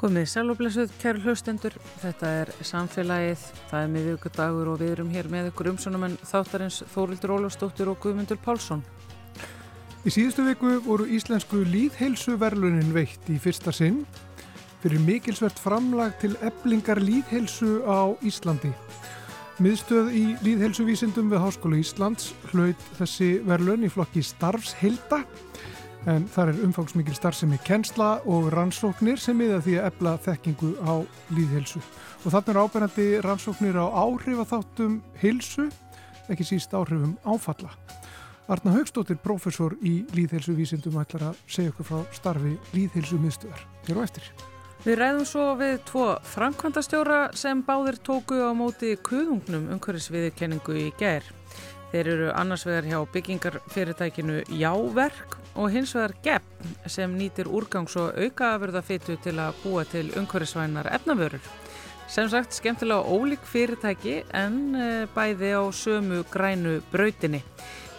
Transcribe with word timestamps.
Komið 0.00 0.30
sælublesuð, 0.32 0.92
kæru 0.96 1.20
hlustendur. 1.26 1.74
Þetta 2.00 2.28
er 2.40 2.50
samfélagið, 2.64 3.42
það 3.68 3.82
er 3.84 3.90
miðvíkudagur 3.92 4.70
og 4.72 4.78
við 4.80 4.92
erum 4.94 5.10
hér 5.12 5.26
með 5.28 5.50
ykkur 5.50 5.68
umsónumenn 5.74 6.14
þáttarins 6.24 6.78
Þórildur 6.94 7.34
Ólafsdóttir 7.34 7.90
og 7.92 7.98
Guðmundur 8.00 8.40
Pálsson. 8.40 8.80
Í 10.00 10.14
síðustu 10.14 10.46
viku 10.46 10.78
voru 10.86 11.04
íslensku 11.04 11.60
líðheilsu 11.68 12.38
verlunin 12.40 12.94
veitt 12.96 13.28
í 13.28 13.36
fyrsta 13.36 13.74
sinn 13.76 14.06
fyrir 14.80 15.04
mikilsvert 15.04 15.60
framlag 15.60 16.16
til 16.22 16.32
eblingar 16.48 17.02
líðheilsu 17.04 17.82
á 17.84 18.16
Íslandi. 18.24 18.72
Miðstöð 19.60 20.14
í 20.16 20.24
líðheilsuvísindum 20.40 21.28
við 21.28 21.44
Háskóla 21.44 21.76
Íslands 21.76 22.32
hlaut 22.54 22.88
þessi 22.96 23.34
verlun 23.44 23.84
í 23.84 23.92
flokki 23.92 24.24
starfshilda 24.24 25.26
en 26.08 26.26
þar 26.32 26.52
er 26.52 26.60
umfangsmikil 26.64 27.14
starfsemi 27.16 27.58
kennsla 27.66 28.20
og 28.30 28.50
rannsóknir 28.54 29.20
sem 29.20 29.36
miða 29.36 29.60
því 29.64 29.76
að 29.78 29.88
ebla 29.90 30.14
þekkingu 30.24 30.70
á 30.80 30.94
líðhelsu. 31.36 31.82
Og 32.24 32.34
þarna 32.34 32.52
er 32.52 32.60
áberandi 32.64 33.08
rannsóknir 33.26 33.76
á 33.76 33.86
áhrifatháttum 33.88 35.00
hilsu, 35.20 35.68
ekki 36.32 36.46
síst 36.46 36.76
áhrifum 36.76 37.16
áfalla. 37.24 37.72
Arna 38.50 38.72
Haugstóttir, 38.74 39.20
professor 39.22 39.76
í 39.86 40.00
líðhelsuvísindum, 40.16 40.96
ætlar 40.98 41.28
að 41.28 41.42
segja 41.46 41.70
okkur 41.74 41.86
frá 41.86 42.00
starfi 42.16 42.56
líðhelsu 42.74 43.20
miðstöðar. 43.22 43.66
Hér 43.86 44.00
á 44.00 44.06
eftir. 44.08 44.30
Við 44.80 44.96
ræðum 44.96 45.26
svo 45.28 45.44
við 45.60 45.74
tvo 45.90 46.06
framkvæmdastjóra 46.32 47.18
sem 47.36 47.60
báðir 47.66 48.00
tóku 48.00 48.40
á 48.40 48.50
móti 48.56 48.94
kuðungnum 48.96 49.68
umhverfisviðurkenningu 49.76 50.78
í 50.80 50.88
ger. 50.98 51.26
Þeir 51.90 52.08
eru 52.14 52.30
annars 52.32 52.64
vegar 52.64 52.88
hjá 52.88 52.98
byggingarfyrirtækinu 53.12 54.40
Jáverk 54.56 55.39
og 55.54 55.70
hins 55.70 55.94
vegar 55.94 56.14
GEP 56.24 56.42
sem 56.86 57.16
nýtir 57.18 57.50
úrgangs- 57.50 57.96
og 58.00 58.14
aukaafurðafytu 58.18 59.16
til 59.22 59.36
að 59.38 59.58
búa 59.64 59.84
til 59.84 60.12
umhverfisvænar 60.16 60.90
efnavörur. 60.94 61.42
Sem 62.10 62.28
sagt 62.28 62.54
skemmtilega 62.54 63.06
ólík 63.06 63.44
fyrirtæki 63.46 64.22
en 64.34 64.74
eh, 64.74 65.06
bæði 65.14 65.54
á 65.54 65.62
sömu 65.70 66.24
grænu 66.30 66.80
brautinni. 66.90 67.42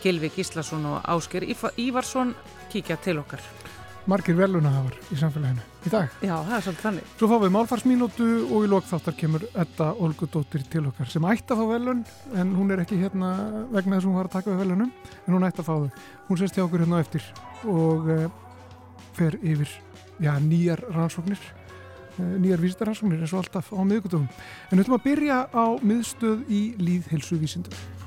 Kilvi 0.02 0.32
Gíslason 0.36 0.86
og 0.86 1.06
Ásker 1.06 1.46
Ívarsson 1.78 2.36
kíkja 2.72 2.98
til 3.04 3.20
okkar. 3.20 3.40
Margir 4.10 4.34
velunahafar 4.34 4.96
í 5.14 5.18
samfélaginu 5.20 5.62
í 5.86 5.92
dag. 5.94 6.14
Já, 6.26 6.34
það 6.34 6.56
er 6.56 6.64
svolítið 6.66 6.86
þannig. 6.88 7.12
Svo 7.20 7.28
fáum 7.30 7.44
við 7.44 7.54
málfarsmínútu 7.54 8.30
og 8.48 8.66
í 8.66 8.72
lokþáttar 8.72 9.16
kemur 9.20 9.46
Edda 9.52 9.92
Olgudóttir 10.02 10.66
til 10.74 10.84
okkar 10.90 11.12
sem 11.12 11.28
ætti 11.30 11.54
að 11.54 11.62
fá 11.62 11.70
velun 11.70 12.02
en 12.42 12.56
hún 12.58 12.74
er 12.74 12.82
ekki 12.82 12.98
hérna 12.98 13.32
vegna 13.70 14.00
þess 14.00 14.08
að 14.08 14.10
hún 14.10 14.18
var 14.18 14.32
að 14.32 14.36
taka 14.40 14.52
við 14.52 14.64
velunum 14.64 14.92
en 15.22 15.38
hún 15.38 15.48
ætti 15.48 15.62
að 15.62 15.70
fá 15.70 15.74
þau. 15.76 16.04
Hún 16.32 16.42
sést 16.42 16.58
hjá 16.58 16.66
okkur 16.66 16.86
hérna 16.86 17.06
eftir 17.06 17.30
og 17.70 18.10
uh, 18.10 18.28
fer 19.18 19.38
yfir 19.42 19.78
já, 20.18 20.34
nýjar 20.42 20.82
rannsóknir, 20.90 21.48
uh, 22.18 22.36
nýjar 22.42 22.66
vísitaransóknir 22.66 23.22
eins 23.22 23.38
og 23.38 23.46
alltaf 23.46 23.70
á 23.70 23.82
miðgutugum. 23.86 24.30
En 24.72 24.78
við 24.80 24.88
ætlum 24.88 24.98
að 24.98 25.10
byrja 25.12 25.42
á 25.54 25.66
miðstöð 25.78 26.48
í 26.50 26.64
líðhelsuvísindum. 26.82 28.01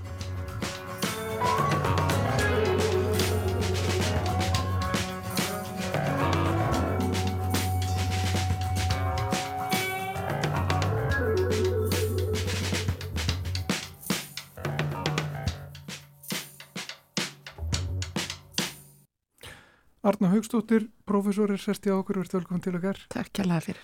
Arna 20.04 20.28
Haugstóttir, 20.34 20.90
professor 21.08 21.48
er 21.54 21.60
sest 21.62 21.86
í 21.88 21.92
ákur 21.92 22.18
og 22.20 22.26
ert 22.26 22.34
velkominn 22.36 22.62
til 22.64 22.74
okkar. 22.76 22.98
Takk 23.12 23.30
kærlega 23.38 23.62
fyrir. 23.64 23.78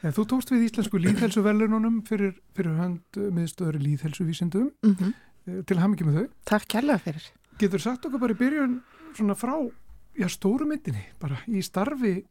En 0.00 0.14
þú 0.16 0.24
tókst 0.30 0.52
við 0.54 0.62
Íslensku 0.64 1.00
líðhelsuvelununum 1.02 1.98
fyrir, 2.08 2.38
fyrir 2.56 2.78
hönd 2.78 3.18
miðstöður 3.36 3.76
líðhelsuvísindum 3.82 4.70
Mm 4.82 4.94
-hmm. 4.96 5.64
til 5.66 5.78
ham 5.78 5.92
ekki 5.92 6.06
með 6.06 6.14
þau. 6.18 6.28
Takk 6.44 6.68
kærlega 6.68 6.98
fyrir. 6.98 7.28
Getur 7.58 7.80
sagt 7.80 8.06
okkur 8.06 8.20
bara 8.20 8.32
í 8.32 8.38
byrjun 8.38 8.80
svona 9.14 9.34
frá 9.34 9.70
já, 10.16 10.28
stóru 10.28 10.64
myndinni 10.64 11.04
bara 11.20 11.36
í 11.46 11.62
starfi 11.62 12.24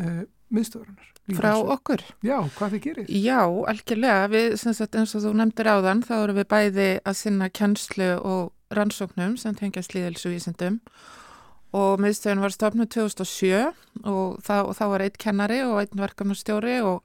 eh, 0.00 0.24
miðstöðurinnar? 0.50 1.06
Frá 1.34 1.54
okkur? 1.54 2.00
Já, 2.22 2.42
hvað 2.58 2.70
þið 2.72 2.80
gerir? 2.80 3.06
Já, 3.06 3.46
algjörlega. 3.46 4.28
Við, 4.28 4.56
sagt, 4.56 4.94
eins 4.96 5.14
og 5.14 5.22
þú 5.22 5.34
nefndir 5.34 5.66
áðan, 5.66 6.02
þá 6.02 6.24
erum 6.24 6.36
við 6.36 6.48
bæði 6.48 7.00
að 7.04 7.14
sinna 7.14 7.48
kjenslu 7.48 8.18
og 8.18 8.52
rannsóknum 8.70 9.36
sem 9.36 9.54
tengjast 9.54 9.94
líðhelsuvísindum 9.94 10.80
og 10.80 11.29
miðstöðun 11.72 12.42
var 12.42 12.54
stofnud 12.54 12.90
2007 12.90 13.70
og 14.02 14.40
þá, 14.42 14.56
og 14.64 14.80
var 14.92 15.04
eitt 15.04 15.20
kennari 15.22 15.60
og 15.62 15.78
einn 15.82 16.02
verkefnastjóri 16.02 16.80
og, 16.82 17.04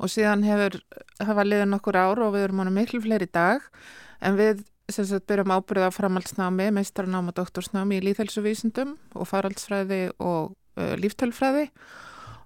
og 0.00 0.10
síðan 0.10 0.42
hefur 0.46 0.80
hafa 1.22 1.46
liðin 1.46 1.76
okkur 1.78 2.00
ár 2.00 2.22
og 2.26 2.34
við 2.34 2.48
erum 2.48 2.64
ánum 2.64 2.78
miklu 2.80 3.02
fleiri 3.04 3.30
dag. 3.30 3.62
En 4.20 4.36
við 4.40 4.64
sem 4.90 5.06
sagt 5.06 5.28
byrjum 5.30 5.54
ábyrða 5.54 5.92
framhaldsnámi, 5.94 6.72
meistarnám 6.74 7.30
og 7.30 7.36
doktorsnámi 7.38 8.00
í 8.00 8.04
líðhelsuvísindum 8.08 8.96
og 9.14 9.28
faraldsfræði 9.30 10.08
og 10.18 10.56
uh, 10.80 10.94
líftölfræði 10.98 11.68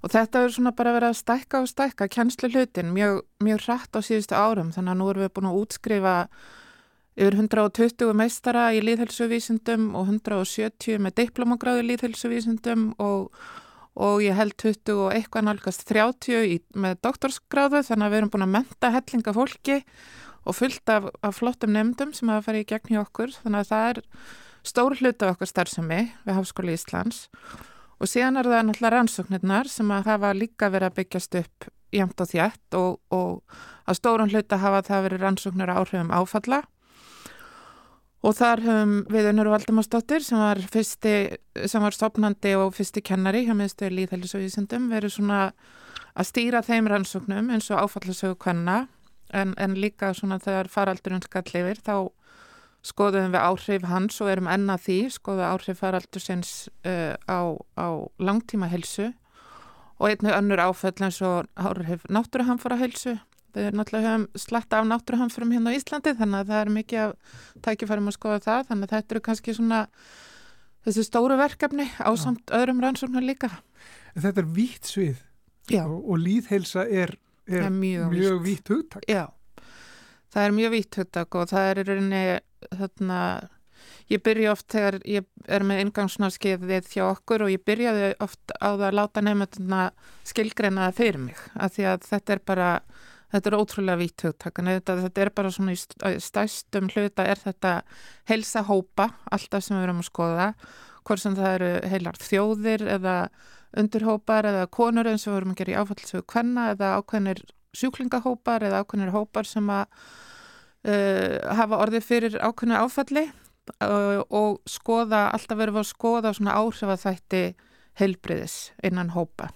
og 0.04 0.12
þetta 0.12 0.42
er 0.44 0.52
svona 0.52 0.74
bara 0.76 0.92
verið 0.98 1.14
að 1.14 1.20
stækka 1.22 1.62
og 1.64 1.70
stækka 1.70 2.10
kennslu 2.12 2.50
hlutin 2.52 2.92
mjög, 2.92 3.22
mjög 3.40 3.64
hratt 3.64 3.96
á 3.96 4.00
síðustu 4.04 4.36
árum. 4.36 4.74
Þannig 4.74 4.92
að 4.92 4.98
nú 5.00 5.06
erum 5.08 5.24
við 5.24 5.32
búin 5.32 5.48
að 5.48 5.60
útskrifa 5.62 6.16
yfir 7.14 7.36
120 7.38 8.14
meistara 8.18 8.68
í 8.74 8.80
líðhelsuvísindum 8.82 9.92
og 9.94 10.08
170 10.10 10.98
með 11.02 11.18
diplomagráði 11.22 11.84
í 11.84 11.88
líðhelsuvísindum 11.92 12.88
og, 13.02 13.28
og 13.94 14.24
ég 14.24 14.34
held 14.38 14.56
20 14.58 15.04
og 15.06 15.12
eitthvað 15.14 15.46
nálgast 15.48 15.86
30 15.90 16.48
í, 16.50 16.58
með 16.74 16.98
doktorsgráðu 17.06 17.84
þannig 17.86 18.08
að 18.08 18.14
við 18.14 18.20
erum 18.20 18.32
búin 18.34 18.46
að 18.48 18.54
menta 18.56 18.90
hellinga 18.94 19.36
fólki 19.36 19.78
og 20.44 20.58
fullt 20.58 20.90
af, 20.90 21.06
af 21.22 21.38
flottum 21.38 21.72
nefndum 21.74 22.12
sem 22.16 22.32
hafa 22.32 22.48
farið 22.48 22.66
í 22.66 22.68
gegn 22.72 22.96
hjá 22.96 23.04
okkur. 23.04 23.36
Þannig 23.44 23.62
að 23.62 23.70
það 23.70 23.86
er 23.92 24.02
stór 24.64 24.98
hlut 24.98 25.22
af 25.22 25.36
okkur 25.36 25.50
starfsemi 25.50 26.00
við 26.26 26.36
Háskóli 26.38 26.74
Íslands. 26.74 27.22
Og 28.02 28.10
síðan 28.10 28.40
er 28.40 28.50
það 28.50 28.66
náttúrulega 28.66 28.94
rannsóknirnar 28.98 29.70
sem 29.70 29.94
að 29.94 30.10
hafa 30.10 30.34
líka 30.36 30.68
verið 30.72 30.90
að 30.90 30.98
byggjast 30.98 31.40
upp 31.40 31.70
jæmt 31.94 32.20
og 32.20 32.30
þjætt 32.30 32.76
og, 32.76 33.00
og 33.14 33.58
að 33.86 33.98
stórun 34.00 34.32
hlut 34.32 34.52
að 34.52 34.64
hafa 34.64 34.86
það 34.88 35.04
verið 35.06 35.24
rannsóknir 35.24 35.72
áhrifum 35.72 36.10
áfalla 36.12 36.64
Og 38.24 38.32
þar 38.32 38.62
höfum 38.64 38.92
við 39.12 39.26
Unnur 39.34 39.50
Valdimarsdóttir 39.52 40.22
sem 40.24 40.40
var 40.40 40.60
fyrsti, 40.72 41.14
sem 41.68 41.82
var 41.84 41.92
stopnandi 41.92 42.54
og 42.56 42.72
fyrsti 42.72 43.02
kennari 43.04 43.42
hjá 43.44 43.52
miðstöður 43.58 43.98
líðhællisauðisendum 43.98 44.86
verið 44.88 45.18
svona 45.18 45.40
að 46.16 46.28
stýra 46.30 46.62
þeim 46.64 46.88
rannsóknum 46.88 47.50
eins 47.52 47.68
og 47.68 47.84
áfallasögu 47.84 48.38
kvenna. 48.40 48.86
En, 49.34 49.52
en 49.60 49.74
líka 49.76 50.12
svona 50.16 50.38
þegar 50.40 50.70
faraldurinn 50.72 51.24
skall 51.24 51.44
yfir 51.50 51.80
þá 51.84 51.96
skoðum 52.84 53.34
við 53.34 53.40
áhrif 53.42 53.86
hans 53.90 54.20
og 54.22 54.30
erum 54.32 54.48
enna 54.52 54.78
því, 54.80 54.98
skoðum 55.12 55.50
áhrif 55.50 55.80
faraldursins 55.82 56.54
uh, 56.86 57.16
á, 57.28 57.40
á 57.76 57.88
langtíma 58.20 58.70
helsu 58.72 59.10
og 59.98 60.08
einnig 60.10 60.32
önnur 60.36 60.64
áföll 60.64 60.96
eins 60.96 61.20
og 61.24 61.48
áhrif 61.60 62.04
náttúruhamfara 62.08 62.80
helsu 62.80 63.18
Við 63.54 63.70
náttúrulega 63.78 64.12
höfum 64.12 64.26
slatta 64.44 64.80
af 64.80 64.86
náttúruhamfrum 64.90 65.52
hérna 65.54 65.70
á 65.70 65.76
Íslandi 65.78 66.14
þannig 66.18 66.40
að 66.40 66.48
það 66.50 66.60
er 66.60 66.70
mikið 66.74 67.02
að 67.04 67.12
tækifærum 67.66 68.10
að 68.10 68.16
skoða 68.16 68.40
það 68.42 68.64
þannig 68.70 68.88
að 68.88 68.94
þetta 68.96 69.14
eru 69.14 69.22
kannski 69.28 69.54
svona 69.54 69.80
þessi 70.84 71.04
stóru 71.06 71.38
verkefni 71.40 71.86
á 72.02 72.10
samt 72.18 72.52
öðrum 72.54 72.82
rannsóknar 72.82 73.24
líka. 73.24 73.50
En 74.14 74.24
þetta 74.26 74.42
er 74.42 74.50
vítt 74.56 74.90
svið 74.90 75.22
og, 75.80 75.96
og 76.02 76.20
líðheilsa 76.20 76.84
er, 76.90 77.14
er 77.48 77.70
mjög, 77.72 78.12
mjög 78.12 78.42
vítt 78.44 78.72
hugtak. 78.72 79.06
Já, 79.08 79.28
það 80.34 80.48
er 80.48 80.56
mjög 80.58 80.74
vítt 80.74 81.00
hugtak 81.00 81.38
og 81.38 81.50
það 81.52 81.70
er 81.70 81.82
rauninni 81.88 82.24
þarna, 82.74 83.20
ég 84.12 84.22
byrja 84.24 84.52
oft 84.52 84.68
þegar 84.74 85.00
ég 85.08 85.26
er 85.46 85.64
með 85.66 85.82
ingangsnarskiðið 85.86 86.92
hjá 86.92 87.06
okkur 87.06 87.46
og 87.46 87.54
ég 87.54 87.64
byrjaði 87.64 88.12
oft 88.24 88.54
á 88.58 88.74
það 88.74 88.86
að 88.90 88.98
láta 89.00 89.24
nefnduna 89.24 89.82
skilgreina 90.26 90.88
það 90.88 91.00
fyrir 91.00 91.26
mig 91.30 91.42
af 91.54 91.74
því 91.76 91.90
að 91.94 92.08
þetta 92.10 92.36
er 92.36 92.44
bara 92.52 92.70
Þetta 93.34 93.50
er 93.50 93.56
ótrúlega 93.58 93.98
vítt 93.98 94.22
hugtakan, 94.22 94.70
þetta, 94.76 94.94
þetta 95.08 95.22
er 95.24 95.30
bara 95.34 95.50
svona 95.50 95.72
í 95.74 96.18
stæstum 96.22 96.86
hluta 96.92 97.24
er 97.26 97.40
þetta 97.40 97.72
heilsa 98.30 98.62
hópa, 98.68 99.08
alltaf 99.34 99.64
sem 99.66 99.74
við 99.74 99.88
erum 99.88 100.02
að 100.04 100.06
skoða, 100.06 100.46
hvort 101.02 101.22
sem 101.22 101.34
það 101.34 101.54
eru 101.56 101.70
heilar 101.90 102.20
þjóðir 102.22 102.84
eða 102.94 103.14
undirhópar 103.74 104.46
eða 104.46 104.68
konur 104.70 105.10
eins 105.10 105.26
og 105.26 105.34
við 105.34 105.40
erum 105.40 105.54
að 105.54 105.60
gera 105.60 105.74
í 105.74 105.78
áfallsögu 105.80 106.26
kvenna 106.30 106.68
eða 106.76 106.92
ákveðnir 107.00 107.42
sjúklingahópar 107.74 108.68
eða 108.68 108.84
ákveðnir 108.84 109.10
hópar 109.16 109.50
sem 109.50 109.72
að 109.72 109.88
uh, 110.86 111.42
hafa 111.58 111.80
orðið 111.82 112.06
fyrir 112.06 112.38
ákveðnu 112.38 112.78
áfalli 112.78 113.24
uh, 113.26 114.22
og 114.30 114.62
skoða, 114.70 115.26
alltaf 115.34 115.58
verðum 115.58 115.80
við 115.80 115.84
að 115.84 115.90
skoða 115.90 116.34
svona 116.38 116.56
áhrifaþætti 116.60 117.44
heilbriðis 117.98 118.56
innan 118.86 119.12
hópa. 119.14 119.50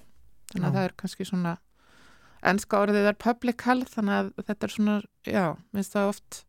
Þannig 0.51 0.67
að 0.67 0.71
Já. 0.73 0.77
það 0.79 0.85
er 0.89 0.99
kannski 0.99 1.29
svona 1.29 1.57
ennska 2.43 2.83
orðið 2.85 3.11
er 3.11 3.19
public 3.19 3.65
health 3.67 3.97
þannig 3.97 4.15
að 4.15 4.31
þetta 4.47 4.67
er 4.67 4.75
svona, 4.75 5.01
já, 5.27 5.47
minnst 5.73 5.93
það 5.97 6.13
oft 6.13 6.45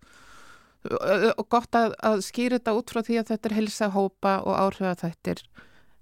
og 0.89 1.45
gott 1.51 1.75
að, 1.75 1.93
að 2.07 2.21
skýra 2.23 2.59
þetta 2.59 2.75
út 2.77 2.93
frá 2.93 3.01
því 3.03 3.19
að 3.19 3.31
þetta 3.33 3.49
er 3.49 3.57
helsa 3.57 3.89
hópa 3.91 4.37
og 4.47 4.55
áhrif 4.55 4.87
að 4.87 5.01
þetta 5.03 5.33
er 5.33 5.41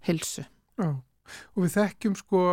helsu. 0.05 0.45
Já, 0.77 0.89
og 0.93 1.63
við 1.63 1.75
þekkjum 1.79 2.17
sko 2.19 2.43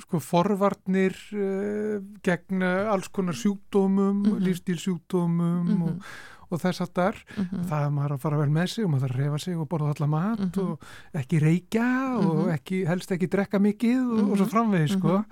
sko 0.00 0.18
forvarnir 0.24 1.16
uh, 1.36 1.98
gegn 2.24 2.64
alls 2.64 3.10
konar 3.12 3.36
sjúkdómum, 3.38 4.22
mm 4.22 4.24
-hmm. 4.24 4.44
lífstílsjúkdómum 4.46 5.60
mm 5.62 5.68
-hmm. 5.68 5.82
og, 5.82 6.02
og 6.48 6.60
þess 6.60 6.80
að 6.80 6.92
þar 6.94 7.16
mm 7.36 7.44
-hmm. 7.44 7.64
það 7.68 7.84
er 7.84 7.90
maður 7.90 8.12
að 8.12 8.22
fara 8.24 8.38
vel 8.38 8.50
með 8.50 8.66
sig 8.66 8.84
og 8.84 8.90
maður 8.90 9.10
að 9.10 9.20
refa 9.20 9.38
sig 9.38 9.56
og 9.56 9.68
borða 9.68 9.90
allar 9.92 10.08
mat 10.08 10.56
mhm. 10.56 10.60
og 10.60 10.80
ekki 11.12 11.38
reykja 11.38 12.18
og 12.18 12.36
mhm. 12.36 12.50
ekki, 12.50 12.84
helst 12.86 13.12
ekki 13.12 13.28
drekka 13.28 13.58
mikið 13.58 14.00
og, 14.00 14.30
og 14.30 14.36
svo 14.36 14.46
mhm. 14.46 14.52
framvegi 14.54 14.88
sko 14.88 15.24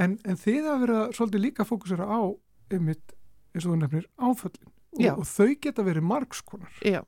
en, 0.00 0.18
en 0.24 0.38
þið 0.40 0.68
að 0.72 0.84
vera 0.86 1.00
svolítið 1.16 1.44
líka 1.46 1.66
fókusera 1.68 2.06
á 2.08 2.20
einmitt, 2.72 3.16
eins 3.52 3.66
og 3.66 3.74
þú 3.74 3.80
nefnir, 3.82 4.06
áföllin. 4.16 4.70
Og, 4.92 5.22
og 5.22 5.26
þau 5.28 5.52
geta 5.56 5.84
verið 5.86 6.04
margskonar 6.04 6.80
Já, 6.84 7.00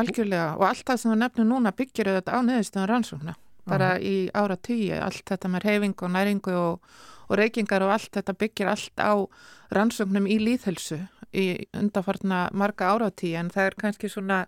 algjörlega. 0.00 0.54
Og 0.56 0.66
allt 0.68 0.86
það 0.88 1.00
sem 1.00 1.12
þú 1.12 1.16
nefnir 1.20 1.48
núna 1.48 1.74
byggir 1.76 2.12
þetta 2.18 2.36
á 2.36 2.40
neðustöðan 2.44 2.90
rannsókna. 2.90 3.34
Bara 3.64 3.94
í 3.96 4.28
ára 4.36 4.56
tíu, 4.60 4.92
allt 5.00 5.24
þetta 5.28 5.48
með 5.48 5.64
reyfing 5.64 6.02
og 6.04 6.10
næringu 6.12 6.54
og, 6.56 6.94
og 7.28 7.38
reykingar 7.40 7.84
og 7.86 7.94
allt 7.94 8.10
þetta 8.12 8.36
byggir 8.36 8.68
allt 8.68 9.00
á 9.00 9.24
rannsóknum 9.72 10.28
í 10.28 10.36
líðhelsu 10.42 11.00
í 11.34 11.46
undarfarna 11.74 12.48
marga 12.54 12.92
ára 12.92 13.10
tíu 13.10 13.38
en 13.40 13.50
það 13.52 13.70
er 13.70 13.76
kannski 13.80 14.10
svona 14.12 14.44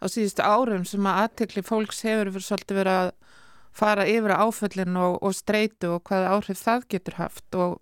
á 0.00 0.04
síðustu 0.10 0.44
árum 0.44 0.84
sem 0.88 1.06
að 1.06 1.20
aðtekli 1.24 1.64
fólks 1.64 2.02
hefur 2.06 2.32
fyrir 2.34 2.46
svolítið 2.48 2.80
verið 2.80 3.00
að 3.00 3.10
fara 3.74 4.06
yfir 4.08 4.36
áföllin 4.36 4.98
og, 5.00 5.18
og 5.24 5.34
streitu 5.36 5.96
og 5.96 6.04
hvaða 6.08 6.36
áhrif 6.36 6.60
það 6.60 6.86
getur 6.94 7.18
haft. 7.18 7.46
Og, 7.58 7.80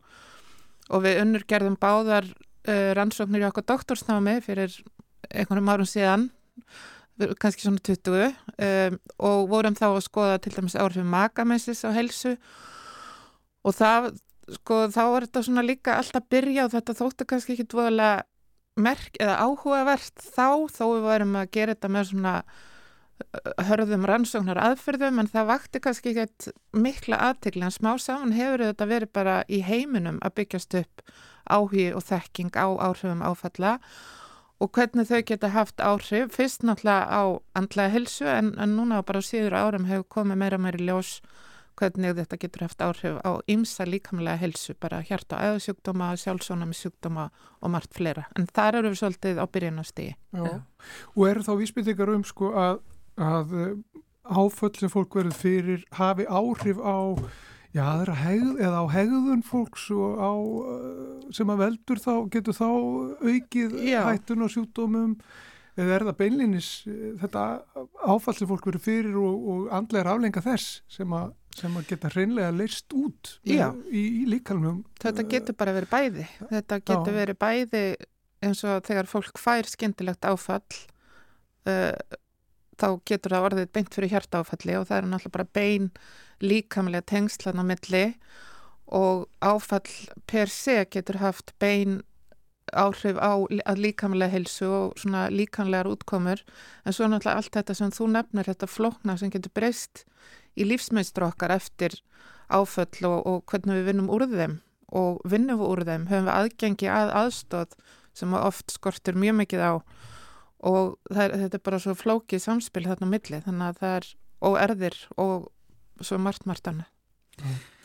og 0.90 1.04
við 1.04 1.20
unnurgerðum 1.24 1.76
báðar 1.80 2.28
uh, 2.28 2.90
rannsóknir 2.98 3.44
í 3.44 3.48
okkur 3.50 3.68
doktorsnámi 3.72 4.38
fyrir 4.44 4.74
einhvernum 5.30 5.70
árum 5.72 5.88
síðan 5.88 6.30
kannski 7.40 7.66
svona 7.66 7.82
20 7.84 8.24
um, 8.24 8.98
og 9.22 9.48
vorum 9.50 9.76
þá 9.78 9.86
að 9.90 10.04
skoða 10.06 10.40
til 10.42 10.52
dæmis 10.56 10.76
áhrifin 10.78 11.10
makamessis 11.12 11.84
á 11.86 11.90
helsu 11.94 12.34
og 13.62 13.76
það, 13.76 14.08
sko, 14.58 14.78
þá 14.90 15.02
er 15.04 15.26
þetta 15.26 15.42
svona 15.46 15.64
líka 15.66 15.96
alltaf 16.00 16.26
byrja 16.32 16.66
og 16.66 16.74
þetta 16.74 16.96
þóttu 16.98 17.28
kannski 17.28 17.54
ekki 17.54 17.68
dvoðalega 17.70 18.24
merk 18.82 19.18
eða 19.20 19.38
áhugavert 19.44 20.24
þá, 20.24 20.68
þó 20.72 20.84
við 20.96 21.06
varum 21.06 21.38
að 21.38 21.50
gera 21.54 21.76
þetta 21.76 21.92
með 21.92 22.08
svona 22.10 22.34
hörðum 23.68 24.06
rannsóknar 24.08 24.60
aðferðum 24.60 25.20
en 25.22 25.30
það 25.32 25.50
vakti 25.50 25.82
kannski 25.82 26.14
ekki 26.14 26.54
mikla 26.72 27.20
aðtegli 27.28 27.66
en 27.66 27.74
smá 27.74 27.92
saman 28.00 28.34
hefur 28.36 28.64
þetta 28.68 28.88
verið 28.90 29.12
bara 29.12 29.36
í 29.48 29.62
heiminum 29.66 30.18
að 30.22 30.36
byggjast 30.40 30.78
upp 30.82 31.04
áhugi 31.50 31.90
og 31.96 32.04
þekking 32.06 32.56
á 32.58 32.66
áhrifum 32.88 33.22
áfalla 33.26 33.78
og 34.62 34.70
hvernig 34.76 35.08
þau 35.08 35.22
geta 35.26 35.50
haft 35.50 35.80
áhrif, 35.82 36.36
fyrst 36.36 36.62
náttúrulega 36.62 37.08
á 37.10 37.22
andlega 37.58 37.94
helsu 37.96 38.28
en, 38.30 38.52
en 38.58 38.76
núna 38.76 39.02
bara 39.02 39.22
á 39.22 39.26
síður 39.26 39.58
árum 39.58 39.88
hefur 39.90 40.06
komið 40.20 40.38
meira 40.44 40.60
meiri 40.62 40.86
ljós 40.86 41.18
hvernig 41.78 42.16
þetta 42.18 42.38
getur 42.40 42.64
haft 42.66 42.84
áhrif 42.84 43.18
á 43.24 43.30
ymsa 43.50 43.86
líkamlega 43.88 44.40
helsu, 44.42 44.74
bara 44.78 45.00
hjarta 45.06 45.38
og 45.38 45.56
æðusjúkdóma, 45.56 46.12
sjálfsónami 46.20 46.76
sjúkdóma 46.76 47.28
og 47.62 47.72
margt 47.72 47.94
fleira, 47.96 48.26
en 48.36 48.46
þar 48.46 48.80
eru 48.82 48.92
við 48.92 49.00
svolítið 49.00 49.40
á 49.40 49.46
byrjunastígi. 49.56 50.14
Og 51.16 51.28
eru 51.28 51.44
þá 51.46 51.52
vísbyttingar 51.62 52.12
um 52.12 52.24
sko 52.28 52.52
að, 52.58 52.82
að 53.22 53.56
eh, 53.60 53.72
áföll 54.28 54.74
sem 54.78 54.92
fólk 54.92 55.16
verður 55.18 55.38
fyrir 55.38 55.88
hafi 55.98 56.28
áhrif 56.28 56.78
á 56.82 57.22
Já, 57.72 57.86
er 58.02 58.10
hegð, 58.20 58.58
eða 58.60 58.82
á 58.84 58.86
hegðun 58.92 59.42
fólks 59.48 59.86
og 59.96 60.18
á, 60.20 60.32
uh, 60.36 61.22
sem 61.32 61.48
að 61.48 61.62
veldur 61.62 62.02
þá, 62.04 62.12
getur 62.34 62.56
þá 62.58 62.68
aukið 62.68 63.78
Já. 63.88 64.02
hættun 64.10 64.44
og 64.44 64.52
sjúkdómum 64.52 65.14
eða 65.80 65.94
er 65.96 66.04
það 66.04 66.18
beinlinis 66.18 66.68
uh, 66.84 67.14
þetta 67.22 67.44
áfall 68.04 68.36
sem 68.36 68.50
fólk 68.50 68.68
verður 68.68 68.84
fyrir 68.84 69.16
og, 69.16 69.48
og 69.54 69.72
andlega 69.72 70.12
aflenga 70.12 70.44
þess 70.44 70.82
sem 70.92 71.16
að, 71.16 71.32
sem 71.56 71.80
að 71.80 71.88
geta 71.94 72.12
hreinlega 72.12 72.52
leist 72.58 72.92
út 72.92 73.32
með, 73.40 73.80
í, 73.88 74.04
í 74.20 74.28
líkalmum. 74.28 74.82
Þetta 75.00 75.24
getur 75.32 75.56
bara 75.64 75.76
verið 75.78 75.94
bæði. 75.96 76.28
Þetta 76.52 76.80
getur 76.82 77.14
Já. 77.14 77.20
verið 77.22 77.40
bæði 77.40 77.84
eins 78.44 78.64
og 78.68 78.84
þegar 78.84 79.08
fólk 79.08 79.40
fær 79.40 79.72
skemmtilegt 79.72 80.28
áfall 80.28 80.60
uh, 81.72 81.96
þá 82.80 82.88
getur 83.08 83.36
það 83.36 83.48
orðið 83.48 83.72
beint 83.76 83.94
fyrir 83.94 84.14
hjartáfalli 84.14 84.78
og 84.78 84.86
það 84.88 84.98
er 84.98 85.10
náttúrulega 85.10 85.36
bara 85.36 85.52
bein 85.58 85.90
líkamlega 86.42 87.08
tengslan 87.12 87.60
á 87.60 87.64
milli 87.66 88.06
og 88.92 89.28
áfall 89.40 89.92
per 90.28 90.50
se 90.52 90.82
getur 90.90 91.20
haft 91.22 91.54
bein 91.62 92.00
áhrif 92.72 93.18
á 93.20 93.32
líkamlega 93.76 94.32
helsu 94.32 94.66
og 94.66 94.98
svona 95.00 95.28
líkamlegar 95.30 95.88
útkomur. 95.90 96.40
En 96.84 96.92
svo 96.92 97.08
náttúrulega 97.08 97.36
allt 97.36 97.54
þetta 97.56 97.74
sem 97.74 97.90
þú 97.92 98.08
nefnir 98.12 98.48
þetta 98.48 98.68
flokna 98.68 99.16
sem 99.16 99.30
getur 99.30 99.52
breyst 99.54 100.04
í 100.56 100.64
lífsmeistur 100.64 101.28
okkar 101.28 101.52
eftir 101.56 101.96
áföll 102.52 103.08
og, 103.08 103.26
og 103.26 103.44
hvernig 103.46 103.80
við 103.80 103.88
vinnum 103.90 104.12
úr 104.12 104.26
þeim. 104.28 104.60
Og 104.92 105.20
vinnum 105.24 105.60
við 105.60 105.72
úr 105.72 105.84
þeim 105.88 106.08
höfum 106.10 106.28
við 106.28 106.36
aðgengi 106.36 106.88
að 106.92 107.12
aðstóð 107.22 107.76
sem 108.12 108.34
oft 108.36 108.72
skortur 108.72 109.16
mjög 109.16 109.38
mikið 109.40 109.64
á 109.64 109.72
og 110.62 110.96
er, 111.10 111.34
þetta 111.44 111.58
er 111.58 111.66
bara 111.66 111.82
svo 111.82 111.94
flókið 111.98 112.44
samspil 112.44 112.86
þarna 112.86 113.10
á 113.10 113.12
milli 113.12 113.42
þannig 113.44 113.68
að 113.68 113.78
það 113.82 113.94
er 113.98 114.08
óerðir 114.42 114.98
og 115.20 115.50
svo 116.02 116.18
margt 116.22 116.46
margt 116.46 116.68
annað. 116.70 116.90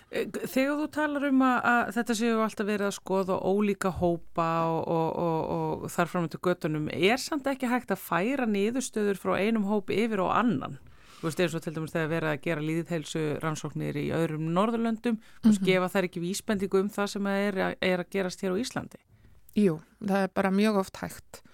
Eh, 0.08 0.28
þegar 0.48 0.78
þú 0.80 0.88
talar 0.96 1.28
um 1.28 1.42
að, 1.44 1.58
að 1.68 1.90
þetta 1.98 2.16
séu 2.16 2.36
alltaf 2.40 2.68
verið 2.68 2.88
að 2.88 2.96
skoða 2.96 3.40
ólíka 3.44 3.92
hópa 4.00 4.50
og, 4.72 4.82
og, 4.88 5.08
og, 5.24 5.40
og 5.58 5.88
þar 5.92 6.12
fram 6.12 6.28
til 6.32 6.44
göttunum, 6.48 6.86
er 6.94 7.20
samt 7.22 7.50
ekki 7.52 7.72
hægt 7.72 7.92
að 7.92 8.06
færa 8.06 8.48
niðurstöður 8.48 9.20
frá 9.20 9.34
einum 9.42 9.68
hópi 9.68 9.98
yfir 10.06 10.24
og 10.24 10.32
annan? 10.36 10.78
Þú 11.18 11.26
veist, 11.26 11.40
eins 11.42 11.58
og 11.58 11.64
til 11.66 11.74
dæmis 11.74 11.96
þegar 11.96 12.12
verið 12.12 12.30
að 12.32 12.44
gera 12.46 12.64
líðheilsu 12.64 13.22
rannsóknir 13.42 13.98
í 13.98 14.06
öðrum 14.14 14.52
Norðurlöndum, 14.54 15.18
veist, 15.18 15.44
mm 15.44 15.52
-hmm. 15.52 15.66
gefa 15.66 15.90
þær 15.90 16.08
ekki 16.08 16.22
vísbendingu 16.22 16.80
um 16.80 16.90
það 16.94 17.08
sem 17.08 17.28
er, 17.28 17.58
er 17.82 18.00
að 18.00 18.12
gerast 18.14 18.42
hér 18.42 18.54
á 18.54 18.62
Íslandi? 18.62 19.02
Jú, 19.58 19.80
það 20.00 20.24
er 20.24 20.30
bara 20.30 20.52
mjög 20.52 20.76
oft 20.86 20.98
hægt 21.02 21.42
og 21.42 21.48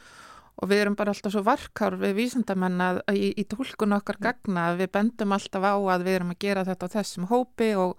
við 0.69 0.83
erum 0.83 0.97
bara 0.99 1.13
alltaf 1.13 1.33
svo 1.33 1.43
varkár 1.45 1.97
við 2.01 2.15
vísendamenn 2.19 2.83
að 2.83 3.01
í, 3.13 3.31
í 3.39 3.43
tólkun 3.49 3.95
okkar 3.97 4.19
gagna 4.21 4.69
við 4.79 4.91
bendum 4.93 5.35
alltaf 5.35 5.65
á 5.65 5.73
að 5.75 6.05
við 6.07 6.19
erum 6.19 6.33
að 6.35 6.43
gera 6.45 6.65
þetta 6.67 6.89
á 6.89 6.93
þessum 6.97 7.27
hópi 7.31 7.71
og, 7.79 7.97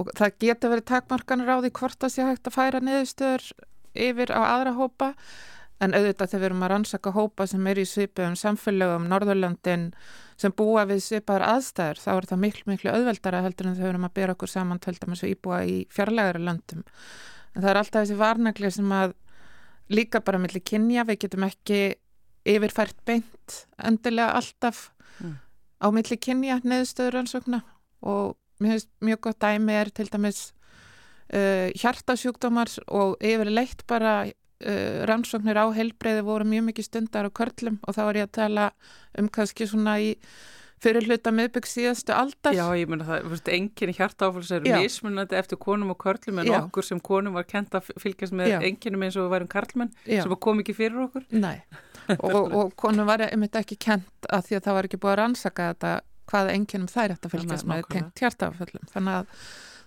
og 0.00 0.10
það 0.18 0.36
getur 0.46 0.74
verið 0.74 0.88
takmarkanur 0.90 1.52
á 1.52 1.56
því 1.62 1.72
hvort 1.78 2.00
það 2.00 2.14
sé 2.14 2.26
hægt 2.26 2.50
að 2.50 2.56
færa 2.56 2.82
niðurstöður 2.84 3.48
yfir 4.08 4.34
á 4.34 4.40
aðra 4.40 4.76
hópa. 4.78 5.14
En 5.80 5.94
auðvitað 5.96 6.28
þegar 6.28 6.40
við 6.40 6.48
erum 6.50 6.64
að 6.66 6.70
rannsaka 6.74 7.10
hópa 7.16 7.46
sem 7.48 7.68
er 7.70 7.78
í 7.80 7.86
svipum 7.88 8.34
samfélögum, 8.36 9.06
Norðurlandin 9.08 9.86
sem 10.40 10.52
búa 10.56 10.84
við 10.88 11.00
svipaðar 11.06 11.46
aðstæður 11.54 12.02
þá 12.02 12.10
er 12.12 12.28
það 12.28 12.42
miklu 12.42 12.68
miklu 12.68 12.92
auðveldara 12.92 13.40
heldur 13.46 13.70
en 13.70 13.78
við 13.78 13.88
erum 13.88 14.04
að 14.04 14.14
bera 14.18 14.34
okkur 14.36 14.52
saman 14.52 14.80
tölta 14.82 15.08
með 15.08 15.22
svo 15.22 15.30
íbúa 15.32 15.62
í 15.64 15.78
fjarlægara 15.92 16.42
löndum. 16.44 16.84
En 17.54 17.62
það 17.62 17.70
er 17.72 17.80
alltaf 17.80 18.04
þessi 18.04 18.18
varnagli 18.20 18.72
sem 18.76 18.92
að 18.92 19.16
líka 19.90 20.22
bara 20.24 20.40
millir 20.40 20.62
kynja, 20.64 21.04
við 21.08 21.24
getum 21.26 21.46
ekki 21.48 21.80
yfirfært 22.48 22.96
beint 23.06 23.56
endilega 23.76 24.38
alltaf 24.38 24.88
mm. 25.20 25.36
á 25.84 25.86
millir 25.92 26.20
kynja 26.22 26.60
neðstöður 26.64 27.20
ansókna 27.22 27.60
og 28.00 28.36
mjög, 28.62 28.86
mjög 29.04 29.20
gott 29.26 29.40
dæmi 29.42 29.76
er 29.76 29.90
til 29.92 30.08
dæmis 30.12 30.50
uh, 31.34 31.68
hjartasjúkdómar 31.76 32.72
og 32.88 33.18
yfirleitt 33.20 33.84
bara 33.90 34.14
uh, 34.26 35.00
rannsóknir 35.10 35.60
á 35.60 35.66
helbreyði 35.76 36.24
voru 36.26 36.48
mjög 36.48 36.70
mikið 36.70 36.88
stundar 36.88 37.28
á 37.28 37.30
körlum 37.30 37.80
og 37.84 37.96
þá 37.96 38.02
er 38.06 38.22
ég 38.22 38.30
að 38.30 38.36
tala 38.40 38.70
um 39.18 39.28
kannski 39.28 39.68
svona 39.68 39.98
í 40.00 40.14
fyrir 40.80 41.06
hluta 41.08 41.32
miðbygg 41.34 41.68
síðastu 41.68 42.14
aldar. 42.16 42.56
Já, 42.56 42.64
ég 42.78 42.90
menna 42.90 43.06
það, 43.08 43.40
enginn 43.52 43.94
hjartáfalls 43.96 44.50
eru 44.56 44.74
mismunandi 44.80 45.38
eftir 45.38 45.60
konum 45.60 45.92
og 45.94 46.00
körlum 46.00 46.40
en 46.42 46.50
Já. 46.50 46.56
okkur 46.62 46.86
sem 46.86 47.00
konum 47.04 47.36
var 47.36 47.48
kent 47.48 47.76
að 47.76 47.90
fylgjast 48.00 48.36
með 48.36 48.56
enginnum 48.58 49.04
eins 49.06 49.18
og 49.18 49.26
við 49.26 49.34
værum 49.36 49.50
karlmenn 49.52 49.94
sem 50.06 50.36
kom 50.46 50.62
ekki 50.64 50.76
fyrir 50.78 51.02
okkur. 51.06 51.26
Nei, 51.36 51.58
og, 52.26 52.38
og 52.48 52.76
konum 52.80 53.08
var 53.10 53.26
einmitt 53.28 53.58
ekki 53.60 53.78
kent 53.80 54.30
að 54.30 54.48
því 54.48 54.60
að 54.60 54.68
það 54.68 54.78
var 54.78 54.90
ekki 54.90 55.02
búið 55.02 55.14
að 55.14 55.20
rannsaka 55.24 55.72
þetta 55.72 55.96
hvaða 56.30 56.54
enginnum 56.54 56.90
þær 56.90 57.16
eftir 57.16 57.28
að 57.28 57.36
fylgjast 57.36 57.68
með 57.68 57.84
tengt 57.90 58.22
hjartáfallum. 58.22 58.88
Þannig 58.92 59.20
að 59.20 59.44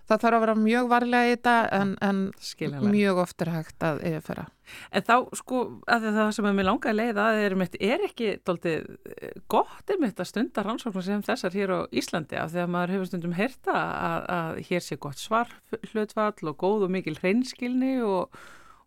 það 0.10 0.24
þarf 0.24 0.38
að 0.38 0.44
vera 0.44 0.56
mjög 0.60 0.90
varlega 0.92 1.30
í 1.30 1.36
þetta 1.36 1.56
en, 1.78 1.94
en 2.04 2.22
mjög 2.92 3.22
oft 3.24 3.44
er 3.44 3.52
hægt 3.54 3.86
að 3.88 4.02
yfirfæra. 4.10 4.46
En 4.96 5.06
þá 5.06 5.16
sko 5.38 5.60
að 5.92 6.08
það 6.08 6.32
sem 6.38 6.48
er 6.48 6.56
mér 6.58 6.68
langa 6.70 6.90
að 6.92 6.98
leiða 7.00 7.28
að 7.28 7.42
er, 7.44 7.56
er 7.90 8.06
ekki 8.08 8.32
doldið 8.48 8.90
eh, 9.14 9.36
gott 9.52 9.94
einmitt 9.94 10.20
að 10.20 10.30
stunda 10.32 10.64
rannsóknar 10.66 11.06
sem 11.06 11.24
þessar 11.26 11.56
hér 11.58 11.76
á 11.76 11.80
Íslandi 11.92 12.40
af 12.40 12.52
því 12.54 12.64
að 12.64 12.74
maður 12.76 12.96
hefur 12.96 13.12
stundum 13.12 13.38
heyrta 13.38 13.78
að, 13.78 14.26
að 14.38 14.60
hér 14.70 14.84
sé 14.88 15.00
gott 15.04 15.22
svar 15.22 15.54
hlutfall 15.92 16.52
og 16.52 16.60
góð 16.60 16.88
og 16.88 16.94
mikil 16.96 17.16
hreinskilni 17.20 17.94
og, 18.08 18.40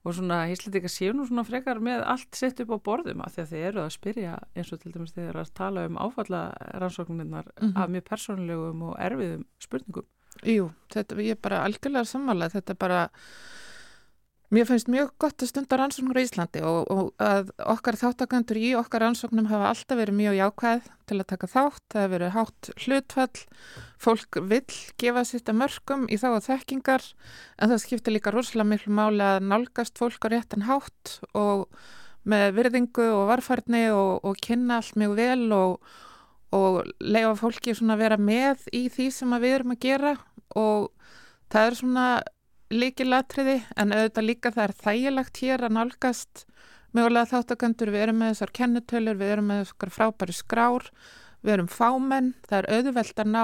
og 0.07 0.17
svona 0.17 0.43
híslitika 0.51 0.91
séu 0.93 1.15
nú 1.17 1.29
svona 1.29 1.47
frekar 1.47 1.81
með 1.85 2.05
allt 2.09 2.37
sett 2.37 2.61
upp 2.65 2.77
á 2.77 2.79
borðum 2.89 3.25
af 3.25 3.37
því 3.37 3.45
að 3.45 3.55
þið 3.55 3.71
eru 3.71 3.85
að 3.85 3.95
spyrja 3.99 4.35
eins 4.57 4.73
og 4.73 4.83
til 4.83 4.97
dæmis 4.97 5.17
þið 5.17 5.31
eru 5.31 5.45
að 5.45 5.55
tala 5.61 5.87
um 5.91 6.01
áfalla 6.01 6.43
rannsóknirnar 6.81 7.49
mm 7.53 7.69
-hmm. 7.69 7.81
af 7.83 7.91
mjög 7.93 8.09
persónulegum 8.11 8.83
og 8.91 8.97
erfiðum 8.99 9.45
spurningum. 9.61 10.09
Jú, 10.45 10.71
þetta, 10.93 11.21
ég 11.25 11.37
er 11.37 11.43
bara 11.43 11.63
algjörlega 11.65 12.09
samanlega, 12.09 12.59
þetta 12.59 12.75
er 12.75 12.81
bara 12.81 13.05
Mér 14.55 14.63
finnst 14.69 14.87
mjög 14.87 15.09
gott 15.19 15.43
að 15.43 15.49
stunda 15.51 15.75
rannsóknur 15.81 16.21
í 16.21 16.23
Íslandi 16.23 16.61
og, 16.63 16.85
og 16.87 17.23
að 17.23 17.49
okkar 17.67 17.97
þáttakandur 17.99 18.61
í 18.61 18.69
okkar 18.79 19.03
rannsóknum 19.03 19.49
hafa 19.51 19.73
alltaf 19.73 19.99
verið 19.99 20.15
mjög 20.21 20.37
jákvæð 20.39 20.85
til 21.11 21.17
að 21.19 21.27
taka 21.33 21.49
þátt. 21.51 21.83
Það 21.91 22.05
hefur 22.05 22.13
verið 22.15 22.31
hátt 22.37 22.71
hlutfall, 22.85 23.41
fólk 24.07 24.39
vill 24.53 24.79
gefa 25.03 25.25
sitt 25.27 25.51
að 25.51 25.59
mörgum 25.65 26.07
í 26.07 26.21
þá 26.23 26.29
að 26.31 26.47
þekkingar 26.47 27.09
en 27.59 27.73
það 27.73 27.83
skiptir 27.83 28.15
líka 28.15 28.35
rosalega 28.37 28.71
miklu 28.71 28.95
máli 28.95 29.27
að 29.27 29.51
nálgast 29.51 29.99
fólk 29.99 30.31
á 30.31 30.33
réttan 30.37 30.69
hátt 30.71 31.17
og 31.35 31.67
með 32.23 32.55
virðingu 32.61 33.11
og 33.17 33.27
varfarni 33.33 33.89
og, 33.91 34.23
og 34.23 34.39
kynna 34.47 34.79
allt 34.79 34.95
mjög 34.95 35.19
vel 35.19 35.45
og, 35.59 35.97
og 36.57 36.81
leifa 37.01 37.35
fólki 37.39 37.75
að 37.77 38.01
vera 38.01 38.17
með 38.17 38.65
í 38.73 38.87
því 38.93 39.11
sem 39.15 39.37
við 39.37 39.59
erum 39.59 39.77
að 39.77 39.85
gera 39.85 40.17
og 40.57 40.91
það 41.53 41.69
er 41.69 41.79
svona 41.81 42.07
líkilatriði 42.73 43.57
en 43.79 43.95
auðvitað 43.95 44.27
líka 44.27 44.53
það 44.55 44.65
er 44.65 44.77
þægilegt 44.83 45.43
hér 45.43 45.67
að 45.67 45.77
nálgast 45.77 46.47
mögulega 46.97 47.31
þáttakandur, 47.31 47.93
við 47.93 48.07
erum 48.07 48.21
með 48.23 48.33
þessar 48.33 48.53
kennutölur, 48.57 49.19
við 49.21 49.33
erum 49.35 49.51
með 49.51 49.63
þessar 49.63 49.93
frábæri 49.95 50.35
skrár, 50.37 50.87
við 51.45 51.57
erum 51.57 51.71
fámenn, 51.71 52.33
það 52.49 52.59
er 52.59 52.69
auðvelt 52.77 53.23
að 53.23 53.31
ná, 53.35 53.43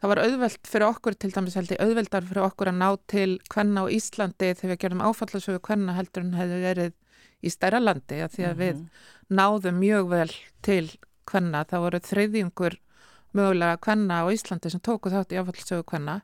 það 0.00 0.12
var 0.12 0.22
auðvelt 0.24 0.70
fyrir 0.72 0.86
okkur 0.88 1.18
til 1.20 1.30
dæmis 1.34 1.58
held 1.58 1.74
ég, 1.74 1.82
auðveldar 1.84 2.26
fyrir 2.30 2.46
okkur 2.46 2.72
að 2.72 2.80
ná 2.80 2.88
til 3.12 3.28
hvenna 3.52 3.84
á 3.84 3.92
Íslandi 3.92 4.54
þegar 4.54 4.72
við 4.72 4.82
gerum 4.86 5.04
áfallasögu 5.04 5.62
hvenna 5.68 5.96
heldur 5.98 6.24
en 6.24 6.38
hefur 6.38 6.64
verið 6.64 6.96
í 7.40 7.52
stærra 7.52 7.80
landi 7.82 8.20
að 8.24 8.34
því 8.34 8.46
að 8.46 8.54
mm 8.54 8.56
-hmm. 8.56 8.64
við 8.64 8.74
mhm. 8.74 9.36
náðum 9.40 9.78
mjög 9.80 10.10
vel 10.10 10.32
til 10.62 10.86
hvenna, 11.30 11.64
það 11.68 11.84
voru 11.86 12.00
þreyðjungur 12.08 12.76
mögulega 13.36 13.78
hvenna 13.84 14.22
á 14.22 14.32
Íslandi 14.32 14.72
sem 14.72 14.82
tóku 14.82 15.12
þátt 15.12 15.34
í 15.34 15.38
áfallasögu 15.40 15.86
hvenna 15.92 16.20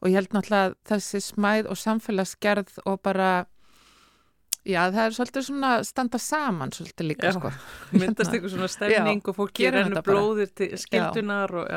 og 0.00 0.10
ég 0.10 0.18
held 0.18 0.34
náttúrulega 0.34 0.74
þessi 0.88 1.22
smæð 1.24 1.70
og 1.70 1.78
samfélagsgerð 1.78 2.80
og 2.88 3.00
bara 3.04 3.30
já 4.66 4.80
það 4.92 5.02
er 5.04 5.14
svolítið 5.16 5.46
svona 5.46 5.70
standa 5.86 6.20
saman 6.20 6.72
svolítið 6.74 7.08
líka 7.10 7.30
já, 7.30 7.36
sko. 7.36 7.52
myndast 8.02 8.34
ykkur 8.36 8.52
svona 8.54 8.70
stefning 8.72 9.22
já, 9.22 9.28
og 9.30 9.38
fólk 9.38 9.54
gerir 9.56 9.86
hennu 9.86 10.02
blóðir 10.04 10.50
til 10.56 10.72
skildunar 10.80 11.54
og, 11.62 11.70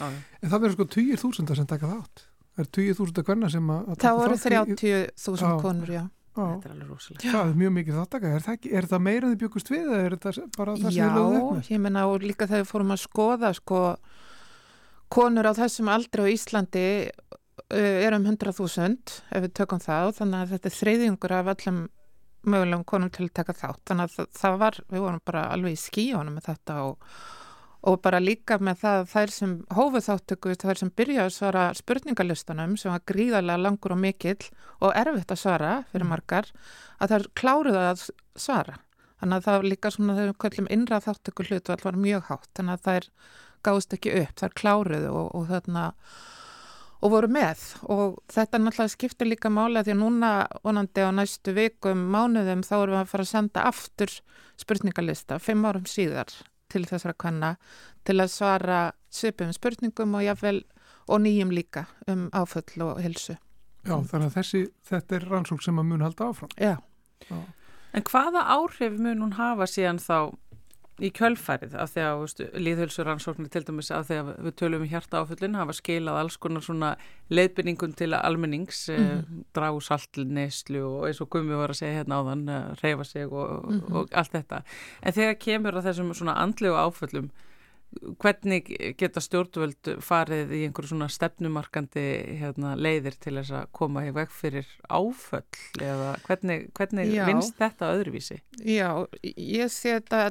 en 0.00 0.48
það 0.48 0.56
verður 0.56 0.76
sko 0.78 0.88
20.000 0.96 1.60
sem 1.60 1.68
taka 1.70 1.90
þátt. 1.90 2.24
Það 2.50 2.64
er 2.64 2.70
20.000 2.78 3.26
hverna 3.28 3.50
sem 3.52 3.70
að 3.70 3.92
það 4.02 4.18
voru 4.20 4.40
30.000 4.46 5.60
konur 5.62 5.94
já 5.94 6.02
Þetta 6.46 6.68
er 6.68 6.74
alveg 6.74 6.90
rosalega. 6.94 7.32
Það 7.34 7.52
er 7.52 7.58
mjög 7.62 7.74
mikið 7.78 8.00
þáttaka. 8.00 8.32
Er 8.36 8.46
það, 8.46 8.68
er 8.80 8.90
það 8.90 9.04
meira 9.06 9.26
en 9.26 9.34
þið 9.34 9.42
byggust 9.44 9.72
við 9.72 9.84
eða 9.86 10.00
er 10.06 10.16
þetta 10.16 10.46
bara 10.56 10.76
það 10.76 10.96
sem 10.96 11.00
þið 11.00 11.18
lögðu 11.20 11.40
eftir? 11.40 11.70
Já, 11.70 11.74
ég 11.74 11.84
menna 11.86 12.06
og 12.10 12.26
líka 12.26 12.48
þegar 12.50 12.64
við 12.64 12.70
fórum 12.74 12.94
að 12.94 13.02
skoða 13.04 13.52
sko 13.58 13.82
konur 15.10 15.50
á 15.50 15.52
þessum 15.58 15.90
aldri 15.90 16.22
á 16.22 16.26
Íslandi 16.30 16.86
Eh, 17.70 18.04
er 18.06 18.14
um 18.16 18.24
100.000 18.26 19.20
ef 19.30 19.44
við 19.44 19.52
tökum 19.54 19.80
það 19.82 20.08
og 20.08 20.16
þannig 20.16 20.40
að 20.40 20.52
þetta 20.54 20.68
er 20.70 20.74
þreyðingur 20.74 21.34
af 21.36 21.50
öllum 21.52 21.76
mögulegum 22.50 22.86
konum 22.88 23.12
til 23.14 23.28
að 23.28 23.36
taka 23.36 23.54
þátt 23.54 23.82
þannig 23.90 24.08
að 24.08 24.14
það, 24.16 24.28
það 24.40 24.56
var, 24.62 24.78
við 24.90 25.04
vorum 25.04 25.22
bara 25.30 25.42
alveg 25.54 25.76
í 25.76 25.78
skíjónum 25.78 26.34
með 26.34 26.48
þetta 26.48 26.76
og, 26.88 27.06
og 27.80 28.00
bara 28.04 28.20
líka 28.20 28.58
með 28.60 28.82
það 28.82 29.04
þær 29.12 29.32
sem 29.32 29.52
hófuð 29.72 30.06
þáttöku, 30.06 30.54
þær 30.60 30.80
sem 30.82 30.92
byrjaði 31.00 31.24
að 31.24 31.36
svara 31.36 31.64
spurningalistanum 31.76 32.76
sem 32.80 32.92
var 32.92 33.04
gríðarlega 33.08 33.64
langur 33.64 33.94
og 33.94 34.02
mikill 34.02 34.50
og 34.80 34.92
erfitt 34.92 35.32
að 35.32 35.40
svara 35.40 35.72
fyrir 35.92 36.04
mm. 36.04 36.12
margar, 36.12 36.50
að 37.00 37.14
þær 37.14 37.28
kláruði 37.40 37.84
að 37.86 38.02
svara. 38.36 38.76
Þannig 39.20 39.36
að 39.36 39.46
það 39.46 39.56
var 39.56 39.70
líka 39.70 39.92
svona 39.94 40.16
þegar 40.16 40.32
við 40.32 40.42
kallum 40.44 40.68
innra 40.76 41.00
þáttöku 41.04 41.48
hlutu 41.48 41.74
allar 41.74 42.02
mjög 42.04 42.28
hátt, 42.28 42.50
þannig 42.56 42.76
að 42.76 42.84
þær 42.88 43.08
gáðist 43.64 43.96
ekki 43.96 44.14
upp, 44.20 44.36
þær 44.40 44.54
kláruði 44.60 45.10
og, 45.12 45.26
og 45.36 45.48
þarna 45.48 45.86
og 47.00 47.12
voru 47.14 47.32
með. 47.32 47.64
Og 47.88 48.20
þetta 48.32 48.60
náttúrulega 48.60 48.92
skiptir 48.92 49.28
líka 49.28 49.52
máli 49.52 49.80
að 49.80 49.88
því 49.88 49.96
að 49.96 50.00
núna 50.02 50.30
vonandi 50.64 51.04
á 51.04 51.10
næstu 51.16 51.56
vikum, 51.56 52.06
mánuðum 52.12 52.64
þá 52.64 52.74
erum 52.82 52.96
við 52.98 53.02
að 53.02 53.12
fara 53.12 53.28
að 53.28 53.32
senda 53.32 53.66
aftur 53.72 54.16
spurningalista 54.60 55.40
fimm 55.40 55.64
árum 55.64 55.88
síðar 55.88 56.32
til 56.70 56.86
þessara 56.88 57.16
kvanna 57.18 57.54
til 58.06 58.18
að 58.22 58.32
svara 58.32 58.80
svipum 59.12 59.52
spurningum 59.54 60.16
og 60.18 60.24
jáfnvel 60.24 60.62
og 61.10 61.22
nýjum 61.24 61.54
líka 61.54 61.86
um 62.08 62.28
áföll 62.32 62.84
og 62.86 63.00
hilsu. 63.02 63.36
Já 63.84 63.96
þannig 63.96 64.28
að 64.28 64.36
þessi, 64.36 64.60
þetta 64.86 65.16
er 65.16 65.26
rannsók 65.30 65.64
sem 65.64 65.80
að 65.80 65.88
mun 65.88 66.04
halda 66.04 66.30
áfram. 66.30 66.52
Já. 66.60 66.76
Já. 67.28 67.38
En 67.96 68.06
hvaða 68.06 68.44
áhrif 68.54 68.98
mun 69.00 69.24
hún 69.24 69.36
hafa 69.38 69.66
síðan 69.66 69.98
þá 69.98 70.36
í 71.00 71.10
kjölfærið 71.16 71.74
af 71.80 71.92
því 71.94 72.04
að 72.06 72.44
líðhölsuransóknir 72.66 73.50
til 73.52 73.62
dæmis 73.66 73.90
af 73.94 74.08
því 74.08 74.18
að 74.20 74.30
við 74.46 74.56
tölum 74.60 74.84
í 74.84 74.90
hjarta 74.92 75.22
áföllin 75.22 75.58
hafa 75.58 75.76
skilað 75.76 76.20
alls 76.20 76.38
konar 76.40 76.64
svona 76.64 76.94
leiðbynningun 77.32 77.96
til 77.96 78.12
almennings 78.14 78.88
mm 78.88 78.96
-hmm. 78.96 79.18
eh, 79.18 79.44
dragu 79.54 79.80
saltneslu 79.80 80.82
og 80.84 81.06
eins 81.08 81.20
og 81.20 81.30
Gumi 81.30 81.54
var 81.54 81.70
að 81.70 81.80
segja 81.80 82.02
hérna 82.02 82.20
áðan 82.20 82.48
eh, 82.48 82.74
reyfa 82.82 83.04
sig 83.04 83.32
og, 83.32 83.70
mm 83.70 83.80
-hmm. 83.80 83.94
og 83.94 84.08
allt 84.12 84.32
þetta 84.32 84.62
en 85.02 85.12
þegar 85.12 85.34
kemur 85.34 85.74
að 85.74 85.84
þessum 85.84 86.14
svona 86.14 86.34
andlegu 86.34 86.76
áföllum 86.76 87.30
hvernig 88.22 88.68
geta 88.98 89.20
stjórnvöld 89.22 89.96
farið 90.04 90.52
í 90.54 90.60
einhverju 90.66 90.92
svona 90.92 91.08
stefnumarkandi 91.10 92.04
hérna, 92.38 92.76
leiðir 92.78 93.16
til 93.18 93.34
þess 93.40 93.50
að 93.50 93.66
koma 93.72 94.04
í 94.06 94.12
veg 94.14 94.30
fyrir 94.30 94.68
áföll 94.86 95.42
eða 95.82 96.12
hvernig, 96.26 96.68
hvernig 96.76 97.10
vinst 97.26 97.58
þetta 97.58 97.90
öðruvísi? 97.96 98.38
Já, 98.62 99.06
ég 99.22 99.72
sé 99.74 99.96
þetta 99.98 100.30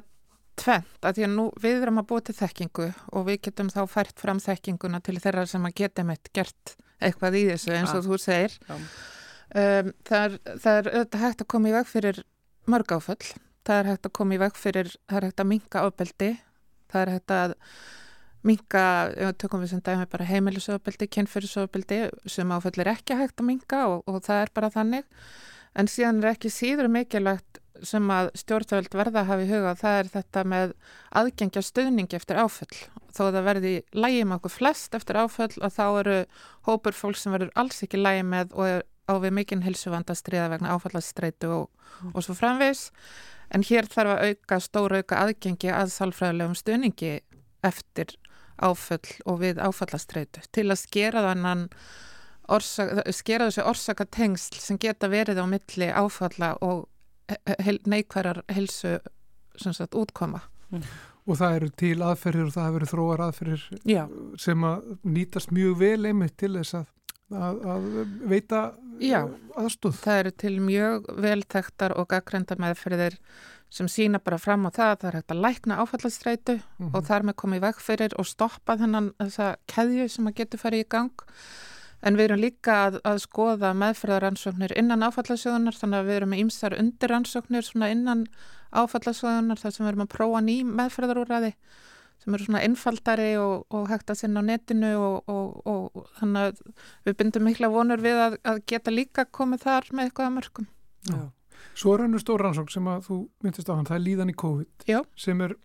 tvent 0.59 1.07
að 1.07 1.19
því 1.19 1.27
að 1.27 1.35
nú 1.35 1.45
við 1.63 1.85
erum 1.85 2.01
að 2.01 2.09
búa 2.11 2.25
til 2.25 2.35
þekkingu 2.39 2.89
og 3.15 3.27
við 3.29 3.39
getum 3.47 3.71
þá 3.73 3.81
fært 3.91 4.19
fram 4.19 4.41
þekkinguna 4.43 5.01
til 5.05 5.17
þeirra 5.19 5.45
sem 5.49 5.69
að 5.69 5.77
geta 5.81 6.05
meitt 6.07 6.31
gert 6.35 6.75
eitthvað 6.99 7.39
í 7.39 7.45
þessu 7.53 7.75
eins 7.75 7.93
og 7.93 8.01
ja. 8.01 8.07
þú 8.09 8.19
segir. 8.19 8.57
Um, 8.69 9.93
það, 10.05 10.25
er, 10.25 10.35
það 10.65 10.81
er 10.81 10.91
auðvitað 10.93 11.23
hægt 11.23 11.45
að 11.45 11.51
koma 11.55 11.71
í 11.71 11.77
veg 11.77 11.89
fyrir 11.89 12.21
mörg 12.69 12.91
áföll. 12.93 13.31
Það 13.65 13.79
er 13.79 13.89
hægt 13.93 14.09
að 14.09 14.15
koma 14.19 14.35
í 14.35 14.41
veg 14.41 14.59
fyrir 14.59 14.91
það 15.07 15.17
er 15.19 15.27
hægt 15.29 15.43
að 15.43 15.51
minka 15.53 15.83
ábeldi 15.87 16.29
það 16.89 17.01
er 17.01 17.13
hægt 17.15 17.33
að 17.33 17.55
minka, 18.47 18.83
tökum 19.41 19.63
við 19.63 19.73
sem 19.73 19.83
dæmi 19.83 20.07
bara 20.09 20.27
heimilisofbeldi, 20.29 21.09
kynfyrirsofbeldi 21.15 22.01
sem 22.31 22.53
áföll 22.55 22.79
er 22.79 22.93
ekki 22.93 23.17
hægt 23.19 23.41
að 23.41 23.49
minka 23.51 23.83
og, 23.91 24.03
og 24.07 24.21
það 24.25 24.43
er 24.45 24.53
bara 24.55 24.71
þannig. 24.73 25.09
En 25.77 25.89
síðan 25.91 26.23
er 26.23 26.31
ekki 26.33 26.51
síður 26.53 26.89
mikilvægt 26.91 27.58
sem 27.87 28.11
að 28.13 28.29
stjórnvöld 28.41 28.95
verða 28.97 29.23
að 29.23 29.29
hafa 29.29 29.45
í 29.45 29.49
huga 29.49 29.73
það 29.79 29.97
er 29.99 30.11
þetta 30.13 30.43
með 30.53 30.75
aðgengja 31.21 31.63
stuðningi 31.65 32.17
eftir 32.19 32.39
áföll. 32.41 32.77
Þó 33.15 33.21
að 33.27 33.35
það 33.37 33.47
verði 33.49 33.73
lægi 33.93 34.23
með 34.23 34.37
okkur 34.39 34.55
flest 34.55 34.95
eftir 34.97 35.19
áföll 35.19 35.51
og 35.57 35.73
þá 35.75 35.85
eru 35.87 36.17
hópur 36.67 36.97
fólk 36.97 37.19
sem 37.19 37.35
verður 37.35 37.53
alls 37.59 37.83
ekki 37.85 38.01
lægi 38.01 38.25
með 38.27 38.55
og 38.55 38.69
er 38.69 38.85
á 39.09 39.13
við 39.17 39.35
mikinn 39.39 39.65
hilsuvanda 39.65 40.15
stríða 40.17 40.51
vegna 40.53 40.75
áfallastreitu 40.75 41.49
og, 41.49 41.69
mm. 42.03 42.13
og 42.13 42.25
svo 42.25 42.35
framvis. 42.37 42.89
En 43.49 43.65
hér 43.65 43.89
þarf 43.89 44.13
að 44.13 44.25
auka, 44.29 44.59
stóra 44.61 44.99
auka 45.01 45.23
aðgengi 45.23 45.71
að 45.73 45.95
salfræðilegum 45.95 46.57
stuðningi 46.59 47.15
eftir 47.65 48.13
áföll 48.59 49.15
og 49.25 49.41
við 49.41 49.59
áfallastreitu 49.63 50.43
til 50.53 50.67
að 50.69 50.81
skera 50.83 51.23
þannan 51.25 51.67
skera 53.13 53.47
þessi 53.47 53.65
orsaka 53.67 54.05
tengsl 54.09 54.57
sem 54.61 54.79
geta 54.81 55.09
verið 55.11 55.41
á 55.41 55.45
milli 55.49 55.89
áfalla 55.93 56.55
og 56.65 56.87
neikværar 57.89 58.43
helsu 58.53 58.97
sagt, 59.59 59.95
útkoma. 59.95 60.41
Mm. 60.71 60.85
Og 61.29 61.37
það 61.37 61.57
eru 61.59 61.69
til 61.77 61.97
aðferðir 62.01 62.47
og 62.47 62.55
það 62.55 62.65
hefur 62.65 62.77
verið 62.77 62.93
þróar 62.93 63.25
aðferðir 63.27 63.65
Já. 63.85 64.03
sem 64.41 64.65
að 64.65 64.87
nýtast 65.03 65.53
mjög 65.53 65.75
vel 65.83 66.09
einmitt 66.09 66.37
til 66.41 66.53
þess 66.55 66.79
að, 66.79 66.87
að, 67.35 67.61
að 67.73 67.87
veita 68.31 68.61
Já. 69.03 69.21
aðstóð. 69.59 70.01
Það 70.01 70.21
eru 70.23 70.33
til 70.43 70.55
mjög 70.65 71.09
veltektar 71.27 71.95
og 71.99 72.09
gaggrenda 72.09 72.57
meðferðir 72.61 73.19
sem 73.69 73.89
sína 73.91 74.17
bara 74.23 74.39
fram 74.41 74.65
á 74.65 74.73
það 74.73 74.91
að 74.91 75.01
það 75.01 75.09
er 75.09 75.17
hægt 75.19 75.33
að 75.33 75.41
lækna 75.45 75.79
áfallastreitu 75.83 76.55
mm 76.57 76.61
-hmm. 76.61 76.93
og 76.97 77.05
þar 77.05 77.23
með 77.23 77.35
komið 77.35 77.61
veg 77.67 77.81
fyrir 77.85 78.15
og 78.17 78.25
stoppa 78.25 78.77
þennan 78.77 79.11
þessa 79.19 79.55
keðju 79.67 80.07
sem 80.09 80.27
að 80.27 80.37
getur 80.41 80.59
farið 80.59 80.79
í 80.79 80.89
gang 80.89 81.25
En 81.99 82.15
við 82.15 82.29
erum 82.29 82.39
líka 82.39 82.77
að, 82.87 83.01
að 83.03 83.17
skoða 83.25 83.73
meðferðaransóknir 83.75 84.71
innan 84.79 85.03
áfallasjóðunar 85.03 85.75
þannig 85.75 85.99
að 85.99 86.09
við 86.09 86.19
erum 86.19 86.33
með 86.33 86.41
ýmsar 86.45 86.75
undirransóknir 86.79 87.71
innan 87.89 88.25
áfallasjóðunar 88.71 89.59
þar 89.59 89.75
sem 89.75 89.85
við 89.85 89.91
erum 89.91 90.05
að 90.05 90.13
prófa 90.13 90.41
ný 90.45 90.55
meðferðarúræði 90.69 91.53
sem 92.19 92.35
eru 92.35 92.45
svona 92.45 92.61
einfaldari 92.67 93.29
og, 93.39 93.65
og 93.71 93.87
hægt 93.91 94.11
að 94.11 94.21
sinna 94.21 94.43
á 94.43 94.47
netinu 94.47 94.91
og, 94.99 95.31
og, 95.31 95.67
og 95.69 96.07
þannig 96.19 96.49
að 96.49 96.61
við 97.07 97.17
bindum 97.21 97.45
mikla 97.47 97.71
vonur 97.71 98.03
við 98.03 98.19
að, 98.25 98.37
að 98.43 98.61
geta 98.67 98.93
líka 98.93 99.25
komið 99.31 99.63
þar 99.65 99.89
með 99.93 100.09
eitthvað 100.09 100.27
að 100.27 100.35
mörgum. 100.35 100.69
Já. 101.07 101.19
Svo 101.79 101.95
er 101.95 102.03
hannu 102.05 102.19
stór 102.19 102.43
rannsók 102.43 102.71
sem 102.73 102.87
að 102.91 103.07
þú 103.07 103.17
myndist 103.43 103.71
á 103.71 103.73
hann, 103.75 103.87
það 103.87 103.97
er 103.99 104.05
líðan 104.05 104.31
í 104.31 104.37
COVID 104.39 104.87
Já. 104.89 104.99
sem 105.19 105.43
er 105.47 105.55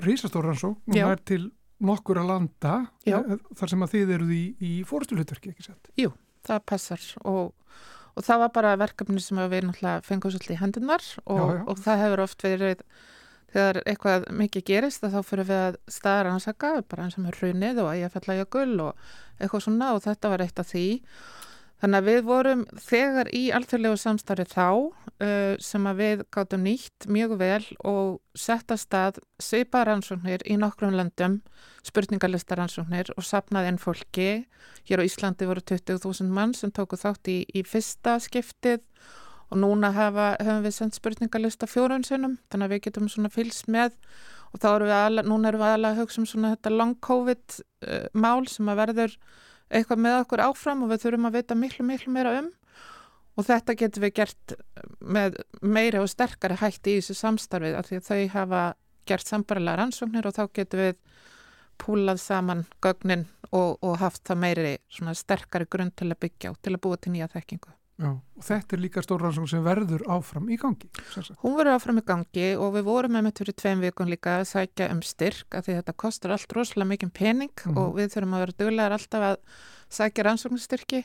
rísastór 0.00 0.48
rannsók 0.48 0.76
og 0.80 0.96
það 0.96 1.12
er 1.12 1.24
til 1.28 1.42
nokkur 1.84 2.20
að 2.20 2.32
landa 2.32 2.74
Já. 3.08 3.20
Eh, 3.20 3.38
þar 3.58 3.72
sem 3.72 3.86
að 3.86 3.94
þið 3.94 4.12
eruð 4.16 4.34
í, 4.36 4.42
í 4.60 4.72
fórstulhutverki, 4.88 5.54
ekki 5.54 5.66
sett? 5.66 5.92
Jú, 6.00 6.12
það 6.46 6.66
passar 6.72 7.06
og, 7.28 7.54
og 8.14 8.26
það 8.26 8.44
var 8.44 8.52
bara 8.58 8.74
verkefni 8.80 9.22
sem 9.24 9.40
við 9.40 9.68
náttúrulega 9.68 10.04
fengum 10.06 10.34
svolítið 10.34 10.56
í 10.56 10.60
hendunar 10.60 11.06
og, 11.24 11.40
já, 11.40 11.56
já. 11.56 11.64
og 11.64 11.82
það 11.86 12.04
hefur 12.04 12.24
oft 12.26 12.46
verið 12.46 12.84
þegar 13.50 13.80
eitthvað 13.82 14.26
mikið 14.38 14.66
gerist 14.68 15.02
þá 15.02 15.20
fyrir 15.26 15.48
við 15.48 15.60
að 15.64 15.78
staðar 15.90 16.30
ansaka 16.30 16.72
bara 16.86 17.06
eins 17.06 17.18
og 17.18 17.24
með 17.26 17.40
hrunið 17.40 17.82
og 17.82 17.90
að 17.90 18.02
ég 18.04 18.12
fell 18.14 18.26
að 18.28 18.42
jökul 18.44 18.74
og 18.86 19.06
eitthvað 19.40 19.64
svona 19.66 19.92
og 19.96 20.04
þetta 20.04 20.30
var 20.30 20.44
eitt 20.44 20.62
af 20.62 20.70
því 20.70 20.86
Þannig 21.80 21.96
að 21.96 22.08
við 22.10 22.24
vorum 22.28 22.62
þegar 22.76 23.30
í 23.32 23.42
alþjóðlegu 23.56 23.98
samstarfi 24.02 24.44
þá 24.50 24.66
uh, 24.68 25.54
sem 25.64 25.86
að 25.88 26.02
við 26.02 26.24
gáttum 26.36 26.66
nýtt 26.66 27.06
mjög 27.08 27.36
vel 27.40 27.62
og 27.88 28.18
setta 28.36 28.76
stað 28.80 29.22
svipa 29.40 29.86
rannsóknir 29.88 30.44
í 30.44 30.58
nokkrum 30.60 30.92
landum, 30.98 31.38
spurningalista 31.86 32.58
rannsóknir 32.60 33.14
og 33.16 33.24
sapnaði 33.24 33.72
enn 33.72 33.80
fólki. 33.80 34.28
Hér 34.88 35.00
á 35.00 35.08
Íslandi 35.08 35.48
voru 35.48 35.64
20.000 35.64 36.28
mann 36.28 36.52
sem 36.56 36.72
tóku 36.74 37.00
þátt 37.00 37.32
í, 37.32 37.40
í 37.48 37.64
fyrsta 37.64 38.18
skiptið 38.20 38.84
og 39.50 39.58
núna 39.58 39.90
hafa, 39.94 40.34
hefum 40.38 40.62
við 40.66 40.76
sendt 40.76 40.98
spurningalista 40.98 41.66
fjórunsunum 41.66 42.36
þannig 42.52 42.68
að 42.68 42.74
við 42.74 42.82
getum 42.86 43.08
svona 43.10 43.32
fylgst 43.32 43.70
með 43.72 43.96
og 44.52 44.62
þá 44.62 44.68
erum 44.70 44.90
við 44.90 44.98
alveg, 44.98 45.30
núna 45.30 45.50
erum 45.50 45.62
við 45.64 45.74
alveg 45.74 45.90
að 45.90 46.02
hugsa 46.04 46.20
um 46.20 46.28
svona 46.28 46.52
þetta 46.54 46.72
long 46.76 46.96
COVID 47.06 47.56
uh, 47.58 48.04
mál 48.14 48.46
sem 48.50 48.70
að 48.70 48.82
verður 48.84 49.16
eitthvað 49.70 50.02
með 50.04 50.18
okkur 50.24 50.44
áfram 50.48 50.84
og 50.84 50.92
við 50.92 51.04
þurfum 51.04 51.28
að 51.28 51.38
vita 51.38 51.56
miklu, 51.58 51.86
miklu 51.86 52.14
meira 52.14 52.36
um 52.40 52.50
og 53.38 53.46
þetta 53.46 53.76
getur 53.78 54.04
við 54.04 54.14
gert 54.18 54.54
með 55.00 55.40
meira 55.62 56.02
og 56.02 56.10
sterkari 56.10 56.58
hætti 56.60 56.96
í 56.96 57.00
þessu 57.00 57.16
samstarfið 57.20 57.78
af 57.78 57.88
því 57.88 58.00
að 58.00 58.08
þau 58.08 58.22
hafa 58.34 58.62
gert 59.08 59.30
sambarilega 59.30 59.80
rannsóknir 59.80 60.28
og 60.28 60.36
þá 60.36 60.42
getur 60.58 60.84
við 60.84 61.00
púlað 61.80 62.20
saman 62.20 62.66
gögnin 62.84 63.26
og, 63.50 63.78
og 63.80 63.98
haft 64.02 64.26
það 64.28 64.42
meiri 64.44 64.74
sterkari 65.16 65.68
grunn 65.70 65.94
til 65.96 66.10
að 66.10 66.20
byggja 66.26 66.52
og 66.52 66.60
til 66.60 66.74
að 66.76 66.82
búa 66.84 67.00
til 67.00 67.14
nýja 67.14 67.30
þekkingu. 67.32 67.72
Já, 68.00 68.14
og 68.16 68.44
þetta 68.46 68.76
er 68.76 68.80
líka 68.80 69.02
stór 69.04 69.20
rannsókn 69.20 69.48
sem 69.50 69.64
verður 69.64 70.06
áfram 70.08 70.46
í 70.48 70.56
gangi. 70.60 70.88
Hún 71.42 71.58
verður 71.58 71.74
áfram 71.74 72.00
í 72.00 72.04
gangi 72.08 72.46
og 72.56 72.72
við 72.78 72.86
vorum 72.86 73.12
með 73.12 73.26
með 73.26 73.42
fyrir 73.42 73.56
tveim 73.60 73.84
vikun 73.84 74.08
líka 74.08 74.38
að 74.38 74.46
sækja 74.54 74.88
um 74.94 75.02
styrk 75.04 75.58
af 75.58 75.66
því 75.66 75.76
þetta 75.80 75.96
kostar 76.00 76.34
allt 76.36 76.56
rosalega 76.56 76.92
mikið 76.94 77.12
pening 77.18 77.52
mm 77.52 77.74
-hmm. 77.74 77.82
og 77.82 77.98
við 77.98 78.14
þurfum 78.14 78.34
að 78.34 78.42
vera 78.44 78.58
duglegar 78.62 78.96
alltaf 78.96 79.26
að 79.28 79.36
sækja 79.90 80.24
rannsóknstyrki 80.24 81.04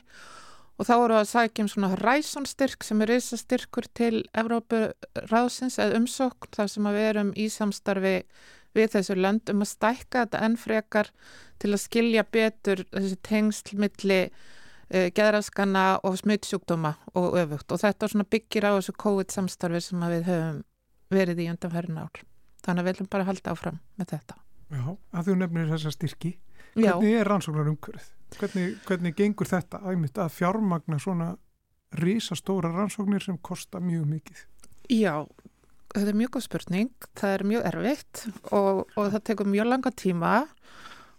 og 0.78 0.86
þá 0.88 0.94
vorum 0.96 1.16
við 1.16 1.20
að 1.20 1.34
sækja 1.34 1.62
um 1.64 1.68
svona 1.68 1.94
ræsonstyrk 2.00 2.84
sem 2.84 3.02
er 3.02 3.08
reysastyrkur 3.08 3.86
til 3.92 4.24
Evrópu 4.32 4.80
ráðsins 5.28 5.78
eða 5.78 6.00
umsókn 6.00 6.52
þar 6.56 6.68
sem 6.68 6.84
við 6.84 7.08
erum 7.12 7.32
í 7.36 7.48
samstarfi 7.48 8.24
við 8.72 8.92
þessu 8.96 9.14
lönd 9.20 9.50
um 9.50 9.60
að 9.60 9.72
stækka 9.76 10.24
þetta 10.24 10.44
ennfrekar 10.48 11.12
til 11.58 11.72
að 11.72 11.80
skilja 11.80 12.24
betur 12.24 12.84
þessi 12.92 13.16
tengslmilli 13.22 14.22
uh, 14.24 14.55
geðraskana 14.90 15.84
og 16.06 16.18
smittsjúkdóma 16.20 16.94
og 17.18 17.36
öfugt 17.40 17.72
og 17.74 17.82
þetta 17.82 18.24
byggir 18.30 18.68
á 18.70 18.78
þessu 18.78 18.94
COVID 19.02 19.34
samstarfi 19.34 19.80
sem 19.82 20.02
við 20.06 20.28
höfum 20.30 20.60
verið 21.10 21.42
í 21.42 21.48
undanferðin 21.50 22.02
ár. 22.02 22.20
Þannig 22.62 22.82
að 22.82 22.86
við 22.86 22.92
viljum 22.92 23.10
bara 23.10 23.26
halda 23.26 23.54
áfram 23.54 23.80
með 23.98 24.12
þetta. 24.14 24.36
Já, 24.74 24.84
að 25.14 25.28
þú 25.28 25.34
nefnir 25.40 25.68
þessa 25.70 25.92
styrki. 25.94 26.32
Hvernig 26.76 27.12
Já. 27.12 27.18
er 27.20 27.30
rannsóknar 27.30 27.70
umhverfið? 27.70 28.08
Hvernig, 28.36 28.78
hvernig 28.88 29.14
gengur 29.16 29.48
þetta 29.48 29.80
æmitt 29.86 30.18
að 30.18 30.32
fjármagna 30.34 30.98
svona 31.00 31.28
rísastóra 31.96 32.72
rannsóknir 32.74 33.22
sem 33.22 33.38
kosta 33.38 33.80
mjög 33.80 34.08
mikið? 34.10 34.42
Já, 34.90 35.26
þetta 35.94 36.10
er 36.10 36.18
mjög 36.18 36.34
góð 36.34 36.46
spurning. 36.48 37.08
Það 37.16 37.36
er 37.36 37.46
mjög 37.52 37.68
erfitt 37.70 38.24
og, 38.50 38.82
og 38.96 39.14
það 39.14 39.22
tekur 39.30 39.50
mjög 39.54 39.70
langa 39.70 39.94
tíma 39.94 40.34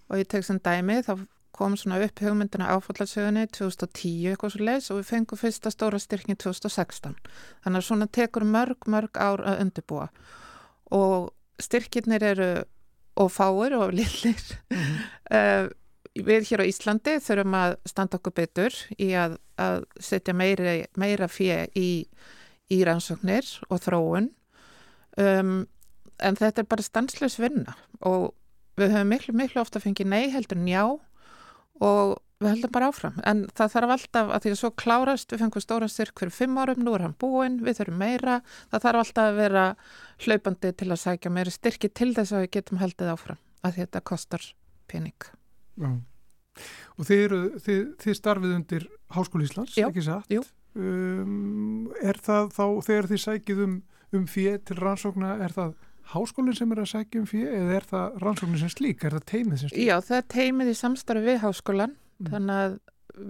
og 0.07 0.21
ég 0.21 0.29
tek 0.31 0.45
sem 0.45 0.59
dæmi 0.63 0.99
þá 1.07 1.15
kom 1.57 1.75
svona 1.77 1.99
upp 2.05 2.21
hugmyndina 2.21 2.69
áfallarsögunni 2.75 3.47
2010 3.55 4.31
eitthvað 4.31 4.53
svo 4.53 4.67
leiðs 4.67 4.91
og 4.93 5.01
við 5.01 5.09
fengum 5.09 5.41
fyrsta 5.41 5.71
stóra 5.73 5.99
styrkning 6.01 6.37
2016. 6.43 7.17
Þannig 7.65 7.81
að 7.81 7.87
svona 7.89 8.07
tekur 8.19 8.45
mörg, 8.47 8.87
mörg 8.87 9.17
ár 9.17 9.43
að 9.43 9.63
undirbúa 9.65 10.07
og 10.93 11.31
styrkirnir 11.61 12.23
eru 12.23 12.51
og 13.17 13.31
fáir 13.33 13.73
og 13.73 13.93
lillir. 13.97 14.43
Mm 14.69 14.77
-hmm. 14.77 14.97
uh, 15.37 15.69
við 16.25 16.49
hér 16.49 16.63
á 16.63 16.69
Íslandi 16.69 17.17
þurfum 17.21 17.55
að 17.57 17.75
standa 17.85 18.17
okkur 18.17 18.33
betur 18.33 18.75
í 18.97 19.11
að, 19.17 19.37
að 19.57 19.85
setja 19.99 20.33
meira, 20.33 20.85
meira 20.97 21.27
fyrir 21.27 21.69
í, 21.75 22.07
í 22.69 22.83
rannsóknir 22.87 23.45
og 23.69 23.81
þróun 23.83 24.31
um, 25.17 25.67
en 26.17 26.39
þetta 26.39 26.63
er 26.63 26.69
bara 26.69 26.85
stanslös 26.85 27.37
vinna 27.39 27.75
og 28.01 28.33
við 28.77 28.93
höfum 28.93 29.13
miklu, 29.13 29.35
miklu 29.37 29.61
ofta 29.61 29.81
fengið 29.81 30.09
nei 30.13 30.29
heldur 30.33 30.59
njá 30.61 30.97
og 31.83 32.17
við 32.37 32.51
heldum 32.51 32.73
bara 32.73 32.89
áfram 32.91 33.15
en 33.25 33.45
það 33.57 33.71
þarf 33.73 33.93
alltaf 33.95 34.33
að 34.33 34.43
því 34.43 34.51
að 34.53 34.59
svo 34.59 34.69
klárast 34.77 35.31
við 35.33 35.41
fengum 35.41 35.63
stóra 35.63 35.87
styrk 35.89 36.21
fyrir 36.21 36.35
fimm 36.35 36.59
árum, 36.61 36.83
nú 36.85 36.93
er 36.93 37.05
hann 37.07 37.15
búinn 37.17 37.57
við 37.65 37.79
þurfum 37.79 38.03
meira, 38.03 38.35
það 38.71 38.85
þarf 38.85 39.01
alltaf 39.03 39.31
að 39.31 39.39
vera 39.39 39.63
hlaupandi 40.25 40.73
til 40.77 40.89
að 40.91 41.01
sækja 41.01 41.33
meira 41.33 41.53
styrki 41.53 41.89
til 41.89 42.11
þess 42.17 42.35
að 42.35 42.45
við 42.45 42.53
getum 42.59 42.81
heldið 42.83 43.11
áfram 43.15 43.41
að 43.65 43.81
þetta 43.81 44.03
kostar 44.05 44.45
pening 44.91 45.29
Já. 45.77 45.89
og 46.97 47.09
þið, 47.09 47.23
eru, 47.25 47.41
þið, 47.65 47.81
þið 48.05 48.19
starfið 48.21 48.55
undir 48.59 48.87
Háskóli 49.17 49.49
Íslands, 49.49 49.77
Já. 49.77 49.89
ekki 49.89 50.05
satt 50.05 50.37
um, 50.77 51.89
er 52.01 52.21
það 52.21 52.53
þá 52.53 52.65
þegar 52.85 53.11
þið 53.11 53.23
sækið 53.25 53.63
um, 53.65 53.77
um 54.13 54.29
fyrir 54.29 54.61
til 54.65 54.77
rannsókna, 54.77 55.35
er 55.41 55.57
það 55.57 55.73
háskólinn 56.13 56.57
sem 56.57 56.73
er 56.73 56.81
að 56.83 56.91
sækja 56.93 57.21
um 57.21 57.29
fyrir 57.29 57.55
eða 57.57 57.77
er 57.77 57.87
það 57.91 58.19
rannsóknin 58.23 58.61
sem 58.61 58.73
slík, 58.73 59.03
er 59.03 59.17
það 59.17 59.25
teimið 59.31 59.61
sem 59.61 59.71
slík? 59.71 59.87
Já, 59.87 59.95
það 60.07 60.19
er 60.19 60.27
teimið 60.33 60.71
í 60.71 60.75
samstarfi 60.81 61.25
við 61.25 61.39
háskólan 61.43 61.95
mm. 61.95 62.29
þannig 62.33 62.61
að 62.65 62.77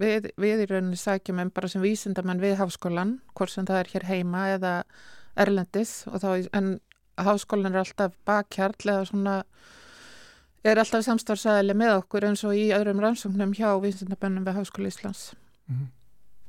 við, 0.02 0.28
við 0.44 0.62
í 0.64 0.68
rauninni 0.70 1.00
sækjum 1.00 1.42
en 1.42 1.54
bara 1.54 1.70
sem 1.72 1.84
vísindamann 1.84 2.42
við 2.42 2.58
háskólan 2.60 3.16
hvort 3.34 3.54
sem 3.54 3.66
það 3.68 3.82
er 3.82 3.92
hér 3.94 4.08
heima 4.10 4.44
eða 4.54 4.74
erlendis 5.38 6.00
þá, 6.06 6.30
en 6.54 6.78
háskólan 7.18 7.74
er 7.74 7.82
alltaf 7.82 8.16
bakkjarl 8.28 8.94
eða 8.94 9.08
svona 9.10 9.36
er 10.66 10.80
alltaf 10.80 11.04
samstarfsæðileg 11.06 11.78
með 11.78 11.94
okkur 12.00 12.26
eins 12.28 12.42
og 12.46 12.56
í 12.58 12.68
öðrum 12.74 13.02
rannsóknum 13.02 13.54
hjá 13.56 13.70
vísindabönnum 13.82 14.46
við 14.46 14.58
Háskóla 14.58 14.90
Íslands 14.90 15.30
mm. 15.70 15.88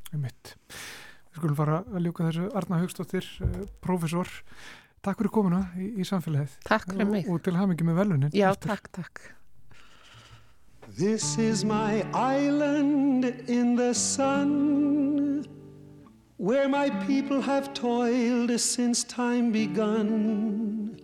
Við 0.10 1.38
skulum 1.38 1.58
fara 1.60 1.84
að 1.86 2.08
ljúka 2.08 2.26
þessu 2.26 2.48
Arna 2.58 2.80
Haugstóttir, 2.82 3.28
uh, 3.46 3.60
profesor 3.86 4.32
Takk 5.02 5.22
fyrir 5.22 5.32
komuna 5.32 5.66
í, 5.80 5.94
í 6.02 6.08
samfélagið. 6.08 6.56
Takk 6.68 6.90
fyrir 6.92 7.08
mig. 7.08 7.28
Og, 7.28 7.38
og 7.40 7.44
til 7.46 7.56
hafingi 7.56 7.86
með 7.88 8.02
velunin. 8.04 8.32
Já, 8.36 8.50
eftir. 8.52 8.74
takk, 8.74 8.90
takk. 9.00 9.28
This 10.98 11.38
is 11.38 11.64
my 11.64 12.04
island 12.14 13.26
in 13.48 13.76
the 13.76 13.94
sun 13.94 15.46
Where 16.38 16.68
my 16.68 16.90
people 17.06 17.42
have 17.42 17.74
toiled 17.74 18.60
since 18.60 19.04
time 19.04 19.52
begun 19.52 21.00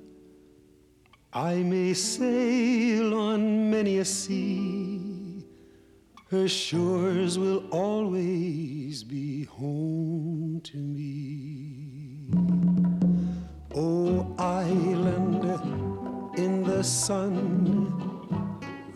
I 1.33 1.55
may 1.55 1.93
sail 1.93 3.13
on 3.13 3.69
many 3.69 3.99
a 3.99 4.05
sea 4.05 5.45
Her 6.31 6.47
shores 6.47 7.37
will 7.37 7.63
always 7.69 9.03
be 9.03 9.43
home 9.43 10.61
to 10.63 10.77
me 10.77 12.74
O 13.77 14.25
island 14.37 15.43
in 16.37 16.63
the 16.63 16.81
sun, 16.81 17.91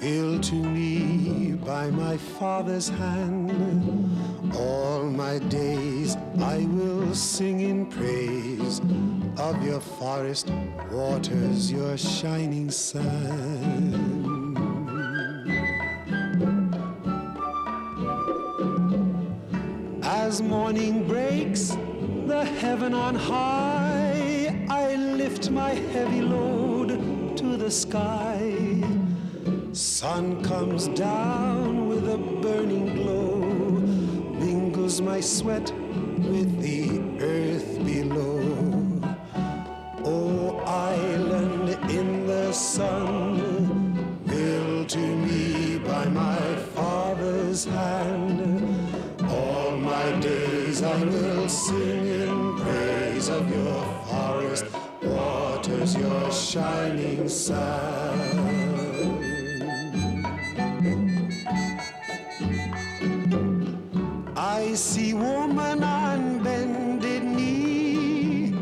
will 0.02 0.40
to 0.40 0.56
me 0.56 1.52
by 1.56 1.92
my 1.92 2.16
father's 2.16 2.88
hand. 2.88 3.52
All 4.56 5.04
my 5.04 5.40
days 5.50 6.16
I 6.40 6.60
will 6.72 7.14
sing 7.14 7.60
in 7.60 7.88
praise 7.88 8.80
of 9.38 9.62
your 9.62 9.82
forest 9.82 10.50
waters, 10.90 11.70
your 11.70 11.98
shining 11.98 12.72
sun. 12.72 13.06
As 20.02 20.42
morning 20.42 21.06
breaks, 21.06 21.76
the 22.28 22.46
heaven 22.46 22.94
on 22.94 23.16
high 23.16 23.89
I 24.70 24.94
lift 24.96 25.50
my 25.50 25.72
heavy 25.72 26.22
load 26.22 26.90
to 27.38 27.58
the 27.58 27.72
sky. 27.72 28.54
Sun 29.74 30.44
comes 30.44 30.88
down 30.90 31.90
with 31.90 32.08
a 32.08 32.18
burning 32.18 32.94
glow, 32.94 33.38
mingles 34.46 35.02
my 35.02 35.22
sweat 35.22 35.74
with 36.20 36.62
the 36.62 37.02
earth 37.20 37.84
below. 37.84 38.42
Oh, 40.06 40.58
island 40.68 41.70
in 41.90 42.28
the 42.28 42.52
sun, 42.54 44.22
built 44.28 44.90
to 44.90 45.00
me 45.00 45.80
by 45.80 46.06
my 46.06 46.56
father's 46.76 47.66
hand. 47.66 48.19
Shining 56.50 57.30
sun. 57.30 58.18
I 64.36 64.74
see 64.74 65.14
woman 65.14 65.84
on 65.84 66.42
bended 66.42 67.24
knee, 67.24 68.56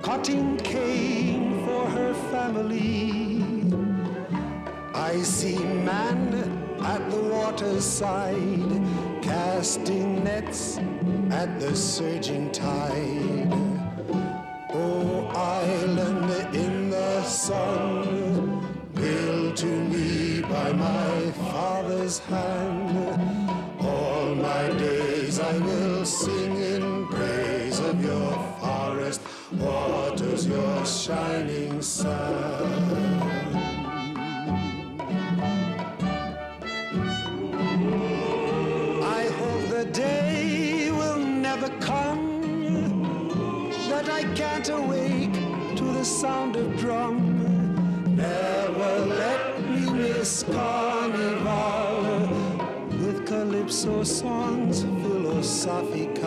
cutting 0.00 0.56
cane 0.56 1.66
for 1.66 1.90
her 1.90 2.14
family. 2.32 3.44
I 4.94 5.20
see 5.20 5.58
man 5.58 6.32
at 6.82 7.10
the 7.10 7.20
waterside 7.20 8.80
casting 9.20 10.24
nets 10.24 10.78
at 11.30 11.60
the 11.60 11.76
surging 11.76 12.50
tide. 12.50 13.63
Father's 22.14 22.18
hand. 22.18 23.80
All 23.80 24.34
my 24.34 24.68
days 24.78 25.40
I 25.40 25.58
will 25.58 26.04
sing 26.04 26.56
in 26.56 27.06
praise 27.08 27.80
of 27.80 28.02
your 28.02 28.32
forest 28.60 29.20
waters, 29.52 30.46
your 30.46 30.86
shining 30.86 31.82
sun. 31.82 32.53
With 53.64 53.82
calypso 53.82 54.04
songs 54.04 54.82
philosophical. 55.02 56.24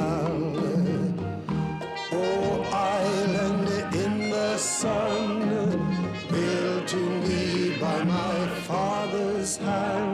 Oh, 2.12 2.62
island 2.74 3.96
in 3.96 4.30
the 4.30 4.58
sun, 4.58 5.40
built 6.32 6.88
to 6.88 6.98
me 6.98 7.78
by 7.80 8.04
my 8.04 8.48
father's 8.68 9.58
hand. 9.58 10.07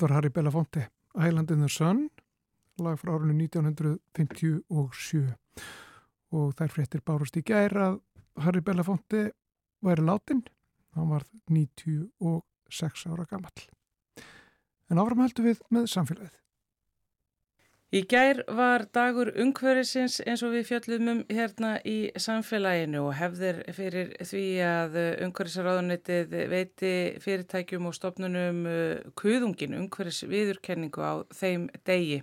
Þetta 0.00 0.14
var 0.14 0.16
Harry 0.16 0.30
Belafonte, 0.32 0.82
Island 1.20 1.50
in 1.52 1.60
the 1.60 1.68
Sun, 1.68 1.98
lag 2.80 2.94
frá 2.96 3.10
árunni 3.12 3.34
1957 3.44 5.34
og 6.32 6.54
þær 6.56 6.72
fréttir 6.72 7.02
bárust 7.04 7.36
í 7.36 7.42
gær 7.44 7.74
að 7.76 7.98
Harry 8.40 8.62
Belafonte 8.64 9.26
væri 9.84 10.06
látin, 10.08 10.40
hann 10.96 11.10
var 11.12 11.26
96 11.52 13.04
ára 13.12 13.28
gammal. 13.28 13.52
En 14.88 15.02
áfram 15.04 15.20
heldur 15.20 15.50
við 15.50 15.60
með 15.68 15.92
samfélagið. 15.92 16.32
Í 17.90 18.04
gær 18.06 18.44
var 18.54 18.84
dagur 18.94 19.32
umhverfisins 19.42 20.20
eins 20.22 20.44
og 20.46 20.52
við 20.54 20.68
fjöllum 20.68 21.08
um 21.10 21.22
hérna 21.26 21.72
í 21.82 22.12
samfélaginu 22.22 23.00
og 23.08 23.16
hefðir 23.18 23.56
fyrir 23.74 24.12
því 24.22 24.42
að 24.62 24.98
umhverfisraðunitið 25.26 26.36
veiti 26.52 26.92
fyrirtækjum 27.24 27.88
og 27.90 27.96
stopnunum 27.98 28.60
kuðungin 29.18 29.74
umhverfisviðurkenningu 29.80 31.02
á 31.02 31.26
þeim 31.34 31.66
degi. 31.82 32.20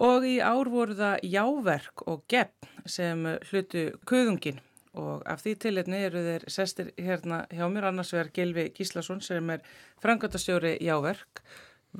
Og 0.00 0.24
í 0.24 0.38
ár 0.40 0.72
voru 0.72 0.96
það 0.96 1.28
jáverk 1.36 2.08
og 2.08 2.24
gepp 2.32 2.72
sem 2.88 3.28
hlutu 3.50 3.90
kuðungin 4.08 4.64
og 4.96 5.20
af 5.28 5.44
því 5.44 5.58
tilitni 5.68 6.04
eru 6.08 6.24
þeir 6.24 6.48
sestir 6.48 6.94
hérna 6.96 7.44
hjá 7.52 7.66
mér. 7.68 7.92
Annars 7.92 8.16
vegar 8.16 8.32
Gilvi 8.32 8.70
Gíslason 8.72 9.20
sem 9.20 9.52
er 9.52 9.60
frangöndastjóri 10.00 10.78
jáverk 10.80 11.44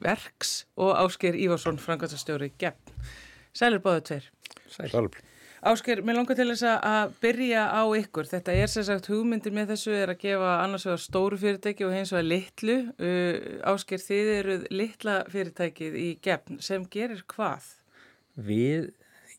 verks 0.02 0.66
og 0.76 0.94
Ásker 1.04 1.36
Ívarsson, 1.38 1.80
frangvæntastjóri 1.82 2.52
Gepp. 2.58 2.92
Sælir 3.56 3.82
báðu 3.82 4.04
tveir. 4.10 4.30
Sælir. 4.70 5.18
Ásker, 5.66 6.04
mér 6.06 6.14
langar 6.20 6.36
til 6.38 6.46
þess 6.52 6.62
að 6.70 7.14
byrja 7.18 7.64
á 7.74 7.82
ykkur. 7.98 8.28
Þetta 8.30 8.52
er 8.54 8.70
sem 8.70 8.84
sagt 8.86 9.08
hugmyndir 9.10 9.54
með 9.54 9.72
þessu 9.72 9.96
er 9.96 10.12
að 10.12 10.20
gefa 10.22 10.52
annars 10.62 10.86
vegar 10.86 11.02
stóru 11.02 11.38
fyrirtæki 11.40 11.86
og 11.86 11.96
hins 11.96 12.12
vegar 12.14 12.28
litlu. 12.28 12.76
Uh, 12.94 13.58
Ásker, 13.66 13.98
þið 13.98 14.30
eruð 14.36 14.68
litla 14.70 15.16
fyrirtækið 15.32 15.98
í 15.98 16.06
Gepp 16.22 16.52
sem 16.62 16.86
gerir 16.92 17.24
hvað? 17.34 17.66
Við 18.38 18.92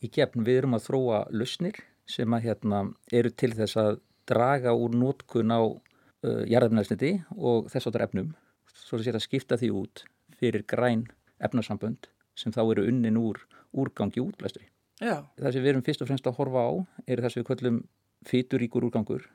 í 0.04 0.12
Gepp, 0.12 0.36
við 0.36 0.60
erum 0.60 0.76
að 0.76 0.90
þróa 0.90 1.22
lausnir 1.32 1.80
sem 2.10 2.36
að 2.36 2.50
hérna 2.50 2.84
eru 3.16 3.32
til 3.32 3.54
þess 3.56 3.80
að 3.80 4.04
draga 4.28 4.76
úr 4.76 4.92
nótkun 5.00 5.56
á 5.56 5.62
uh, 5.64 6.44
jarðefnæðsniti 6.50 7.16
og 7.38 7.72
þess 7.72 7.88
áttar 7.88 8.10
efnum. 8.10 8.34
Svo 8.76 8.98
er 8.98 9.08
þetta 9.08 9.22
að 9.22 9.28
skipta 9.30 9.60
því 9.60 9.72
út 9.80 10.04
fyrir 10.40 10.64
græn 10.68 11.06
efnarsambönd 11.40 12.10
sem 12.38 12.52
þá 12.54 12.62
eru 12.64 12.86
unnin 12.88 13.18
úr 13.20 13.40
úrgangi 13.76 14.22
útblæstri. 14.22 14.66
Já. 15.00 15.24
Það 15.38 15.54
sem 15.54 15.64
við 15.64 15.72
erum 15.72 15.84
fyrst 15.84 16.02
og 16.04 16.10
fremst 16.10 16.28
að 16.28 16.36
horfa 16.40 16.64
á 16.66 16.72
er 17.06 17.22
það 17.22 17.32
sem 17.32 17.42
við 17.42 17.50
köllum 17.50 17.82
fyturíkur 18.28 18.86
úrgangur 18.88 19.26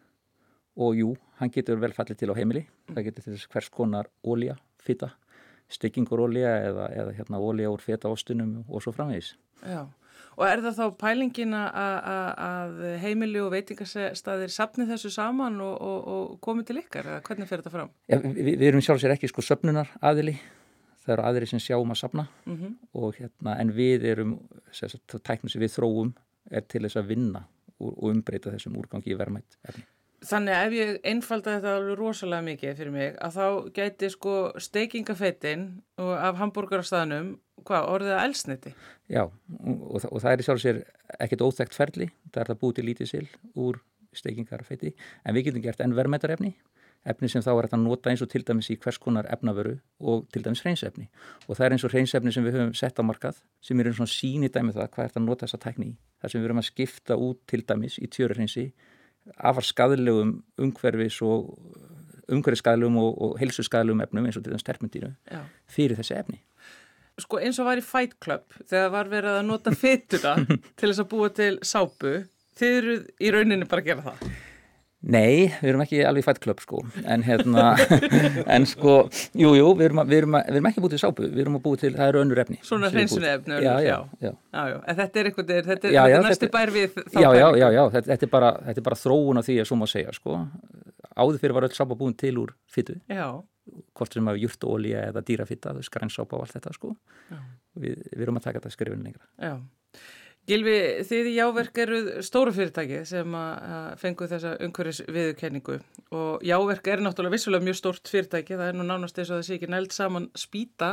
og 0.75 0.97
jú, 0.99 1.11
hann 1.39 1.51
getur 1.53 1.79
vel 1.81 1.93
fallið 1.95 2.19
til 2.19 2.31
á 2.31 2.37
heimili. 2.37 2.65
Það 2.91 3.07
getur 3.07 3.25
til 3.25 3.35
þess 3.35 3.51
hvers 3.53 3.69
konar 3.73 4.09
ólja, 4.27 4.57
fyta, 4.83 5.13
stykkingur-ólja 5.71 6.51
eða, 6.69 6.89
eða 6.93 7.13
hérna, 7.17 7.39
ólja 7.41 7.71
úr 7.73 7.81
fetaostunum 7.81 8.65
og 8.67 8.83
svo 8.83 8.93
framvegis. 8.95 9.33
Já. 9.63 9.85
Og 10.35 10.43
er 10.43 10.59
það 10.63 10.79
þá 10.81 10.97
pælingin 10.99 11.55
að 11.55 12.81
heimili 12.99 13.39
og 13.39 13.53
veitingastæðir 13.53 14.51
sapni 14.51 14.85
þessu 14.89 15.11
saman 15.15 15.61
og, 15.63 15.75
og, 15.79 16.09
og 16.11 16.35
komið 16.43 16.69
til 16.69 16.77
ykkar? 16.81 17.07
Eða 17.07 17.23
hvernig 17.29 17.49
fer 17.49 17.63
þetta 17.63 17.73
fram? 17.73 17.91
Ja, 18.11 18.19
við, 18.19 18.51
við 18.59 18.67
erum 18.67 18.83
sjálfsvegar 18.83 19.15
ekki 19.15 19.31
sko 19.31 19.45
söpnunar 19.47 19.93
aðili 20.03 20.35
það 21.05 21.15
eru 21.15 21.27
aðri 21.29 21.49
sem 21.49 21.61
sjáum 21.61 21.91
að 21.93 22.01
sapna 22.01 22.27
mm 22.45 22.55
-hmm. 22.55 22.77
og 22.93 23.15
hérna 23.19 23.57
en 23.61 23.73
við 23.73 24.05
erum 24.11 24.37
það 24.71 25.21
tæknum 25.23 25.49
sem 25.49 25.61
við 25.61 25.75
þróum 25.77 26.13
er 26.51 26.61
til 26.61 26.81
þess 26.81 27.01
að 27.01 27.11
vinna 27.13 27.45
og, 27.79 27.91
og 27.91 28.09
umbreyta 28.11 28.51
þessum 28.51 28.77
úrgangi 28.79 29.13
í 29.13 29.17
verðmætt 29.19 29.57
efni. 29.67 29.85
Þannig 30.25 30.55
ef 30.57 30.73
ég 30.73 30.99
einfalda 31.05 31.55
þetta 31.55 31.75
alveg 31.77 31.97
rosalega 31.99 32.41
mikið 32.41 32.77
fyrir 32.77 32.91
mig 32.91 33.17
að 33.21 33.35
þá 33.35 33.47
gæti 33.73 34.09
sko 34.09 34.35
steikingafettin 34.57 35.65
af 36.01 36.39
hambúrgarastæðanum 36.39 37.35
hvað, 37.67 37.89
orðið 37.93 38.13
að 38.15 38.23
elsniti? 38.29 38.73
Já 39.11 39.23
og, 39.25 39.99
og 40.11 40.21
það 40.23 40.31
er 40.31 40.45
sjálfsvegar 40.47 40.81
ekkert 41.19 41.45
óþægt 41.45 41.77
ferli, 41.77 42.09
það 42.31 42.41
er 42.41 42.51
það 42.51 42.61
búið 42.63 42.75
til 42.75 42.87
lítið 42.89 43.11
sil 43.11 43.27
úr 43.53 43.81
steikingarfetti 44.15 44.95
en 45.25 45.35
við 45.35 45.49
getum 45.49 45.65
gert 45.65 45.83
enn 45.83 45.95
verðmættar 45.97 46.35
efni 47.05 47.29
sem 47.29 47.43
þá 47.45 47.51
er 47.53 47.67
að 47.69 47.81
nota 47.83 48.09
eins 48.09 48.23
og 48.25 48.29
til 48.31 48.41
dæmis 48.45 48.69
í 48.73 48.77
hvers 48.81 48.97
konar 49.01 49.27
efnavöru 49.33 49.75
og 49.99 50.25
til 50.33 50.41
dæmis 50.45 50.63
hreinsefni 50.65 51.05
og 51.45 51.57
það 51.57 51.65
er 51.67 51.75
eins 51.75 51.85
og 51.85 51.93
hreinsefni 51.93 52.33
sem 52.33 52.45
við 52.45 52.57
höfum 52.57 52.73
sett 52.77 52.97
á 52.97 53.03
markað 53.05 53.41
sem 53.65 53.79
er 53.79 53.91
eins 53.91 54.01
og 54.01 54.09
síni 54.09 54.49
dæmi 54.49 54.73
það 54.75 54.89
hvað 54.95 55.09
er 55.09 55.19
að 55.19 55.25
nota 55.27 55.45
þessa 55.45 55.61
tækni 55.65 55.91
í. 55.91 55.95
Þar 56.21 56.33
sem 56.33 56.41
við 56.41 56.49
höfum 56.49 56.61
að 56.63 56.69
skipta 56.69 57.19
út 57.27 57.41
til 57.51 57.61
dæmis 57.67 57.99
í 58.01 58.09
tjörurhreinsi 58.09 58.65
afar 59.37 59.65
skadlegum 59.65 60.33
umhverfis 60.61 61.19
og 61.25 61.53
umhverfisskadlegum 62.31 62.97
og, 63.01 63.21
og 63.21 63.37
heilsuskadlegum 63.41 64.01
efnum 64.05 64.25
eins 64.25 64.39
og 64.39 64.45
til 64.45 64.55
dæmis 64.55 64.65
terpendínu 64.65 65.13
fyrir 65.69 65.99
þessi 65.99 66.17
efni. 66.17 66.41
Sko 67.21 67.39
eins 67.39 67.61
og 67.61 67.69
var 67.69 67.79
í 67.79 67.85
Fight 67.85 68.17
Club 68.19 68.57
þegar 68.65 68.89
var 68.91 69.11
verið 69.13 69.37
að 69.39 69.45
nota 69.47 69.71
fytuna 69.71 70.35
til 70.77 70.89
þess 70.89 71.05
að 71.05 71.11
búa 71.13 71.29
til 71.37 71.53
sápu 71.61 72.17
þið 72.59 72.77
eru 72.81 72.97
í 73.21 73.31
rauninni 73.35 73.69
bara 73.69 73.83
að 73.83 73.91
gera 73.91 74.09
það 74.09 74.35
Nei, 75.05 75.51
við 75.59 75.69
erum 75.69 75.83
ekki 75.83 75.99
alveg 76.07 76.25
fætt 76.25 76.39
klöpp 76.41 76.61
sko, 76.63 76.79
en 77.05 77.21
hérna, 77.25 77.75
en 78.55 78.63
sko, 78.65 78.95
jú, 79.37 79.51
jú, 79.53 79.67
við 79.77 79.89
erum, 79.89 80.01
við, 80.09 80.17
erum, 80.23 80.37
við 80.39 80.57
erum 80.57 80.69
ekki 80.71 80.81
búið 80.81 80.95
til 80.95 81.01
sápu, 81.03 81.27
við 81.27 81.43
erum 81.43 81.59
að 81.59 81.63
búið 81.67 81.83
til, 81.83 81.91
það 81.93 82.09
eru 82.09 82.21
önnur 82.23 82.41
efni. 82.41 82.57
Svona 82.65 82.89
hreinsunni 82.89 83.29
efni, 83.29 83.59
já, 83.61 83.75
já, 83.85 83.99
já. 84.23 84.31
já, 84.31 84.63
já. 84.71 84.79
En 84.81 84.99
þetta 85.01 85.21
er 85.21 85.29
eitthvað, 85.29 85.53
þetta 85.69 85.91
er, 85.91 85.99
er 86.15 86.25
næstu 86.25 86.49
bær 86.55 86.73
við 86.73 86.97
þá 86.97 87.19
Já, 87.21 87.29
já, 87.37 87.45
já, 87.61 87.67
já, 87.77 87.81
þetta, 87.97 88.09
þetta, 88.09 88.27
er 88.29 88.33
bara, 88.33 88.51
þetta 88.65 88.81
er 88.81 88.87
bara 88.89 88.99
þróun 89.03 89.41
af 89.41 89.47
því 89.49 89.59
að 89.61 89.69
svo 89.69 89.77
má 89.77 89.85
segja, 89.93 90.17
sko. 90.17 90.39
Áður 91.13 91.39
fyrir 91.43 91.57
var 91.59 91.69
öll 91.69 91.77
sápa 91.77 91.99
búin 92.01 92.17
til 92.17 92.33
úr 92.41 92.57
fyttu. 92.73 92.97
Hvort 93.97 94.17
sem 94.17 94.33
að 94.33 94.41
júrtólja 94.41 95.05
eða 95.11 95.25
dýrafitta, 95.25 95.77
skrænsápa 95.85 96.39
og 96.39 96.47
allt 96.47 96.57
þetta, 96.57 96.73
sko. 96.79 96.95
Við, 97.77 98.01
við 98.09 98.25
erum 98.25 98.41
að 98.41 98.49
taka 98.49 98.63
þetta 98.63 98.73
skrifin 98.73 99.05
lengra. 99.05 99.25
Já. 99.37 99.59
Gilvi, 100.45 100.75
þið 101.09 101.27
í 101.31 101.31
Jáverk 101.39 101.79
eru 101.81 101.99
stóru 102.25 102.51
fyrirtæki 102.53 102.99
sem 103.09 103.33
að 103.33 103.95
fengu 103.97 104.27
þessa 104.29 104.51
umhverfis 104.61 104.99
viðurkenningu 105.09 105.79
og 106.13 106.43
Jáverk 106.45 106.89
er 106.93 107.01
náttúrulega 107.01 107.33
vissulega 107.33 107.65
mjög 107.65 107.77
stórt 107.79 108.11
fyrirtæki, 108.11 108.53
það 108.59 108.67
er 108.69 108.77
nú 108.77 108.85
nánast 108.85 109.17
eins 109.17 109.31
og 109.33 109.41
sé 109.45 109.55
ekki 109.55 109.69
neld 109.73 109.95
saman 109.95 110.27
spýta 110.37 110.89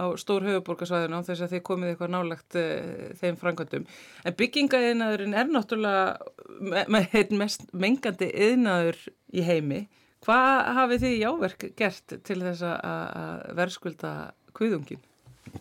á 0.00 0.04
stór 0.16 0.46
höfuborgarsvæðinu 0.48 1.20
á 1.20 1.26
þess 1.28 1.44
að 1.44 1.52
þið 1.52 1.62
komið 1.68 1.92
eitthvað 1.92 2.14
nálagt 2.14 2.56
uh, 2.56 3.10
þeim 3.20 3.36
frangöndum. 3.40 3.84
En 4.24 4.36
byggingaðinaðurinn 4.40 5.36
er 5.36 5.52
náttúrulega 5.52 6.16
me 6.64 6.86
me 6.88 7.24
mest 7.36 7.68
mengandi 7.76 8.30
yðnaður 8.32 9.02
í 9.36 9.44
heimi. 9.44 9.82
Hvað 10.24 10.72
hafið 10.80 11.04
þið 11.04 11.18
í 11.18 11.26
áverk 11.28 11.68
gert 11.76 12.16
til 12.24 12.38
þess 12.40 12.64
að 12.64 13.44
verðskulda 13.60 14.14
kviðungin? 14.56 15.04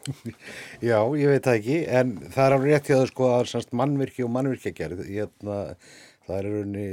Já, 0.90 1.00
ég 1.18 1.30
veit 1.32 1.46
það 1.46 1.60
ekki, 1.60 1.78
en 2.00 2.16
það 2.26 2.46
er 2.46 2.56
alveg 2.58 2.72
rétt 2.72 2.90
hjá 2.90 2.98
það 2.98 3.08
sko 3.12 3.30
að 3.36 3.78
mannvirki 3.82 4.26
og 4.26 4.34
mannvirkja 4.36 4.74
gerð, 4.78 5.06
hérna, 5.08 5.62
það 6.26 6.38
er 6.40 6.50
raunni 6.52 6.90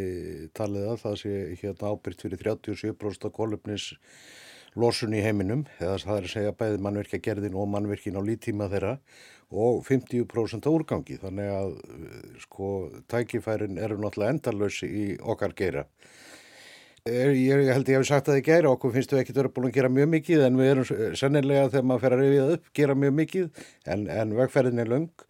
talið 0.58 0.88
að 0.92 1.02
það 1.02 1.18
sé 1.22 1.34
hérna 1.62 1.92
ábyrgt 1.92 2.24
fyrir 2.26 2.46
37% 2.46 3.28
af 3.28 3.36
kolumnis 3.36 3.90
losun 4.78 5.12
í 5.16 5.20
heiminum, 5.24 5.66
eða 5.80 5.98
það 6.00 6.16
er 6.16 6.26
að 6.26 6.34
segja 6.34 6.56
bæði 6.62 6.82
mannvirkja 6.86 7.22
gerðin 7.26 7.58
og 7.60 7.70
mannvirkin 7.74 8.16
á 8.16 8.22
lítíma 8.24 8.70
þeirra 8.72 8.96
og 9.52 9.82
50% 9.84 10.64
á 10.64 10.70
úrgangi, 10.72 11.18
þannig 11.20 11.50
að 11.52 11.72
sko 12.46 12.68
tækifærin 13.12 13.80
eru 13.80 14.00
náttúrulega 14.00 14.38
endalösi 14.38 14.88
í 14.88 15.06
okkar 15.20 15.52
geira. 15.58 15.84
Ég 17.02 17.66
held 17.66 17.88
ég 17.90 17.96
hef 17.98 18.04
sagt 18.06 18.28
að 18.30 18.36
það 18.36 18.44
gera, 18.46 18.70
okkur 18.76 18.92
finnst 18.94 19.10
við 19.10 19.20
ekki 19.24 19.32
að 19.32 19.38
vera 19.40 19.48
búin 19.50 19.64
að 19.66 19.74
gera 19.74 19.88
mjög 19.90 20.10
mikið 20.12 20.42
en 20.46 20.58
við 20.60 20.68
erum 20.70 21.14
sennilega 21.18 21.70
þegar 21.72 21.86
maður 21.90 22.02
fer 22.04 22.12
að 22.14 22.20
reyfið 22.20 22.50
upp, 22.54 22.66
gera 22.78 22.94
mjög 22.94 23.14
mikið 23.16 23.64
en, 23.90 24.04
en 24.06 24.34
vegferðin 24.38 24.82
er 24.84 24.92
lang. 24.92 25.24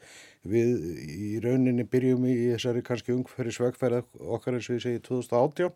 Við 0.52 0.74
í 1.16 1.30
rauninni 1.40 1.87
byrjum 1.88 2.26
í 2.28 2.35
þessari 2.50 2.82
kannski 2.85 3.14
ungferðisvegferð 3.16 4.02
okkar 4.37 4.58
eins 4.58 4.68
og 4.68 4.76
ég 4.76 4.85
segi 4.85 5.00
2018 5.06 5.70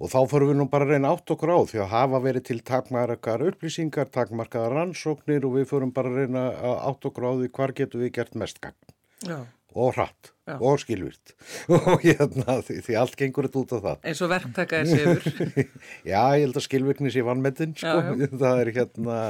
og 0.00 0.12
þá 0.12 0.18
fyrir 0.34 0.50
við 0.50 0.60
nú 0.60 0.66
bara 0.74 0.88
að 0.88 0.92
reyna 0.92 1.14
átt 1.14 1.32
okkur 1.32 1.54
á 1.56 1.58
því 1.70 1.80
að 1.80 1.90
hafa 1.94 2.20
verið 2.26 2.44
til 2.50 2.58
takmarkar 2.72 3.46
upplýsingar, 3.46 4.12
takmarkaðar 4.12 4.76
rannsóknir 4.76 5.48
og 5.48 5.56
við 5.56 5.70
fyrir 5.72 5.96
bara 5.96 6.12
að 6.12 6.20
reyna 6.20 6.44
átt 6.90 7.08
okkur 7.08 7.28
á 7.28 7.32
því 7.40 7.50
hvar 7.56 7.74
getur 7.80 8.04
við 8.04 8.12
gert 8.18 8.36
mest 8.36 8.60
gang. 8.60 8.76
Já 9.24 9.40
og 9.74 9.94
hratt. 9.96 10.34
Já. 10.50 10.56
og 10.58 10.80
skilvirt 10.82 11.34
og 11.74 12.00
hérna 12.02 12.58
því, 12.64 12.80
því 12.86 12.96
allt 12.98 13.14
gengur 13.18 13.46
þetta 13.46 13.60
út 13.60 13.76
af 13.76 13.84
það. 13.84 14.02
Eins 14.10 14.24
og 14.24 14.32
verktaka 14.32 14.80
er 14.80 14.90
sefur. 14.90 15.68
Já, 16.10 16.22
ég 16.38 16.42
held 16.46 16.58
að 16.58 16.66
skilvirkni 16.66 17.12
sé 17.14 17.24
vannmetinn 17.26 17.76
sko, 17.78 18.16
það 18.42 18.64
er 18.64 18.72
hérna 18.80 19.20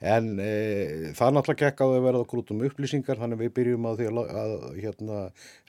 en 0.00 0.28
e, 0.40 0.52
það 1.16 1.34
náttúrulega 1.36 1.68
gekk 1.68 1.82
á 1.84 1.86
að 1.90 2.04
verða 2.06 2.22
okkur 2.24 2.40
út 2.40 2.52
um 2.54 2.62
upplýsingar 2.70 3.20
þannig 3.20 3.42
við 3.42 3.50
byrjum 3.58 3.88
því 3.98 4.06
að, 4.08 4.20
að 4.42 4.54
hérna 4.78 5.18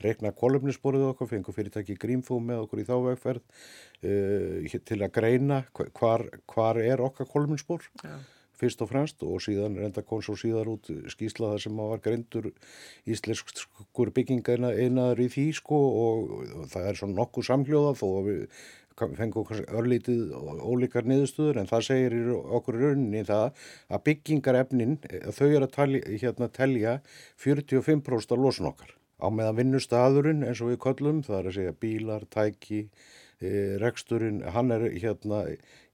reikna 0.05 0.31
kolumnisborðið 0.39 1.09
okkur, 1.09 1.31
fengum 1.33 1.57
fyrirtæki 1.57 1.97
Grímfó 1.99 2.39
með 2.39 2.63
okkur 2.63 2.83
í 2.83 2.87
þávegferð 2.87 3.41
e, 4.07 4.79
til 4.87 5.01
að 5.01 5.11
greina 5.17 5.65
hvar, 5.75 6.29
hvar 6.47 6.79
er 6.79 7.03
okkar 7.03 7.27
kolumnisbor 7.33 7.83
Já 8.05 8.15
fyrst 8.61 8.83
og 8.85 8.91
fremst 8.91 9.23
og 9.25 9.41
síðan 9.43 9.79
reynda 9.79 10.03
kom 10.05 10.21
svo 10.25 10.37
síðar 10.39 10.69
út 10.71 10.91
skýslaðar 11.13 11.63
sem 11.63 11.81
var 11.81 12.03
greindur 12.03 12.51
íslenskur 13.09 14.13
bygginga 14.15 14.59
einaður 14.69 15.25
í 15.25 15.31
því 15.33 15.47
sko 15.57 15.81
og 16.03 16.37
það 16.73 16.91
er 16.91 17.01
svona 17.01 17.19
nokkuð 17.19 17.49
samhljóða 17.49 17.97
þó 17.97 18.07
að 18.11 18.29
við 18.29 18.45
fengum 19.17 19.47
örlítið 19.71 20.33
ólíkar 20.61 21.07
niðurstöður 21.09 21.61
en 21.61 21.69
það 21.69 21.85
segir 21.87 22.31
okkur 22.31 22.77
rauninni 22.81 23.23
það 23.25 23.63
að 23.89 24.03
byggingarefnin 24.09 24.97
þau 25.33 25.47
er 25.47 25.65
að 25.65 25.71
talja, 25.75 26.01
hérna, 26.21 26.49
telja 26.53 26.97
45% 27.41 28.35
af 28.35 28.41
losun 28.41 28.69
okkar. 28.71 28.93
Á 29.21 29.27
meðan 29.29 29.57
vinnustadurinn 29.59 30.45
eins 30.45 30.61
og 30.61 30.73
við 30.73 30.81
kollum 30.85 31.21
það 31.25 31.39
er 31.39 31.49
að 31.49 31.57
segja 31.57 31.79
bílar, 31.85 32.27
tæki 32.29 32.83
reksturinn, 33.81 34.41
hann 34.53 34.71
er 34.75 34.85
hérna 35.01 35.41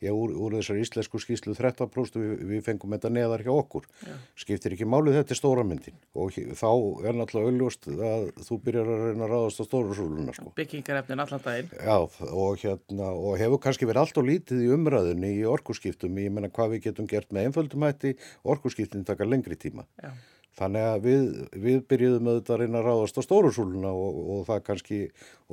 já, 0.03 0.12
úr, 0.12 0.33
úr 0.36 0.57
þessar 0.57 0.79
íslensku 0.81 1.19
skýslu 1.21 1.55
13% 1.57 2.19
við, 2.19 2.33
við 2.51 2.62
fengum 2.65 2.93
þetta 2.93 3.12
neðar 3.13 3.43
hjá 3.45 3.51
okkur. 3.53 3.88
Já. 4.03 4.13
skiptir 4.38 4.75
ekki 4.75 4.88
málið 4.89 5.19
þetta 5.19 5.33
er 5.33 5.39
stóramyndin 5.39 5.97
og 6.17 6.38
þá 6.38 6.69
er 7.07 7.17
náttúrulega 7.17 7.51
auðljóst 7.51 7.89
að 7.91 8.27
þú 8.49 8.60
byrjar 8.67 8.93
að 8.93 9.03
reyna 9.07 9.27
að 9.27 9.33
ráðast 9.33 9.63
á 9.63 9.65
stórasúluna 9.69 10.38
sko. 10.38 10.53
byggingarefnin 10.60 11.25
allan 11.25 11.45
daginn. 11.47 11.73
Já, 11.73 11.97
og, 11.97 12.63
hérna, 12.63 13.12
og 13.15 13.38
hefur 13.41 13.63
kannski 13.63 13.89
verið 13.89 14.03
allt 14.03 14.21
og 14.21 14.29
lítið 14.29 14.65
í 14.67 14.71
umræðunni 14.77 15.33
í 15.39 15.45
orkuskiptum. 15.49 16.23
Ég 16.23 16.33
menna 16.33 16.53
hvað 16.53 16.75
við 16.75 16.89
getum 16.89 17.10
gert 17.10 17.31
með 17.31 17.49
einföldum 17.49 17.88
hætti 17.88 18.17
orkuskiptin 18.47 19.07
taka 19.07 19.27
lengri 19.27 19.57
tíma. 19.60 19.88
Já 20.03 20.12
Þannig 20.58 20.86
að 20.89 21.04
við, 21.06 21.26
við 21.62 21.82
byrjuðum 21.91 22.30
auðvitað 22.32 22.56
að 22.56 22.62
reyna 22.63 22.80
að 22.80 22.88
ráðast 22.88 23.20
á 23.20 23.28
stórusúluna 23.28 23.91
og, 23.93 24.15
og 24.34 24.39
það 24.48 24.63
kannski, 24.70 24.98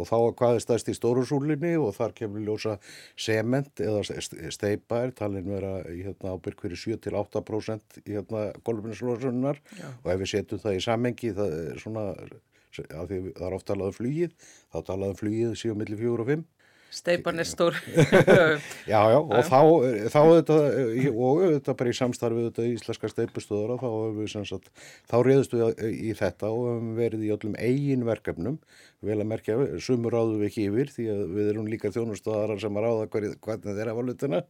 og 0.00 0.08
þá 0.08 0.14
hvað 0.38 0.56
er 0.56 0.64
stæst 0.64 0.88
í 0.88 0.94
stórusúlinni 0.96 1.72
og 1.76 1.92
þar 1.98 2.14
kemur 2.16 2.46
ljósa 2.46 2.78
sement 3.20 3.82
eða 3.84 4.00
steipa 4.54 5.02
er 5.04 5.12
talin 5.18 5.50
vera 5.50 5.74
hérna, 5.90 6.32
ábyrg 6.32 6.64
fyrir 6.64 6.80
7-8% 6.80 8.00
í 8.04 8.16
hérna, 8.16 8.46
golfinislóðsunar 8.64 9.60
og 10.00 10.10
ef 10.14 10.24
við 10.24 10.32
setjum 10.32 10.64
það 10.64 10.80
í 10.80 10.82
samengi 10.88 11.34
það 11.36 11.56
er 11.60 11.84
svona, 11.84 12.08
að 12.88 13.12
því 13.12 13.20
það 13.28 13.46
er 13.50 13.58
oft 13.58 13.68
talaðum 13.68 13.98
flugið, 14.00 14.36
þá 14.72 14.78
talaðum 14.88 15.20
flugið 15.20 15.56
7 15.66 15.80
millir 15.82 16.00
4 16.00 16.24
og 16.24 16.32
5 16.32 16.48
Steipan 16.94 17.42
er 17.42 17.48
stór. 17.48 17.76
já, 18.92 19.00
já, 19.10 19.18
og 19.18 19.40
þá, 19.48 19.60
þá 20.14 20.20
þetta, 20.20 20.58
og 21.10 21.40
þetta 21.42 21.76
bara 21.80 21.90
í 21.90 21.96
samstarfið 21.98 22.48
þetta 22.48 22.66
íslenska 22.70 23.10
steipustöður 23.10 23.80
þá 23.82 23.88
við 24.18 24.34
sagt, 24.34 24.70
þá 25.10 25.16
reyðust 25.26 25.56
við 25.56 25.82
í 25.90 26.12
þetta 26.18 26.52
og 26.54 26.68
hefum 26.70 26.92
verið 26.98 27.24
í 27.26 27.32
öllum 27.34 27.56
eigin 27.58 28.06
verkefnum, 28.06 28.60
vel 29.04 29.18
að 29.18 29.30
merkja, 29.32 29.56
sumur 29.82 30.14
ráðum 30.14 30.44
við 30.44 30.52
ekki 30.52 30.68
yfir 30.68 30.92
því 30.94 31.08
að 31.14 31.24
við 31.34 31.50
erum 31.54 31.72
líka 31.72 31.92
þjónustöðarar 31.94 32.62
sem 32.62 32.78
að 32.78 32.86
ráða 32.86 33.08
hvernig 33.10 33.80
þeirra 33.80 33.96
valutina, 33.98 34.44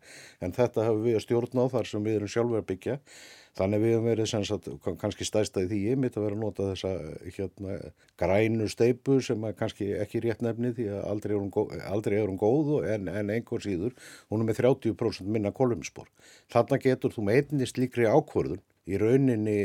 en 0.44 0.54
þetta 0.54 0.84
hefur 0.90 1.06
við 1.08 1.18
að 1.18 1.24
stjórna 1.24 1.64
á 1.64 1.72
þar 1.78 1.90
sem 1.90 2.04
við 2.04 2.20
erum 2.20 2.34
sjálfur 2.36 2.60
að 2.60 2.68
byggja 2.74 2.98
Þannig 3.54 3.82
við 3.84 3.92
hefum 3.94 4.08
verið 4.08 4.30
sagt, 4.32 4.68
kannski 4.98 5.26
stæstaði 5.28 5.68
því 5.70 5.80
ég 5.84 5.98
mitt 6.02 6.16
að 6.18 6.24
vera 6.26 6.34
að 6.34 6.40
nota 6.42 6.64
þessa 6.72 6.90
hérna, 7.36 7.76
grænu 8.18 8.66
steipu 8.72 9.20
sem 9.22 9.46
er 9.46 9.54
kannski 9.60 9.92
ekki 10.02 10.22
rétt 10.24 10.42
nefni 10.42 10.72
því 10.74 10.88
að 10.90 11.04
aldrei 11.12 11.34
er 11.36 11.38
hún, 11.38 11.52
góð, 11.54 11.76
hún 12.16 12.40
góð 12.40 12.72
en, 12.90 13.06
en 13.12 13.30
einhver 13.30 13.62
síður 13.62 13.94
hún 14.32 14.42
er 14.42 14.50
með 14.50 14.60
30% 14.64 15.30
minna 15.30 15.54
kolumspor. 15.54 16.10
Þannig 16.50 16.88
getur 16.88 17.14
þú 17.14 17.28
með 17.28 17.40
einni 17.44 17.70
slíkri 17.70 18.10
ákvörðun 18.10 18.64
í 18.90 18.98
rauninni 19.00 19.56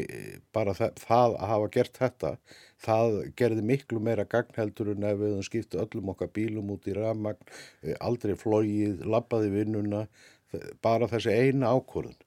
bara 0.54 0.78
það, 0.78 1.02
það 1.02 1.34
að 1.40 1.52
hafa 1.56 1.74
gert 1.74 2.00
þetta, 2.06 2.34
það 2.86 3.20
gerði 3.42 3.68
miklu 3.74 4.06
meira 4.06 4.30
gagnheldur 4.30 4.94
en 4.94 5.10
ef 5.10 5.20
við 5.20 5.34
höfum 5.34 5.50
skiptu 5.50 5.82
öllum 5.82 6.14
okkar 6.14 6.30
bílum 6.38 6.70
út 6.78 6.88
í 6.88 6.96
rafmagn, 6.96 7.42
aldrei 7.98 8.38
flóið, 8.38 9.02
labbaði 9.02 9.52
vinnuna, 9.58 10.06
bara 10.86 11.10
þessi 11.10 11.34
eina 11.34 11.74
ákvörðun 11.74 12.20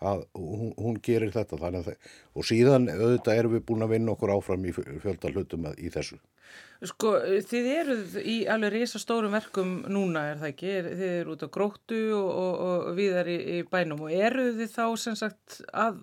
að 0.00 0.24
hún, 0.38 0.72
hún 0.78 0.98
gerir 1.04 1.32
þetta 1.34 1.58
að 1.68 1.92
og 2.34 2.46
síðan 2.46 2.88
auðvitað 2.92 3.40
erum 3.42 3.54
við 3.56 3.64
búin 3.68 3.86
að 3.86 3.94
vinna 3.96 4.14
okkur 4.14 4.34
áfram 4.36 4.66
í 4.66 4.74
fjölda 4.74 5.32
hlutum 5.32 5.68
í 5.76 5.92
þessu. 5.92 6.18
Sko 6.86 7.16
þið 7.50 7.68
eruð 7.74 8.16
í 8.22 8.36
alveg 8.48 8.76
reysa 8.76 9.00
stórum 9.02 9.34
verkum 9.34 9.80
núna 9.90 10.28
er 10.30 10.40
það 10.40 10.52
ekki, 10.52 10.74
þið 10.86 11.06
eru 11.08 11.34
út 11.34 11.42
á 11.42 11.48
gróttu 11.56 12.02
og, 12.14 12.28
og, 12.30 12.58
og 12.62 12.98
viðar 12.98 13.30
í, 13.32 13.38
í 13.56 13.62
bænum 13.68 14.04
og 14.06 14.14
eruð 14.14 14.60
þið 14.60 14.74
þá 14.76 14.84
sem 15.02 15.18
sagt 15.18 15.58
að 15.72 15.98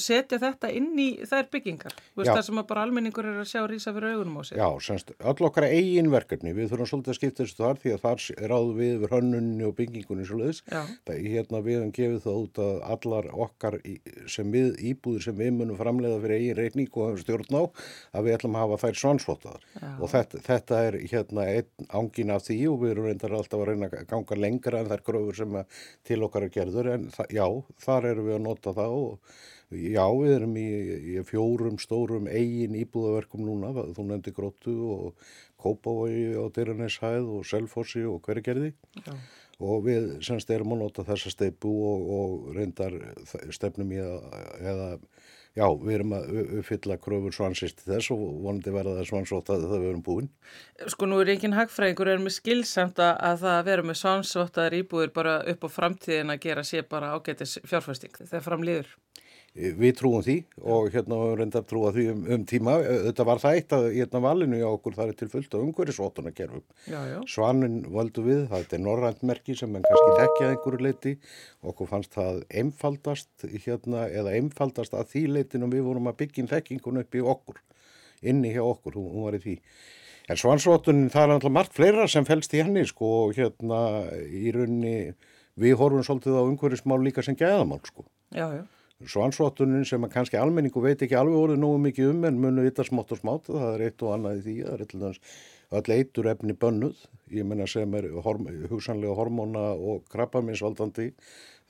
setja 0.00 0.38
þetta 0.42 0.70
inn 0.72 0.90
í 0.98 1.08
þær 1.28 1.48
byggingar. 1.52 1.96
Veist, 2.16 2.30
það 2.30 2.42
sem 2.46 2.60
bara 2.68 2.84
almenningur 2.86 3.28
er 3.28 3.40
að 3.42 3.48
sjá 3.50 3.62
rýsa 3.68 3.92
fyrir 3.96 4.16
augunum 4.16 4.40
á 4.40 4.42
sig 4.46 4.60
Já, 4.60 4.68
semst, 4.84 5.12
öll 5.18 5.46
okkar 5.48 5.66
eigin 5.68 6.10
verkefni 6.12 6.54
við 6.56 6.72
þurfum 6.72 6.90
svolítið 6.90 7.12
að 7.12 7.18
skipta 7.18 7.44
þessu 7.44 7.58
þar 7.58 7.80
því 7.82 7.94
að 7.94 8.02
þar 8.06 8.48
ráðu 8.52 8.74
við 8.78 8.92
yfir 8.96 9.14
hönnunni 9.16 9.66
og 9.66 9.74
byggingunni 9.78 10.26
svolítið, 10.28 10.62
hérna 11.32 11.62
við 11.64 11.78
hefum 11.78 11.92
gefið 11.98 12.20
það 12.26 12.40
út 12.42 12.62
að 12.62 12.82
allar 12.94 13.30
okkar 13.46 13.78
sem 14.32 14.52
við, 14.54 14.70
íbúður 14.92 15.26
sem 15.26 15.38
við 15.38 15.52
munum 15.58 15.80
framleiða 15.80 16.20
fyrir 16.24 16.38
eigin 16.38 16.58
reikning 16.58 17.00
og 17.02 17.20
stjórn 17.22 17.58
á 17.58 17.62
að 18.12 18.28
við 18.28 18.36
ætlum 18.38 18.58
að 18.58 18.66
hafa 18.66 18.80
þær 18.86 19.00
svansvotaðar 19.02 19.66
og 19.98 20.12
þetta, 20.12 20.42
þetta 20.48 20.82
er 20.88 20.98
hérna 21.12 21.48
ángin 22.00 22.34
af 22.34 22.46
því 22.48 22.58
og 22.72 22.78
við 22.82 22.94
erum 22.94 23.08
reyndar 23.10 23.36
alltaf 23.38 23.62
að 23.62 23.72
reyna 23.72 23.90
að 23.90 24.06
ganga 24.12 24.38
lengra 24.38 24.82
en 24.82 24.92
þær 24.92 25.06
gröfur 25.08 25.40
sem 25.42 25.58
til 26.08 26.20
okkar 26.26 26.46
er 26.48 26.54
gerður 26.54 26.92
en 26.96 27.08
já, 27.32 27.46
þar 27.82 28.12
erum 28.12 28.30
við 28.30 28.38
að 28.38 28.46
nota 28.46 28.76
það 28.76 28.98
og 29.02 29.34
Já, 29.72 30.04
við 30.12 30.34
erum 30.36 30.56
í, 30.60 30.68
í 31.14 31.22
fjórum 31.28 31.78
stórum 31.80 32.28
eigin 32.28 32.76
íbúðaverkum 32.82 33.46
núna, 33.46 33.72
þú 33.96 34.08
nefndi 34.08 34.34
Gróttu 34.36 34.74
og 34.96 35.28
Kópavogi 35.62 36.32
á 36.36 36.44
Dyraneshæð 36.52 37.30
og 37.38 37.46
Selfossi 37.48 38.04
og 38.08 38.20
hverjargerði 38.26 38.72
og 39.62 39.84
við 39.86 40.08
semst 40.26 40.50
erum 40.50 40.74
að 40.74 40.82
nota 40.86 41.04
þessa 41.06 41.30
steipu 41.32 41.70
og, 41.70 42.08
og 42.16 42.56
reyndar 42.56 42.96
stefnum 43.54 43.92
í 43.94 44.00
að, 44.02 44.24
eða, 44.58 44.88
já, 45.58 45.66
við 45.84 45.94
erum 45.98 46.14
að 46.16 46.32
uppfylla 46.60 46.98
kröfur 47.02 47.36
svansist 47.36 47.84
þess 47.86 48.10
og 48.14 48.24
vonandi 48.42 48.74
verða 48.74 48.96
það 48.98 49.10
svansótaði 49.12 49.68
þegar 49.68 49.84
við 49.84 49.92
erum 49.92 50.04
búin. 50.08 50.30
Sko 50.94 51.08
nú 51.08 51.20
er 51.22 51.32
enginn 51.34 51.56
hagfræðingur, 51.56 52.10
er 52.10 52.24
með 52.24 52.36
skilsamt 52.40 53.02
að 53.02 53.44
það 53.44 53.62
vera 53.70 53.86
með 53.86 54.00
svansótaðar 54.02 54.78
íbúður 54.80 55.14
bara 55.14 55.38
upp 55.52 55.68
á 55.68 55.74
framtíðin 55.78 56.34
að 56.34 56.42
gera 56.48 56.66
sér 56.66 56.88
bara 56.90 57.14
ágætis 57.14 57.58
fjárfæsting 57.62 58.18
þegar 58.24 58.46
framliður. 58.48 58.96
Við 59.52 59.90
trúum 59.98 60.22
því 60.24 60.34
og 60.64 60.86
hérna 60.94 61.16
við 61.20 61.34
reyndar 61.36 61.64
trúa 61.68 61.90
því 61.92 62.06
um, 62.14 62.20
um 62.36 62.44
tíma. 62.48 62.78
Þetta 62.80 63.26
var 63.28 63.42
það 63.42 63.56
eitt 63.58 63.74
að 63.76 63.88
hérna 63.98 64.22
valinu 64.24 64.60
hjá 64.62 64.68
okkur 64.70 64.96
það 64.96 65.12
er 65.12 65.18
til 65.20 65.28
fullt 65.34 65.56
af 65.58 65.64
umhverjusvottunarkerfum. 65.66 66.64
Svanin 67.28 67.76
völdu 67.92 68.24
við, 68.24 68.40
það 68.48 68.72
er 68.78 68.82
norrandmerki 68.86 69.56
sem 69.58 69.76
en 69.76 69.84
kannski 69.84 70.16
þekkja 70.22 70.48
einhverju 70.54 70.80
leiti. 70.88 71.14
Okkur 71.68 71.92
fannst 71.92 72.16
það 72.16 72.40
einfaldast 72.62 73.46
hérna 73.66 74.06
eða 74.08 74.34
einfaldast 74.40 74.96
að 74.96 75.12
því 75.12 75.26
leitin 75.36 75.68
og 75.68 75.76
við 75.76 75.84
vorum 75.90 76.08
að 76.08 76.22
byggja 76.24 76.48
þekkingun 76.56 77.04
upp 77.04 77.20
í 77.20 77.26
okkur, 77.36 77.60
inni 78.24 78.56
hjá 78.56 78.64
okkur, 78.64 78.96
hún, 78.96 79.12
hún 79.12 79.28
var 79.28 79.36
í 79.36 79.44
því. 79.44 79.60
En 80.32 80.38
svansvottunin 80.38 81.12
það 81.12 81.26
er 81.26 81.36
alltaf 81.36 81.52
margt 81.52 81.76
fleira 81.76 82.08
sem 82.08 82.24
fælst 82.24 82.54
í 82.56 82.64
henni 82.64 82.86
sko 82.88 83.08
og 83.26 83.36
hérna 83.36 84.06
í 84.32 84.52
rauninni 84.54 85.12
við 85.60 85.76
horfum 85.76 86.06
svolítið 86.06 86.38
á 86.40 86.42
umhverfismál 86.46 87.02
líka 87.04 87.24
sem 87.26 87.36
gæðamál 87.36 87.82
sko. 87.84 88.06
Já, 88.32 88.46
já. 88.56 88.62
Svansvottunin 89.10 89.86
sem 89.88 90.04
að 90.06 90.12
kannski 90.16 90.38
almenningu 90.40 90.82
veit 90.84 91.02
ekki 91.02 91.16
alveg 91.18 91.38
orðið 91.38 91.62
nógu 91.62 91.80
mikið 91.86 92.12
um 92.12 92.26
en 92.28 92.42
munu 92.42 92.66
vita 92.66 92.84
smátt 92.86 93.14
og 93.14 93.22
smátt 93.22 93.48
það 93.50 93.70
er 93.72 93.86
eitt 93.88 94.04
og 94.04 94.14
annað 94.16 94.38
í 94.38 94.44
því 94.46 94.56
það 94.60 94.74
er 94.74 94.84
eitthvað 94.84 95.22
öll 95.72 95.94
eitur 95.96 96.28
efni 96.28 96.56
bönnuð 96.60 97.00
ég 97.32 97.48
menna 97.48 97.66
sem 97.70 97.94
er 97.96 98.10
horm, 98.24 98.48
hugsanlega 98.70 99.16
hormóna 99.16 99.70
og 99.72 100.04
krabbaminsvaldandi 100.12 101.08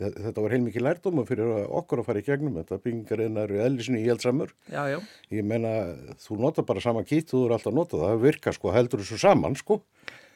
þetta 0.03 0.43
var 0.43 0.55
heilmikið 0.57 0.87
lærdóma 0.87 1.25
fyrir 1.29 1.53
okkur 1.69 2.03
að 2.03 2.09
fara 2.09 2.23
í 2.23 2.27
gegnum 2.27 2.57
þetta 2.59 2.81
byggingarinn 2.83 3.39
eru 3.45 3.61
ellisinu 3.63 4.01
í 4.01 4.09
heldsamur 4.09 4.55
ég 4.73 5.47
menna 5.47 5.75
þú 6.23 6.41
nota 6.43 6.65
bara 6.67 6.83
sama 6.83 7.05
kýtt 7.07 7.31
þú 7.31 7.45
eru 7.47 7.59
alltaf 7.59 7.77
notað, 7.77 8.07
það 8.09 8.25
virka 8.27 8.55
sko 8.57 8.73
heldur 8.75 9.05
þessu 9.05 9.21
saman 9.23 9.59
sko. 9.59 9.83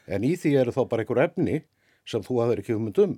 En 0.07 0.23
í 0.23 0.37
því 0.39 0.53
eru 0.61 0.75
þá 0.75 0.83
bara 0.91 1.03
einhver 1.03 1.23
efni 1.25 1.63
sem 2.07 2.23
þú 2.23 2.43
hafður 2.45 2.63
ekki 2.63 2.77
um 2.77 2.93
um 2.93 3.17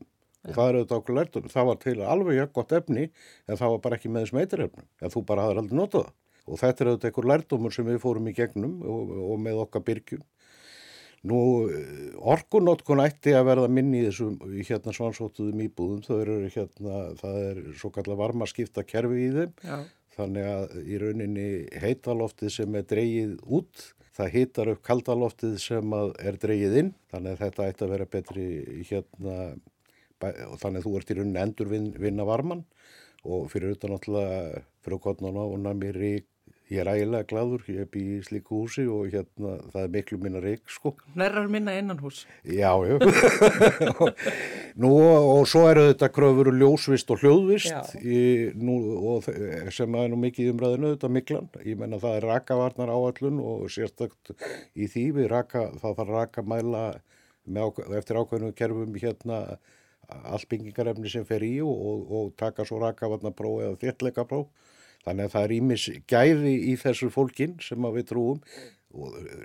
og 0.49 0.57
það 0.57 0.71
eru 0.71 0.81
þetta 0.85 0.99
okkur 0.99 1.19
lærdóma, 1.19 1.53
það 1.53 1.69
var 1.69 1.83
til 1.85 1.99
alveg 2.15 2.41
ekki 2.45 2.57
gott 2.59 2.75
efni 2.81 3.05
en 3.09 3.61
það 3.61 3.75
var 3.75 3.85
bara 3.85 4.01
ekki 4.01 4.13
með 4.15 4.27
þessum 4.27 4.43
eiturefnum 4.43 4.89
en 4.89 5.15
þú 5.15 5.25
bara 5.29 5.45
hafður 5.47 5.63
aldrei 5.63 5.79
notað 5.79 6.09
það. 6.09 6.17
Og 6.49 6.61
þetta 6.63 6.85
eru 6.85 6.93
þetta 6.97 7.09
einhver 7.11 7.27
lærdómur 7.29 7.75
sem 7.77 7.85
við 7.89 7.99
fórum 8.01 8.29
í 8.31 8.33
gegnum 8.37 8.79
og, 8.89 9.11
og 9.29 9.41
með 9.45 9.63
okkar 9.67 9.85
byrgjum 9.85 10.25
Nú, 11.27 11.39
orkunótkun 12.31 13.03
ætti 13.03 13.33
að 13.35 13.49
verða 13.49 13.69
minni 13.73 14.05
í 14.05 14.07
þessum 14.07 14.37
hérna 14.55 14.93
svansóttuðum 14.95 15.65
íbúðum, 15.65 16.03
það 16.07 16.21
eru 16.23 16.37
hérna, 16.55 16.99
það 17.19 17.39
er 17.43 17.63
svo 17.81 17.91
kallar 17.95 18.21
varma 18.21 18.47
skipta 18.47 18.85
kerfi 18.87 19.25
í 19.25 19.33
þeim, 19.35 19.55
Já. 19.67 19.79
þannig 20.15 20.51
að 20.53 20.77
í 20.85 21.01
rauninni 21.03 21.49
heitaloftið 21.83 22.53
sem 22.55 22.79
er 22.79 22.87
dreyið 22.93 23.33
út, 23.59 23.89
það 24.15 24.31
hitar 24.37 24.71
upp 24.75 24.85
kaldaloftið 24.87 25.59
sem 25.65 25.99
er 25.99 26.39
dreyið 26.39 26.79
inn, 26.85 26.95
þannig 27.11 27.35
að 27.35 27.43
þetta 27.43 27.69
ætti 27.73 27.87
að 27.87 27.93
vera 27.97 28.09
betri 28.15 28.47
hérna, 28.93 29.37
og 30.23 30.57
þannig 30.63 30.83
að 30.83 30.89
þú 30.89 30.97
ert 30.99 31.13
í 31.13 31.19
rauninni 31.19 31.45
endur 31.45 31.71
vinna 31.75 32.27
varman 32.29 32.65
og 33.29 33.49
fyrir 33.53 33.77
utan 33.77 33.95
náttúrulega 33.95 34.65
okkurna 34.99 35.45
og 35.45 35.59
námi 35.61 35.93
rík 35.93 36.27
Ég 36.69 36.83
er 36.83 36.89
ægilega 36.93 37.25
gladur, 37.25 37.63
ég 37.73 37.81
er 37.81 37.87
býð 37.89 38.09
í 38.13 38.25
slíku 38.27 38.59
húsi 38.61 38.83
og 38.93 39.07
hérna 39.09 39.55
það 39.73 39.85
er 39.87 39.93
miklu 39.95 40.19
minna 40.21 40.41
reik 40.45 40.69
sko. 40.69 40.91
Nærrar 41.17 41.47
minna 41.49 41.73
innan 41.81 41.97
hús. 42.03 42.27
Já, 42.45 42.75
já. 42.85 42.99
nú 44.83 44.91
og 45.01 45.47
svo 45.49 45.63
eru 45.71 45.87
þetta 45.87 46.11
kröfur 46.13 46.51
ljósvist 46.53 47.09
og 47.15 47.25
hljóðvist 47.25 47.97
í, 48.03 48.21
nú, 48.61 48.77
og 49.15 49.31
sem 49.73 49.97
er 49.97 50.13
nú 50.13 50.21
mikið 50.21 50.53
umræðinu 50.53 50.93
þetta 50.93 51.13
miklan. 51.17 51.49
Ég 51.65 51.81
menna 51.81 52.03
það 52.05 52.19
er 52.19 52.29
rakavarnar 52.35 52.93
áallun 52.93 53.41
og 53.41 53.65
sérstakt 53.73 54.35
í 54.77 54.93
því 54.93 55.07
við 55.23 55.33
raka, 55.33 55.71
það 55.81 55.99
þarf 56.03 56.15
raka 56.19 56.45
mæla 56.45 56.85
með, 57.49 57.81
eftir 57.97 58.21
ákveðinu 58.21 58.53
kerfum 58.61 59.01
hérna 59.01 59.41
allbyggingarefni 60.09 61.11
sem 61.13 61.27
fer 61.29 61.45
í 61.45 61.59
og, 61.65 61.75
og, 61.75 62.11
og 62.19 62.33
taka 62.41 62.65
svo 62.65 62.81
rakavarnarpróf 62.83 63.63
eða 63.67 63.81
þéttleikapróf 63.83 64.49
Þannig 65.09 65.29
að 65.29 65.35
það 65.35 65.47
er 65.47 65.55
ímis 65.57 65.85
gæði 66.11 66.55
í 66.69 66.75
þessu 66.81 67.09
fólkin 67.13 67.55
sem 67.65 67.87
við 67.95 68.11
trúum 68.11 68.41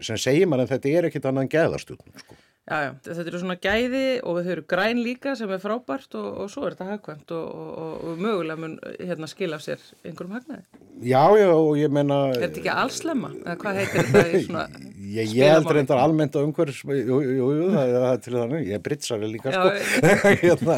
sem 0.03 0.19
segir 0.19 0.49
mann 0.49 0.63
að 0.63 0.73
þetta 0.73 0.91
er 0.97 1.07
ekkit 1.09 1.27
annan 1.29 1.51
gæðastutnum 1.51 2.15
sko. 2.19 2.37
Já, 2.63 2.77
já, 2.79 2.91
þetta 3.03 3.23
eru 3.27 3.39
svona 3.41 3.55
gæði 3.59 4.03
og 4.23 4.37
þau 4.39 4.51
eru 4.53 4.61
græn 4.71 4.99
líka 5.03 5.33
sem 5.35 5.49
er 5.51 5.59
frábært 5.59 6.13
og, 6.15 6.27
og 6.45 6.51
svo 6.51 6.61
er 6.63 6.77
þetta 6.77 6.93
hagkvæmt 6.93 7.33
og, 7.35 7.49
og, 7.83 7.89
og 8.07 8.21
mögulega 8.23 8.55
mun 8.61 8.77
hérna 9.01 9.27
skila 9.27 9.57
af 9.59 9.65
sér 9.65 9.83
einhverjum 10.07 10.37
hagnaði. 10.37 10.63
Já, 11.03 11.25
já, 11.35 11.49
og 11.51 11.73
ég 11.75 11.91
menna... 11.91 12.21
Er 12.31 12.45
þetta 12.45 12.61
ekki 12.61 12.71
allslemma? 12.85 13.33
Eða 13.41 13.57
hvað 13.65 13.79
heitir 13.81 14.07
þetta 14.07 14.23
í 14.23 14.43
svona... 14.45 14.65
Ég, 15.13 15.33
ég 15.35 15.51
held 15.51 15.67
reyndar 15.75 15.99
almennt 16.01 16.33
á 16.33 16.41
umhverjus, 16.41 16.79
jú, 16.87 17.17
jú, 17.21 17.47
jú, 17.53 17.65
það 17.69 18.05
er 18.07 18.21
til 18.23 18.31
þannig, 18.33 18.63
ég 18.65 18.79
er 18.79 18.81
britsari 18.81 19.27
líka, 19.29 19.51
sko. 19.53 20.07
Hérna, 20.41 20.77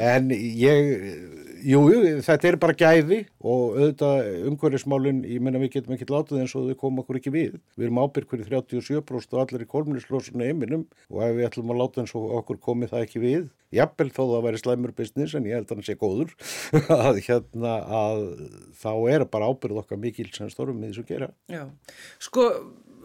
en 0.00 0.32
ég 0.32 1.37
Jú, 1.66 1.80
þetta 2.24 2.48
er 2.48 2.56
bara 2.60 2.74
gæði 2.76 3.18
og 3.38 3.76
auðvitað 3.78 4.28
umhverfismálinn, 4.50 5.20
ég 5.26 5.42
menna 5.42 5.60
við 5.62 5.72
getum 5.76 5.94
ekki 5.96 6.08
látið 6.10 6.42
eins 6.42 6.54
og 6.58 6.68
þau 6.68 6.78
koma 6.82 7.02
okkur 7.02 7.18
ekki 7.18 7.32
við. 7.34 7.58
Við 7.78 7.88
erum 7.88 8.00
ábyrg 8.02 8.30
hverju 8.30 8.48
37% 8.48 9.34
og 9.34 9.42
allir 9.42 9.64
í 9.64 9.68
kolminislósunni 9.70 10.48
heiminum 10.48 10.84
og 11.10 11.22
ef 11.26 11.36
við 11.38 11.48
ætlum 11.48 11.72
að 11.74 11.80
láta 11.82 12.02
eins 12.04 12.14
og 12.18 12.34
okkur 12.40 12.60
komi 12.68 12.90
það 12.90 13.06
ekki 13.06 13.22
við, 13.24 13.46
jafnvel 13.74 14.10
þó 14.14 14.20
það 14.22 14.44
væri 14.48 14.62
slæmur 14.62 14.96
business 14.98 15.38
en 15.38 15.48
ég 15.48 15.58
held 15.58 15.70
að 15.70 15.80
hann 15.80 15.88
sé 15.88 15.98
góður, 15.98 16.34
að 17.08 17.22
hérna 17.26 17.78
að 18.02 18.26
þá 18.82 18.92
er 19.14 19.26
bara 19.32 19.50
ábyrð 19.50 19.82
okkar 19.82 20.02
mikil 20.02 20.28
sem 20.34 20.52
stórum 20.52 20.78
með 20.78 20.94
þessu 20.94 21.08
gera. 21.10 21.32
Já, 21.50 21.66
sko 22.22 22.52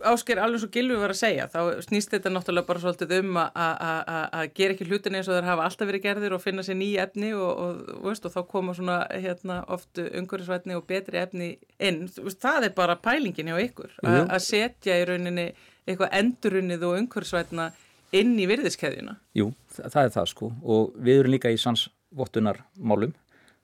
ásker 0.09 0.39
alveg 0.41 0.61
svo 0.61 0.69
Gilvi 0.73 0.97
var 0.99 1.13
að 1.13 1.19
segja 1.19 1.45
þá 1.51 1.59
snýst 1.85 2.11
þetta 2.13 2.31
náttúrulega 2.33 2.67
bara 2.67 2.81
svolítið 2.83 3.13
um 3.19 3.37
að 3.39 4.49
gera 4.57 4.75
ekki 4.75 4.87
hlutin 4.89 5.17
eins 5.17 5.29
og 5.29 5.37
þeir 5.37 5.47
hafa 5.49 5.67
alltaf 5.67 5.89
verið 5.89 6.05
gerðir 6.07 6.35
og 6.37 6.43
finna 6.43 6.65
sér 6.65 6.77
nýja 6.79 7.05
efni 7.07 7.31
og, 7.37 7.51
og, 7.51 7.93
veist, 8.07 8.27
og 8.27 8.33
þá 8.35 8.41
koma 8.49 8.75
svona 8.77 8.97
hérna, 9.11 9.61
oft 9.73 10.01
umhverfisvætni 10.03 10.77
og 10.77 10.85
betri 10.89 11.21
efni 11.21 11.49
inn. 11.79 12.03
Það 12.09 12.69
er 12.69 12.75
bara 12.77 12.97
pælingin 12.99 13.51
hjá 13.51 13.61
ykkur 13.67 13.95
að 14.03 14.43
setja 14.45 14.99
í 14.99 15.07
rauninni 15.09 15.49
eitthvað 15.87 16.19
endurunnið 16.19 16.85
og 16.87 16.99
umhverfisvætna 17.01 17.71
inn 18.13 18.35
í 18.39 18.45
virðiskeðjuna. 18.49 19.17
Jú, 19.37 19.49
það, 19.73 20.03
er 20.05 20.13
það 20.17 20.29
sko. 20.33 20.51
Og 20.61 20.93
við 21.01 21.23
erum 21.23 21.33
líka 21.33 21.51
í 21.51 21.57
svansvottunarmálum. 21.61 23.15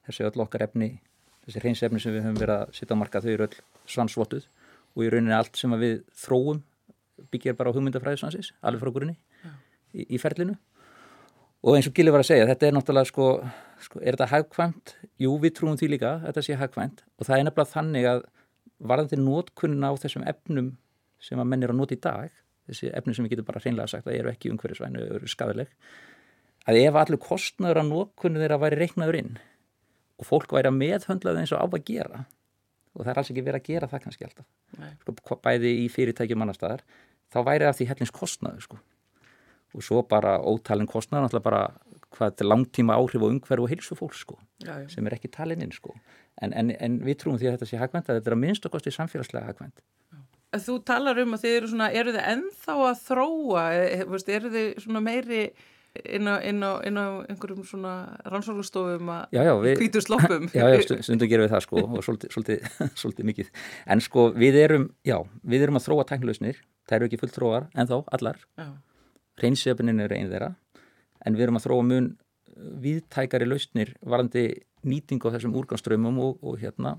Þessi 0.09 0.25
öll 0.25 0.41
okkar 0.41 0.65
efni 0.65 0.95
þessi 1.49 1.63
hreinsefni 1.63 2.01
sem 2.01 2.13
við 2.13 2.25
höfum 2.25 2.39
verið 2.39 2.55
að 2.55 2.73
setja 2.77 2.97
á 2.97 3.01
marka 3.01 3.21
þau 3.23 3.29
eru 3.31 3.47
öll 3.47 3.61
svansvottuð 3.89 4.47
og 4.99 5.05
í 5.05 5.11
rauninni 5.13 5.35
allt 5.35 5.59
sem 5.59 5.71
við 5.79 6.01
þróum 6.19 6.63
byggjar 7.31 7.55
bara 7.59 7.71
á 7.71 7.75
hugmyndafræðisvansis 7.75 8.51
alveg 8.59 8.83
frá 8.83 8.93
grunni 8.95 9.15
í, 9.95 10.05
í 10.15 10.19
ferlinu 10.21 10.57
og 11.63 11.75
eins 11.75 11.87
og 11.89 11.95
Gili 11.95 12.11
var 12.13 12.23
að 12.23 12.31
segja 12.31 12.47
þetta 12.49 12.67
er 12.67 12.75
náttúrulega 12.75 13.09
sko, 13.09 13.29
sko 13.83 14.01
er 14.01 14.15
þetta 14.15 14.29
hagkvæmt? 14.33 14.93
Jú, 15.19 15.33
við 15.43 15.55
trúum 15.57 15.79
því 15.79 15.93
líka 15.95 16.13
þetta 16.25 16.43
sé 16.45 16.59
hagkvæmt 16.59 17.03
og 17.17 17.27
það 17.27 17.37
er 17.37 17.47
nefnilega 17.47 17.73
þannig 17.73 18.09
að 18.11 18.21
varðandi 18.79 19.19
nótkunna 19.19 19.91
á 19.91 19.93
þessum 19.99 20.27
efnum 20.29 20.69
sem 21.19 21.41
að 21.41 21.49
menn 21.51 21.65
er 21.65 21.73
að 21.73 21.81
nota 21.81 21.95
í 21.95 22.03
dag 22.03 22.31
þessi 22.69 22.93
efnum 22.95 23.17
sem 23.17 23.27
við 23.27 23.35
getum 23.35 23.49
bara 23.49 23.63
hreinlega 23.63 23.91
sagt 23.91 24.07
að 24.07 24.19
eru 24.21 24.31
ekki 24.31 24.51
umhverfisvænu 24.53 25.03
eru 25.17 25.31
skafileg 25.31 25.71
að 26.69 26.81
ef 26.83 26.99
allir 27.01 27.21
kostnaður 27.23 27.81
að 27.81 27.91
nótkunni 27.91 28.43
þeirra 28.43 28.59
væri 28.61 28.79
reiknaður 28.79 29.19
inn 29.19 29.33
og 30.19 30.27
fólk 30.27 30.53
væri 30.55 30.71
að 30.71 30.79
meðhöndla 30.79 31.33
það 31.33 31.41
eins 31.43 31.55
og 31.55 31.63
á 31.63 31.67
að 31.67 31.83
gera 31.87 32.23
og 32.99 33.05
það 33.05 33.11
er 33.13 33.21
alls 33.21 33.31
ekki 33.33 33.43
verið 33.45 33.61
að 33.61 33.69
gera 33.71 33.89
það 33.89 34.05
kannski 34.05 34.27
alltaf 34.27 34.47
sko, 35.01 35.37
bæði 35.43 35.73
í 35.83 35.85
fyrirtækjum 35.93 36.45
annar 36.45 36.57
staðar 36.57 36.83
þá 37.31 37.39
væri 37.47 37.67
það 37.67 37.77
því 37.79 37.89
hellins 37.91 38.15
kostnaðu 38.15 38.65
sko. 38.65 38.79
og 39.73 39.85
svo 39.85 40.01
bara 40.03 40.37
ótalinn 40.43 40.89
kostnaðu 40.89 41.27
náttúrulega 41.27 41.47
bara 41.47 41.63
hvað 42.09 42.41
er 42.41 42.49
langtíma 42.49 42.97
áhrif 42.97 43.21
og 43.21 43.35
umhverf 43.35 43.63
og 43.63 43.69
heilsu 43.69 43.95
fólk 43.95 44.17
sko, 44.17 44.39
já, 44.65 44.73
já. 44.81 44.89
sem 44.89 45.07
er 45.07 45.15
ekki 45.15 45.31
talinn 45.31 45.63
inn 45.63 45.73
sko. 45.75 45.95
en, 46.41 46.53
en, 46.53 46.73
en 46.75 46.99
við 47.05 47.21
trúum 47.23 47.39
því 47.39 47.51
að 47.51 47.57
þetta 47.57 47.71
sé 47.71 47.81
hagvænt 47.81 48.09
að 48.09 48.19
þetta 48.19 48.31
er 48.31 48.37
að 48.37 48.43
minnst 48.43 48.69
okkosti 48.69 48.95
samfélagslega 48.95 49.51
hagvænt 49.51 49.83
Þú 50.49 50.79
talar 50.81 51.19
um 51.21 51.35
að 51.35 51.43
þið 51.43 51.55
eru 51.59 51.67
svona, 51.69 51.87
eru 51.93 52.11
þið 52.15 52.23
ennþá 52.31 52.75
að 52.87 53.01
þróa, 53.03 53.63
eru 54.33 54.49
þið 54.49 54.69
svona 54.81 55.01
meiri 55.05 55.43
inn 56.05 56.29
á, 56.29 56.35
inn 56.45 56.61
á, 56.63 56.71
inn 56.85 56.99
á 56.99 57.05
einhverjum 57.25 57.65
svona 57.67 57.93
rannsóknustofum 58.29 59.09
að 59.13 59.73
kvítu 59.79 60.03
sloppum. 60.05 60.49
Já, 60.53 60.65
já, 60.69 60.79
stundum 61.07 61.31
gerum 61.31 61.47
við 61.47 61.55
það 61.55 61.65
sko 61.65 61.83
og 61.85 62.05
svolítið, 62.05 62.33
svolítið, 62.35 62.69
svolítið 63.01 63.29
mikið. 63.31 63.51
En 63.89 64.03
sko 64.05 64.29
við 64.37 64.59
erum, 64.63 64.87
já, 65.07 65.17
við 65.41 65.67
erum 65.67 65.79
að 65.81 65.87
þróa 65.89 66.07
tæknilausnir, 66.11 66.63
það 66.89 66.99
eru 66.99 67.09
ekki 67.09 67.21
fullt 67.23 67.37
þróar 67.37 67.69
en 67.75 67.89
þá, 67.89 67.97
allar 68.15 68.41
reynsjöfnin 69.39 70.03
er 70.03 70.15
einn 70.15 70.31
þeirra 70.31 70.53
en 71.25 71.37
við 71.37 71.47
erum 71.47 71.59
að 71.59 71.67
þróa 71.67 71.85
mun 71.87 72.09
viðtækari 72.83 73.47
lausnir 73.47 73.93
varandi 74.03 74.49
nýting 74.87 75.23
á 75.23 75.31
þessum 75.35 75.55
úrgangströmmum 75.59 76.19
og, 76.23 76.39
og 76.43 76.59
hérna 76.61 76.95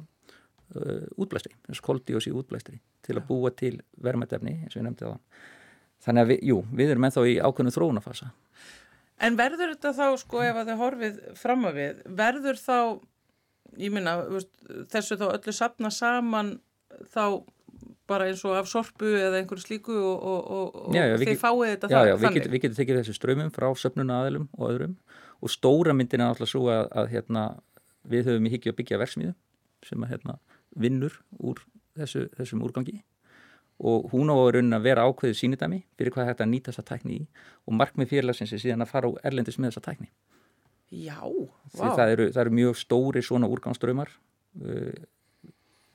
uh, 0.76 1.06
útblæstri, 1.20 1.54
þess 1.68 1.84
koldíosi 1.84 2.32
útblæstri 2.36 2.80
til 3.04 3.16
að 3.16 3.26
búa 3.28 3.52
til 3.56 3.76
vermaðefni 4.02 4.58
eins 4.64 4.74
og 4.74 4.82
ég 4.82 4.86
nefndi 4.88 5.06
það 5.06 5.18
þannig 6.04 6.24
að 6.24 6.32
við, 6.32 6.44
jú, 6.50 6.60
við 6.72 6.94
erum 6.94 7.06
ennþá 7.08 7.26
í 7.28 7.36
ákveðnu 7.44 7.74
þróunafasa 7.76 8.30
En 9.20 9.36
verður 9.36 9.74
þetta 9.74 9.92
þá, 9.92 10.06
sko, 10.22 10.42
ef 10.46 10.56
að 10.56 10.68
þið 10.70 10.78
horfið 10.80 11.16
fram 11.36 11.66
að 11.68 11.74
við, 11.76 11.98
verður 12.16 12.60
þá, 12.60 12.76
ég 13.82 13.92
minna, 13.92 14.14
þessu 14.92 15.18
þá 15.20 15.26
öllu 15.34 15.52
sapna 15.52 15.90
saman 15.92 16.54
þá 17.12 17.42
bara 18.10 18.26
eins 18.30 18.40
og 18.48 18.56
af 18.58 18.68
sorpu 18.70 19.10
eða 19.20 19.42
einhverju 19.42 19.62
slíku 19.62 19.94
og, 19.94 20.24
og, 20.24 20.78
og 20.80 20.96
já, 20.96 21.04
já, 21.04 21.16
þið 21.20 21.28
get, 21.28 21.40
fáið 21.42 21.72
þetta 21.74 21.90
já, 21.90 21.98
þannig? 22.00 22.40
Já, 22.40 22.50
við 22.50 22.64
getum 22.64 22.78
tekið 22.80 23.00
þessu 23.00 23.16
strömmum 23.16 23.52
frá 23.54 23.68
söpnuna 23.78 24.22
aðilum 24.24 24.48
og 24.56 24.64
öðrum. 24.70 24.96
Og 25.40 25.52
stóra 25.52 25.94
myndin 25.96 26.24
er 26.24 26.32
alltaf 26.32 26.50
svo 26.50 26.64
að, 26.72 26.88
að 26.90 27.12
hérna, 27.14 27.44
við 28.10 28.32
höfum 28.32 28.48
í 28.48 28.54
higgju 28.54 28.72
að 28.72 28.80
byggja 28.80 29.00
versmiðu 29.00 29.36
sem 29.86 30.04
að 30.04 30.16
hérna, 30.16 30.38
vinnur 30.80 31.20
úr 31.38 31.62
þessu, 32.00 32.26
þessum 32.40 32.64
úrgangi 32.66 32.98
og 33.80 34.10
hún 34.12 34.28
á 34.28 34.36
að 34.36 34.50
raunin 34.56 34.76
að 34.76 34.86
vera 34.88 35.06
ákveðið 35.08 35.38
sínidæmi 35.38 35.78
fyrir 35.96 36.14
hvað 36.14 36.32
þetta 36.32 36.48
nýta 36.48 36.72
þessa 36.72 36.86
tækni 36.90 37.16
í. 37.16 37.22
Og 37.66 37.76
markmið 37.78 38.10
fyrirlagsins 38.12 38.52
er 38.52 38.62
síðan 38.62 38.84
að 38.84 38.92
fara 38.92 39.08
á 39.08 39.12
erlendis 39.30 39.58
með 39.58 39.72
þessa 39.72 39.84
tækni. 39.88 40.10
Já, 40.90 41.20
vá. 41.22 41.86
það 41.94 42.12
eru, 42.16 42.26
það 42.34 42.42
eru 42.44 42.54
mjög 42.58 42.78
stóri 42.80 43.22
svona 43.22 43.48
úrgangströymar 43.50 44.10
uh, 44.10 45.00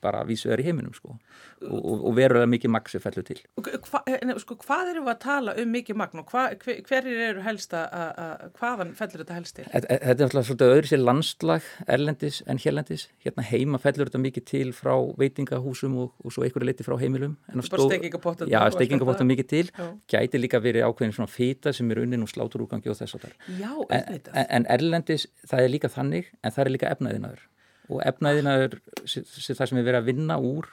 bara 0.06 0.24
vísuðar 0.28 0.62
í 0.62 0.68
heiminum 0.70 0.94
sko 0.96 1.16
og, 1.16 1.80
og, 1.80 2.04
og 2.10 2.16
verulega 2.18 2.50
mikið 2.50 2.74
magn 2.76 2.92
sem 2.92 3.04
fellur 3.04 3.26
til. 3.26 3.38
Hva, 3.58 4.02
sko, 4.42 4.58
hvað 4.62 4.92
eru 4.94 5.04
við 5.06 5.14
að 5.14 5.20
tala 5.24 5.56
um 5.62 5.72
mikið 5.74 6.00
magn 6.02 6.22
og 6.22 6.32
hva, 6.34 6.46
hver, 6.62 6.82
hverjir 6.88 7.22
eru 7.30 7.46
helst 7.46 7.74
að, 7.78 8.44
hvaðan 8.60 8.94
fellur 8.98 9.24
þetta 9.24 9.38
helst 9.40 9.58
til? 9.60 9.68
Þetta 9.72 9.98
er 9.98 10.26
alltaf 10.28 10.48
svolítið 10.50 10.76
öðru 10.76 10.92
sér 10.92 11.02
landslag 11.04 11.70
erlendis 11.98 12.42
en 12.52 12.62
hérlendis. 12.62 13.08
Hérna 13.26 13.46
heima 13.50 13.82
fellur 13.82 14.12
þetta 14.12 14.24
mikið 14.26 14.48
til 14.52 14.74
frá 14.76 14.94
veitingahúsum 15.22 15.98
og, 16.04 16.14
og 16.22 16.36
svo 16.36 16.46
einhverju 16.46 16.70
leiti 16.70 16.88
frá 16.88 16.98
heimilum. 17.02 17.38
Bara 17.56 17.88
steikingapottum? 17.90 18.52
Já, 18.52 18.62
steikingapottum 18.76 19.32
mikið 19.32 19.52
til. 19.52 19.66
Já. 19.72 19.90
Gæti 20.16 20.42
líka 20.42 20.62
verið 20.64 20.88
ákveðin 20.90 21.16
svona 21.18 21.32
fýta 21.32 21.74
sem 21.76 21.90
er 21.92 22.04
unnin 22.04 22.26
og 22.26 22.32
sláturúgangi 22.32 22.92
og 22.92 23.00
þess 23.00 23.18
að 23.18 23.28
það. 23.28 23.36
Já, 23.64 23.74
en, 23.98 24.48
en 24.60 24.70
erlendis 24.78 25.30
það 25.48 25.66
er 25.66 25.76
líka 25.78 25.92
þannig 25.92 26.32
en 26.42 26.56
það 26.56 26.66
er 26.66 26.74
líka 26.76 26.96
efnaðinaður 26.96 27.44
og 27.90 28.02
efnaðinaður 28.06 28.80
það 29.06 29.68
sem 29.70 29.80
er 29.80 29.86
verið 29.86 30.00
að 30.00 30.10
vinna 30.10 30.40
úr 30.42 30.70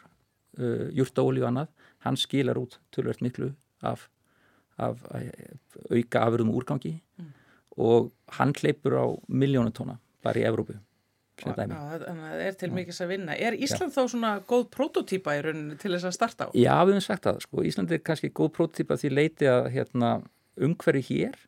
uh, 0.59 0.89
júrtaóli 0.97 1.43
og 1.43 1.51
annað, 1.51 1.73
hann 2.07 2.19
skilar 2.21 2.61
út 2.61 2.79
tölvert 2.95 3.23
miklu 3.25 3.53
af, 3.85 4.09
af 4.81 5.03
auka 5.91 6.25
afurðum 6.25 6.55
úrgangi 6.55 6.97
mm. 7.19 7.35
og 7.85 8.13
hann 8.39 8.55
hleypur 8.57 8.97
á 8.99 9.07
miljónutóna 9.29 9.99
bara 10.25 10.41
í 10.41 10.49
Evrópu 10.49 10.79
að 11.51 12.05
það 12.05 12.43
er 12.45 12.57
til 12.61 12.71
mikils 12.75 13.01
að 13.03 13.13
vinna. 13.15 13.35
Er 13.35 13.57
Ísland 13.57 13.93
Já. 13.93 13.97
þá 13.97 14.13
svona 14.13 14.33
góð 14.49 14.67
prototýpa 14.75 15.35
í 15.39 15.41
rauninni 15.47 15.79
til 15.81 15.93
þess 15.95 16.09
að 16.11 16.15
starta 16.17 16.47
á? 16.47 16.51
Já, 16.55 16.75
við 16.85 16.95
hefum 16.95 17.05
sagt 17.07 17.27
það. 17.27 17.41
Sko. 17.47 17.65
Ísland 17.67 17.95
er 17.95 18.03
kannski 18.05 18.31
góð 18.31 18.53
prototýpa 18.59 18.99
því 19.01 19.11
leiti 19.13 19.49
að 19.51 19.71
hérna, 19.75 20.13
umhverju 20.63 21.03
hér, 21.09 21.39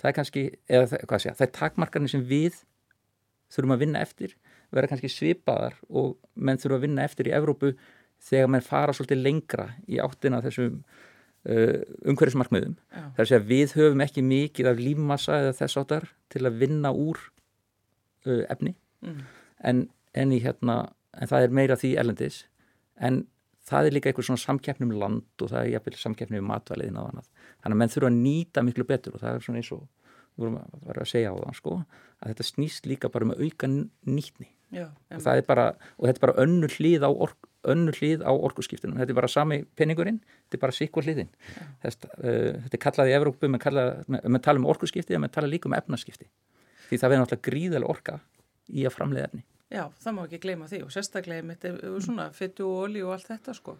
það 0.00 0.10
er 0.10 0.16
kannski, 0.18 0.44
eða 0.66 1.02
hvað 1.04 1.24
sé, 1.24 1.34
það 1.38 1.46
er 1.46 1.54
takmarkarnir 1.60 2.12
sem 2.12 2.24
við 2.26 2.58
þurfum 3.52 3.76
að 3.76 3.84
vinna 3.84 4.02
eftir 4.02 4.34
vera 4.76 4.90
kannski 4.90 5.10
svipaðar 5.12 5.76
og 5.88 6.16
menn 6.34 6.60
þurfa 6.60 6.78
að 6.78 6.86
vinna 6.86 7.06
eftir 7.06 7.28
í 7.30 7.34
Evrópu 7.36 7.72
þegar 8.22 8.52
menn 8.54 8.64
fara 8.64 8.94
svolítið 8.96 9.24
lengra 9.24 9.66
í 9.90 9.98
áttina 10.02 10.40
þessum 10.44 10.78
uh, 10.82 11.80
umhverfismarkmiðum. 12.08 12.76
Það 12.92 13.18
er 13.18 13.24
að 13.24 13.30
segja 13.32 13.48
við 13.50 13.76
höfum 13.78 14.04
ekki 14.04 14.24
mikið 14.26 14.70
af 14.70 14.82
lífmassa 14.82 15.40
eða 15.42 15.56
þess 15.58 15.80
áttar 15.82 16.08
til 16.32 16.44
að 16.46 16.62
vinna 16.62 16.94
úr 16.94 17.20
uh, 18.28 18.44
efni 18.46 18.76
mm. 19.04 19.20
en, 19.68 19.84
en, 20.14 20.34
hérna, 20.46 20.78
en 21.18 21.32
það 21.32 21.48
er 21.48 21.56
meira 21.60 21.78
því 21.80 21.94
erlendis 22.02 22.44
en 23.02 23.24
það 23.66 23.88
er 23.88 23.96
líka 23.96 24.10
eitthvað 24.10 24.30
svona 24.30 24.42
samkeppnum 24.42 24.94
land 24.98 25.44
og 25.44 25.50
það 25.52 25.64
er 25.64 25.72
jafnvel 25.76 25.98
samkeppnum 26.00 26.48
matvæliðin 26.50 26.98
á 26.98 27.02
annað. 27.04 27.28
Þannig 27.62 27.76
að 27.76 27.80
menn 27.82 27.92
þurfa 27.94 28.10
að 28.10 28.22
nýta 28.22 28.64
miklu 28.66 28.86
betur 28.88 29.16
og 29.16 29.22
það 29.22 29.36
er 29.36 29.44
svona 29.46 29.62
eins 29.62 29.72
og 29.76 29.84
vorum 30.40 30.58
að 30.60 30.90
að 30.94 31.08
segja 31.12 31.32
á 31.32 31.36
það 31.36 31.56
sko, 31.58 31.76
að 32.22 32.32
þetta 32.32 32.48
snýst 32.48 32.88
líka 32.90 33.10
bara 33.12 33.28
með 33.28 33.40
um 33.40 33.48
auka 33.48 33.70
nýtni. 33.72 34.48
Já, 34.72 34.86
og 35.12 35.46
bara, 35.46 35.66
og 35.98 36.08
þetta 36.08 36.16
er 36.16 36.24
bara 36.24 36.36
önnur 36.46 36.76
hlið 36.78 37.04
á, 37.04 37.10
ork, 37.12 37.48
á 37.68 38.32
orkuskiptunum. 38.32 38.96
Þetta 38.96 39.12
er 39.12 39.18
bara 39.18 39.28
sami 39.28 39.58
peningurinn, 39.76 40.22
þetta 40.46 40.58
er 40.58 40.62
bara 40.62 40.76
sikkur 40.76 41.04
hliðin. 41.04 41.28
Þess, 41.82 42.08
uh, 42.16 42.56
þetta 42.64 42.78
er 42.78 42.82
kallað 42.86 43.12
í 43.12 43.16
Evrópu, 43.18 43.50
við 43.52 44.38
talum 44.46 44.64
um 44.64 44.70
orkuskipti 44.72 45.18
en 45.18 45.26
við 45.26 45.34
talum 45.36 45.52
líka 45.52 45.68
um 45.68 45.76
efnaskipti. 45.76 46.30
Því 46.88 47.00
það 47.02 47.12
verður 47.12 47.24
náttúrulega 47.26 47.48
gríðalega 47.50 47.92
orka 47.92 48.18
í 48.72 48.86
að 48.88 48.96
framleiða 48.96 49.28
efni. 49.28 49.44
Já, 49.72 49.86
það 50.00 50.16
má 50.16 50.24
ekki 50.24 50.40
gleyma 50.42 50.66
því 50.68 50.82
og 50.86 50.90
sérstaklega 50.92 51.44
með 51.48 51.62
þetta 51.62 51.92
svona 52.04 52.26
fyttu 52.36 52.66
og 52.68 52.82
olí 52.86 53.04
og 53.04 53.14
allt 53.14 53.30
þetta 53.30 53.54
sko 53.56 53.78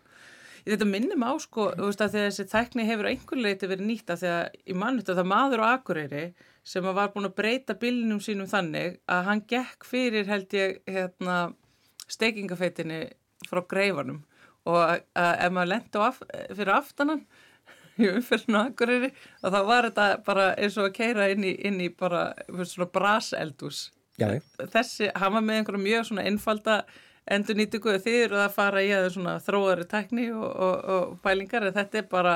Þetta 0.63 0.87
minnum 0.87 1.25
á 1.27 1.33
sko, 1.43 1.71
veist 1.75 2.03
að 2.05 2.17
þessi 2.21 2.45
þækni 2.53 2.87
hefur 2.87 3.09
einhver 3.11 3.41
leiti 3.43 3.69
verið 3.71 3.89
nýtt 3.89 4.13
að 4.15 4.27
að 4.31 4.59
í 4.71 4.77
mannut 4.79 5.09
að 5.11 5.19
það 5.19 5.31
maður 5.33 5.63
á 5.67 5.67
Akureyri 5.73 6.25
sem 6.63 6.87
var 6.87 7.11
búin 7.11 7.27
að 7.27 7.39
breyta 7.41 7.75
bilinum 7.75 8.21
sínum 8.23 8.51
þannig 8.51 9.01
að 9.11 9.25
hann 9.27 9.43
gekk 9.51 9.87
fyrir 9.89 10.29
held 10.31 10.55
ég 10.55 10.79
hérna 10.87 11.39
steikingafeitinni 12.07 13.01
frá 13.49 13.63
greifanum. 13.67 14.23
Og 14.71 14.79
að, 14.79 15.03
ef 15.19 15.51
maður 15.51 15.73
lendi 15.73 16.03
af, 16.07 16.21
fyrir 16.53 16.75
aftanan 16.77 17.25
í 18.03 18.07
umfellinu 18.13 18.61
Akureyri 18.63 19.11
og 19.43 19.57
þá 19.57 19.61
var 19.67 19.89
þetta 19.89 20.09
bara 20.29 20.49
eins 20.55 20.79
og 20.79 20.93
að 20.93 20.99
keira 21.01 21.31
inn 21.35 21.49
í, 21.49 21.57
inn 21.67 21.83
í 21.83 21.91
bara 21.91 22.29
svona 22.63 22.87
braseldús. 22.95 23.89
Þessi, 24.71 25.11
hann 25.19 25.35
var 25.35 25.43
með 25.43 25.59
einhverja 25.59 25.87
mjög 25.89 26.07
svona 26.13 26.29
einfalda 26.31 26.85
endur 27.31 27.59
nýtingu 27.59 27.95
þið 28.03 28.19
eru 28.25 28.41
að 28.43 28.55
fara 28.57 28.83
í 28.83 28.91
að 28.95 29.09
svona 29.17 29.37
þróari 29.43 29.87
tekni 29.91 30.29
og, 30.35 30.49
og, 30.49 30.91
og 30.95 31.15
bælingar 31.25 31.69
en 31.69 31.77
þetta 31.77 32.03
er 32.03 32.09
bara 32.11 32.35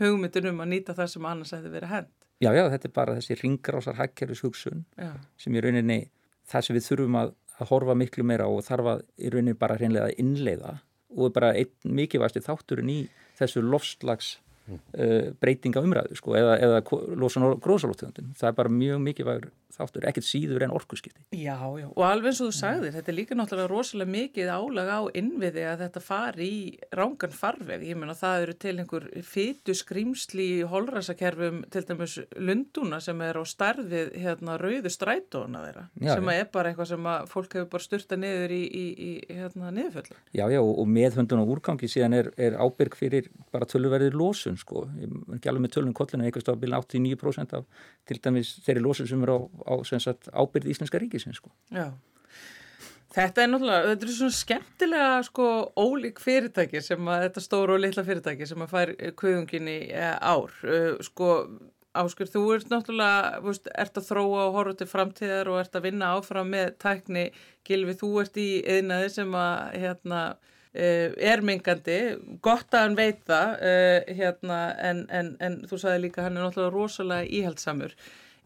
hugmyndin 0.00 0.50
um 0.52 0.62
að 0.64 0.72
nýta 0.74 0.96
það 0.96 1.12
sem 1.14 1.28
annars 1.28 1.54
hefði 1.56 1.72
verið 1.72 1.92
hend. 1.94 2.12
Já, 2.44 2.50
já, 2.52 2.66
þetta 2.68 2.88
er 2.88 2.94
bara 2.98 3.16
þessi 3.16 3.38
ringgrásar 3.40 3.96
hækkerfis 3.96 4.42
hugsun 4.44 4.84
já. 5.00 5.14
sem 5.40 5.54
í 5.56 5.62
rauninni 5.64 6.00
það 6.46 6.66
sem 6.66 6.76
við 6.76 6.88
þurfum 6.90 7.20
að, 7.22 7.30
að 7.56 7.70
horfa 7.70 7.96
miklu 7.96 8.26
meira 8.28 8.48
og 8.52 8.60
þarf 8.66 8.90
að 8.92 9.06
í 9.16 9.30
rauninni 9.32 9.56
bara 9.56 9.78
reynlega 9.80 10.10
að 10.10 10.20
innleiða 10.20 10.74
og 11.16 11.32
bara 11.32 11.54
einn 11.56 11.96
mikilvægsti 11.96 12.44
þátturinn 12.44 12.92
í 12.92 12.98
þessu 13.38 13.62
lofslags 13.64 14.34
uh, 14.74 15.30
breytinga 15.42 15.82
umræðu 15.84 16.18
sko, 16.18 16.34
eða, 16.38 16.56
eða 16.62 16.82
losan 17.18 17.48
og 17.50 17.60
grósalóttegundin. 17.64 18.34
Það 18.38 18.50
er 18.50 18.58
bara 18.60 18.74
mjög 18.82 19.04
mikilvægur 19.06 19.50
þáttur, 19.76 20.06
ekkert 20.08 20.26
síður 20.26 20.64
en 20.66 20.72
orkuskipti. 20.74 21.20
Já, 21.36 21.58
já, 21.76 21.86
og 21.90 22.02
alveg 22.06 22.30
eins 22.30 22.40
og 22.40 22.50
þú 22.50 22.56
sagðir, 22.56 22.94
þetta 22.96 23.12
er 23.12 23.16
líka 23.16 23.36
náttúrulega 23.36 23.70
rosalega 23.70 24.12
mikið 24.14 24.50
álag 24.52 24.88
á 24.88 25.00
innviði 25.20 25.64
að 25.68 25.82
þetta 25.84 26.02
fari 26.04 26.48
í 26.48 26.60
rángan 26.96 27.34
farveg. 27.36 27.84
Ég 27.90 28.00
menna 28.00 28.16
það 28.16 28.46
eru 28.46 28.56
til 28.64 28.74
einhver 28.80 29.08
fytu 29.26 29.76
skrýmsli 29.76 30.46
í 30.60 30.62
holræsakerfum, 30.70 31.62
til 31.72 31.84
dæmis 31.88 32.16
lunduna 32.40 33.00
sem 33.04 33.20
er 33.26 33.40
á 33.40 33.44
starfið 33.46 34.14
hérna 34.22 34.56
rauðu 34.60 34.92
strætóna 34.92 35.64
þeirra, 35.66 35.86
já, 36.00 36.12
sem 36.14 36.32
já. 36.32 36.38
er 36.40 36.50
bara 36.56 36.72
eitthvað 36.72 36.90
sem 36.94 37.10
að 37.12 37.30
fólk 37.32 37.58
hefur 37.58 37.70
bara 37.76 37.86
styrta 37.86 38.20
niður 38.20 38.56
í, 38.56 38.62
í, 38.64 38.86
í 38.96 39.12
hérna 39.36 39.72
niðurföldu. 39.76 40.16
Já, 40.32 40.46
já, 40.52 40.60
og 40.62 40.88
meðhundun 40.88 41.42
og 41.42 41.56
úrgangi 41.56 41.90
síðan 41.90 42.16
er, 42.16 42.32
er 42.40 42.56
ábyrg 42.56 42.96
fyrir 42.96 43.30
bara 43.52 43.68
tölverðir 43.68 44.16
losun, 44.16 44.55
sko. 44.60 44.86
Ég 45.00 45.06
er 45.10 45.38
ekki 45.38 45.52
alveg 45.52 45.66
með 45.66 45.74
tölun 45.76 45.96
kollinu, 45.96 46.26
eitthvað 46.26 46.46
stofbíl 46.46 46.74
89% 46.76 47.56
af 47.58 47.86
til 48.08 48.20
dæmis 48.24 48.56
þeirri 48.66 48.84
losun 48.84 49.08
sem 49.10 49.24
er 49.26 49.34
á 49.34 49.38
á 49.42 49.74
sagt, 49.84 50.30
ábyrði 50.32 50.74
Íslenska 50.74 51.00
ríkisins 51.02 51.40
sko. 51.42 51.54
Já 51.74 51.90
Þetta 53.16 53.42
er 53.42 53.48
náttúrulega, 53.48 53.84
þetta 53.92 54.04
er 54.04 54.12
svona 54.12 54.36
skemmtilega 54.36 55.12
sko 55.24 55.46
ólík 55.80 56.18
fyrirtæki 56.20 56.82
sem 56.84 57.06
að 57.08 57.22
þetta 57.24 57.42
stóru 57.44 57.76
og 57.76 57.80
litla 57.80 58.04
fyrirtæki 58.04 58.48
sem 58.50 58.64
að 58.64 58.74
fær 58.74 58.92
kvöðunginni 59.16 59.76
eh, 59.88 60.18
ár 60.20 60.52
uh, 60.66 60.98
sko 61.04 61.30
Áskur, 61.96 62.28
þú 62.28 62.42
ert 62.52 62.68
náttúrulega, 62.68 63.38
veist, 63.40 63.70
ert 63.72 63.96
að 63.96 64.10
þróa 64.10 64.40
og 64.42 64.56
horfa 64.58 64.74
til 64.82 64.88
framtíðar 64.90 65.48
og 65.48 65.62
ert 65.62 65.78
að 65.78 65.86
vinna 65.86 66.10
áfram 66.18 66.50
með 66.52 66.74
tækni, 66.82 67.22
Gilvi, 67.64 67.94
þú 67.96 68.10
ert 68.20 68.36
í 68.36 68.48
einaði 68.68 69.14
sem 69.14 69.32
að 69.40 69.78
hérna 69.80 70.20
er 70.76 71.42
mingandi, 71.46 71.98
gott 72.44 72.74
að 72.74 72.84
hann 72.84 72.96
veit 72.98 73.24
það 73.28 73.56
uh, 73.56 74.14
hérna, 74.20 74.60
en, 74.90 75.02
en, 75.08 75.34
en 75.40 75.58
þú 75.70 75.80
sagði 75.80 76.06
líka 76.06 76.26
hann 76.26 76.36
er 76.36 76.46
náttúrulega 76.46 76.74
rosalega 76.74 77.28
íhaldsamur 77.40 77.96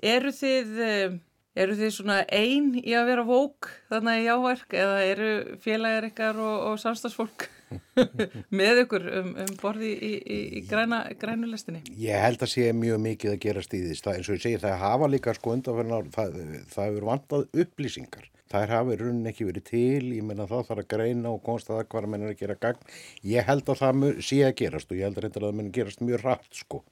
Eru 0.00 0.32
þið, 0.32 0.76
eh, 0.80 1.16
eru 1.60 1.76
þið 1.76 1.90
svona 1.92 2.20
einn 2.32 2.72
í 2.80 2.94
að 2.96 3.08
vera 3.10 3.24
vók 3.28 3.68
þannig 3.90 4.24
í 4.24 4.28
áverk 4.32 4.76
eða 4.80 5.00
eru 5.04 5.32
félagar 5.60 6.06
ykkar 6.08 6.40
og, 6.40 6.54
og 6.70 6.78
samstagsfólk 6.80 7.48
með 8.60 8.82
ykkur 8.86 9.04
um, 9.20 9.30
um 9.44 9.52
borði 9.60 9.92
í, 9.92 10.12
í, 10.16 10.38
í 10.56 10.62
græna, 10.70 11.02
grænulestinni? 11.20 11.84
Ég 12.00 12.24
held 12.24 12.40
að 12.40 12.52
sé 12.54 12.70
mjög 12.74 13.02
mikið 13.04 13.34
að 13.34 13.42
gera 13.44 13.64
stíðist. 13.66 14.08
Eins 14.08 14.30
og 14.30 14.40
ég 14.40 14.44
segi 14.46 14.62
það 14.64 14.80
hafa 14.86 15.10
líka 15.12 15.36
sko 15.36 15.54
undanferna 15.58 16.00
ár, 16.00 16.10
það, 16.16 16.40
það 16.72 16.88
hefur 16.88 17.08
vantað 17.12 17.62
upplýsingar. 17.66 18.30
Það 18.50 18.72
hafi 18.74 18.96
raunin 18.98 19.30
ekki 19.30 19.46
verið 19.46 19.66
til, 19.68 20.06
ég 20.16 20.24
menna 20.26 20.48
þá 20.50 20.56
þarf 20.68 20.82
að 20.82 20.88
greina 20.90 21.30
og 21.30 21.42
konsta 21.46 21.76
það 21.76 21.84
hvað 21.92 22.06
að 22.06 22.14
menna 22.14 22.26
er 22.26 22.34
að 22.34 22.40
gera 22.40 22.56
gagn. 22.64 22.88
Ég 23.30 23.46
held 23.46 23.68
að 23.70 23.82
það 23.84 24.06
sé 24.26 24.40
að 24.46 24.56
gerast 24.58 24.90
og 24.90 24.98
ég 24.98 25.06
held 25.06 25.20
að 25.22 25.36
það 25.36 25.60
mun 25.60 25.70
gerast 25.76 26.02
mjög 26.02 26.24
rætt 26.24 26.58
sko. 26.58 26.82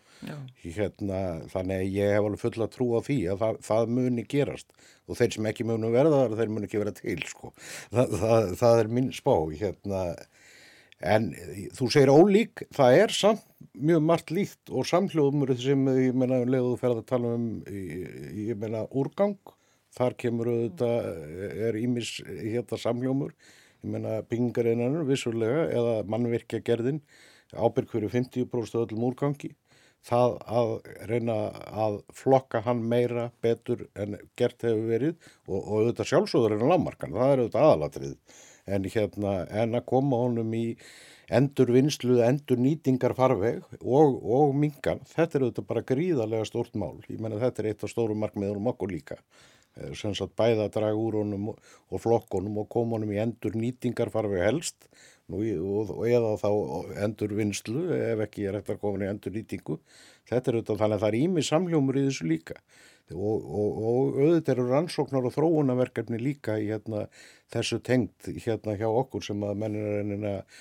Hérna, 0.62 1.18
þannig 1.52 1.82
að 1.82 1.92
ég 1.94 2.14
hef 2.14 2.24
alveg 2.26 2.42
fulla 2.42 2.66
trú 2.74 2.88
á 2.98 3.00
því 3.06 3.18
að 3.32 3.42
það, 3.42 3.58
það 3.68 3.92
muni 3.98 4.24
gerast 4.26 4.72
og 5.06 5.18
þeir 5.18 5.36
sem 5.36 5.48
ekki 5.50 5.66
muni 5.68 5.92
verða 5.94 6.24
þar 6.24 6.34
þeir 6.40 6.50
muni 6.54 6.68
ekki 6.68 6.82
vera 6.82 6.94
til 6.96 7.20
sko. 7.28 7.52
það, 7.94 8.16
það, 8.22 8.48
það 8.62 8.82
er 8.82 8.90
minn 8.96 9.12
spá 9.14 9.34
hérna. 9.60 10.02
en 11.14 11.28
þú 11.78 11.90
segir 11.94 12.10
ólík 12.10 12.64
það 12.74 12.98
er 13.04 13.14
samt 13.14 13.44
mjög 13.78 14.02
margt 14.08 14.32
líkt 14.34 14.72
og 14.74 14.88
samhljóðumur 14.90 15.54
sem 15.58 15.86
ég 15.94 16.18
menna 16.18 16.42
um 16.42 16.50
leiðu 16.50 16.72
þú 16.72 16.80
ferða 16.80 17.04
að 17.04 17.10
tala 17.12 17.34
um 17.38 17.46
ég 17.70 18.58
menna 18.58 18.82
úrgang 18.90 19.38
þar 19.96 20.18
kemur 20.20 20.50
auðvitað 20.52 21.08
er 21.68 21.78
ímis 21.80 22.18
hérna 22.26 22.78
samhljóðumur 22.80 23.32
ég 23.84 23.92
menna 23.94 24.18
byggingareinan 24.26 25.00
vissulega 25.06 25.68
eða 25.70 25.94
mannverkja 26.10 26.60
gerðin 26.66 27.00
ábyrg 27.54 27.90
fyrir 27.92 28.12
50% 28.12 28.82
öllum 28.82 29.08
úrgangi. 29.08 29.54
Það 30.08 30.34
að 30.58 30.72
reyna 31.10 31.36
að 31.84 31.96
flokka 32.14 32.60
hann 32.64 32.84
meira 32.90 33.30
betur 33.42 33.88
en 33.98 34.14
gert 34.38 34.62
hefur 34.62 34.84
verið 34.86 35.14
og, 35.48 35.58
og 35.58 35.72
auðvitað 35.80 36.10
sjálfsögur 36.12 36.54
en 36.54 36.68
lámarkan, 36.70 37.16
það 37.16 37.32
er 37.32 37.42
auðvitað 37.42 37.66
aðalatrið 37.66 38.14
en, 38.68 38.86
hérna, 38.94 39.34
en 39.62 39.74
að 39.74 39.86
koma 39.90 40.20
honum 40.22 40.54
í 40.54 40.64
endur 41.34 41.72
vinslu, 41.74 42.20
endur 42.24 42.60
nýtingar 42.62 43.16
farveg 43.18 43.64
og, 43.82 44.20
og 44.22 44.54
mingan, 44.56 45.02
þetta 45.10 45.38
er 45.38 45.46
auðvitað 45.46 45.68
bara 45.72 45.86
gríðarlega 45.90 46.48
stórt 46.48 46.78
mál, 46.78 46.96
ég 47.10 47.20
menna 47.20 47.42
þetta 47.42 47.64
er 47.64 47.72
eitt 47.72 47.84
af 47.84 47.92
stórum 47.92 48.22
markmiðunum 48.22 48.70
okkur 48.72 48.94
líka. 48.94 49.18
eh, 49.18 49.57
sem 49.98 50.14
sagt 50.16 50.36
bæða 50.38 50.66
að 50.66 50.74
draga 50.78 50.98
úr 50.98 51.20
honum 51.22 51.52
og, 51.52 51.62
flokkonum 52.02 52.60
og 52.62 52.68
koma 52.72 52.96
honum 52.96 53.14
í 53.14 53.22
endur 53.22 53.56
nýtingar 53.58 54.12
farfi 54.14 54.42
helst. 54.42 54.88
Nú, 55.28 55.42
og, 55.60 55.90
og 55.92 56.06
eða 56.08 56.36
þá 56.40 56.50
endur 57.04 57.34
vinslu 57.36 57.82
ef 57.92 58.22
ekki 58.24 58.46
er 58.48 58.62
eftir 58.62 58.78
að 58.78 58.84
koma 58.86 59.04
í 59.04 59.10
endur 59.10 59.34
nýtingu 59.34 59.76
þetta 60.28 60.50
er 60.50 60.58
auðvitað 60.58 60.80
þannig 60.82 60.96
að 60.96 61.02
það 61.02 61.10
er 61.10 61.18
ími 61.18 61.44
samljómur 61.44 61.98
í 61.98 62.04
þessu 62.08 62.28
líka. 62.28 62.56
Og, 63.08 63.44
og, 63.44 63.78
og 63.88 64.18
auðvitað 64.20 64.50
eru 64.54 64.66
rannsóknar 64.68 65.28
og 65.28 65.34
þróunaverkefni 65.36 66.18
líka 66.20 66.58
í 66.60 66.68
hérna, 66.68 67.06
þessu 67.52 67.80
tengt 67.84 68.28
hérna 68.44 68.76
hjá 68.76 68.88
okkur 68.88 69.24
sem 69.24 69.46
að 69.48 69.62
mennir 69.62 69.88
er 70.02 70.26
að 70.34 70.58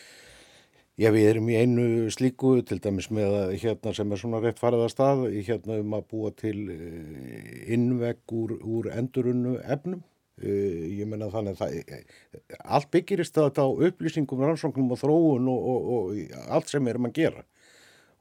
Já, 0.97 1.11
við 1.13 1.27
erum 1.29 1.49
í 1.53 1.57
einu 1.61 1.87
slíku 2.09 2.55
til 2.65 2.79
dæmis 2.81 3.11
með 3.13 3.53
hérna 3.61 3.91
sem 3.93 4.11
er 4.11 4.17
svona 4.17 4.41
rétt 4.41 4.57
farið 4.57 4.87
að 4.87 4.93
stað 4.95 5.25
hérna 5.45 5.81
um 5.83 5.91
að 5.93 6.07
búa 6.09 6.31
til 6.33 6.55
eh, 6.73 7.73
innvegg 7.75 8.33
úr, 8.33 8.55
úr 8.65 8.89
endurunnu 8.95 9.59
efnum 9.61 10.01
Uh, 10.37 10.83
ég 10.93 11.07
menna 11.09 11.31
þannig 11.33 11.55
að 11.55 11.61
það, 11.63 11.77
eh, 11.89 12.41
allt 12.69 12.91
byggirist 12.93 13.33
þetta 13.33 13.63
á 13.65 13.69
upplýsingum, 13.87 14.43
rannsóknum 14.45 14.91
og 14.93 14.99
þróun 15.01 15.47
og, 15.49 15.63
og, 15.71 15.87
og 15.95 16.35
allt 16.53 16.69
sem 16.69 16.89
erum 16.91 17.07
að 17.09 17.15
gera. 17.15 17.41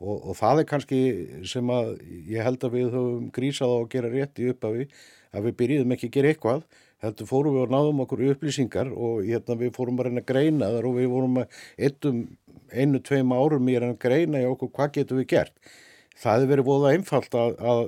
Og, 0.00 0.30
og 0.30 0.38
það 0.38 0.62
er 0.62 0.68
kannski 0.70 1.00
sem 1.44 1.72
að 1.72 1.90
ég 2.32 2.46
held 2.46 2.64
að 2.64 2.78
við 2.78 2.88
höfum 2.94 3.28
grísað 3.36 3.68
á 3.68 3.76
að 3.82 3.90
gera 3.92 4.12
rétt 4.14 4.40
í 4.40 4.48
upphafi 4.48 4.88
að 5.36 5.50
við 5.50 5.56
byrjuðum 5.60 5.94
ekki 5.96 6.08
að 6.08 6.16
gera 6.16 6.32
eitthvað 6.32 6.64
heldur 7.04 7.28
fórum 7.28 7.56
við 7.56 7.66
og 7.66 7.74
náðum 7.74 8.04
okkur 8.06 8.24
upplýsingar 8.32 8.92
og 8.92 9.24
hérna 9.26 9.58
við 9.60 9.74
fórum 9.76 9.98
að 10.00 10.08
reyna 10.08 10.22
að 10.24 10.30
greina 10.30 10.70
þar 10.74 10.88
og 10.90 11.00
við 11.00 11.10
fórum 11.12 11.40
að 11.42 11.58
eittum 11.88 12.22
einu, 12.72 13.02
tveim 13.04 13.34
árum 13.36 13.68
í 13.68 13.76
að 13.76 13.84
reyna 13.84 13.96
að 13.96 14.04
greina 14.06 14.42
í 14.42 14.48
okkur 14.48 14.72
hvað 14.78 14.94
getum 15.00 15.20
við 15.20 15.28
gert 15.34 15.74
það 16.16 16.38
hefur 16.38 16.50
verið 16.52 16.66
bóða 16.66 16.92
einfalt 16.96 17.36
að, 17.36 17.58
að, 17.60 17.82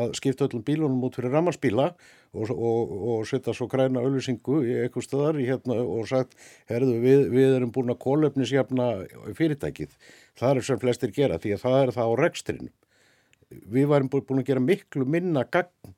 að 0.00 0.16
skipta 0.18 0.48
öllum 0.48 0.64
bílunum 0.66 1.04
út 1.06 1.18
fyrir 1.18 1.34
rammarspíla 1.34 1.86
og, 2.34 2.50
og, 2.50 2.94
og 3.12 3.22
setja 3.30 3.54
svo 3.54 3.68
græna 3.70 4.02
auðvisingu 4.02 4.60
í 4.66 4.76
eitthvað 4.84 5.06
stöðar 5.06 5.38
hérna, 5.38 5.78
og 5.78 6.08
sagt, 6.10 6.36
herðu, 6.70 6.98
við, 7.02 7.24
við 7.34 7.56
erum 7.56 7.72
búin 7.74 7.94
að 7.94 8.00
kólöfnisjafna 8.04 8.90
fyrirtækið. 9.38 9.96
Það 10.38 10.60
er 10.60 10.68
sem 10.68 10.82
flestir 10.82 11.14
gera 11.14 11.40
því 11.42 11.56
að 11.56 11.64
það 11.64 11.78
er 11.80 11.94
það 11.96 12.14
á 12.14 12.14
rekstrinu. 12.24 12.70
Við 13.50 13.90
varum 13.90 14.10
búin 14.12 14.42
að 14.42 14.50
gera 14.50 14.62
miklu 14.62 15.06
minna 15.10 15.46
gagn 15.46 15.94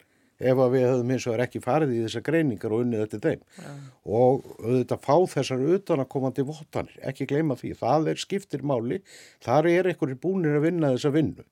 ef 0.51 0.63
að 0.65 0.75
við 0.77 0.87
hefðum 0.89 1.13
eins 1.15 1.27
og 1.29 1.37
er 1.37 1.45
ekki 1.47 1.63
farið 1.65 1.95
í 1.97 2.01
þessar 2.07 2.27
greiningar 2.27 2.75
og 2.75 2.85
unnið 2.85 3.05
þetta 3.05 3.23
þeim. 3.29 3.45
Ja. 3.63 3.75
Og 4.19 4.49
auðvitað 4.59 5.05
fá 5.07 5.17
þessar 5.37 5.67
utan 5.77 6.05
að 6.05 6.11
koma 6.17 6.33
til 6.35 6.47
votanir, 6.51 6.99
ekki 7.11 7.29
gleyma 7.31 7.59
því. 7.61 7.75
Það 7.83 8.13
er 8.13 8.23
skiptir 8.23 8.67
máli, 8.67 9.03
þar 9.45 9.71
er 9.71 9.93
einhverjir 9.93 10.21
búinir 10.23 10.59
að 10.59 10.67
vinna 10.69 10.95
þessa 10.97 11.15
vinnu 11.15 11.47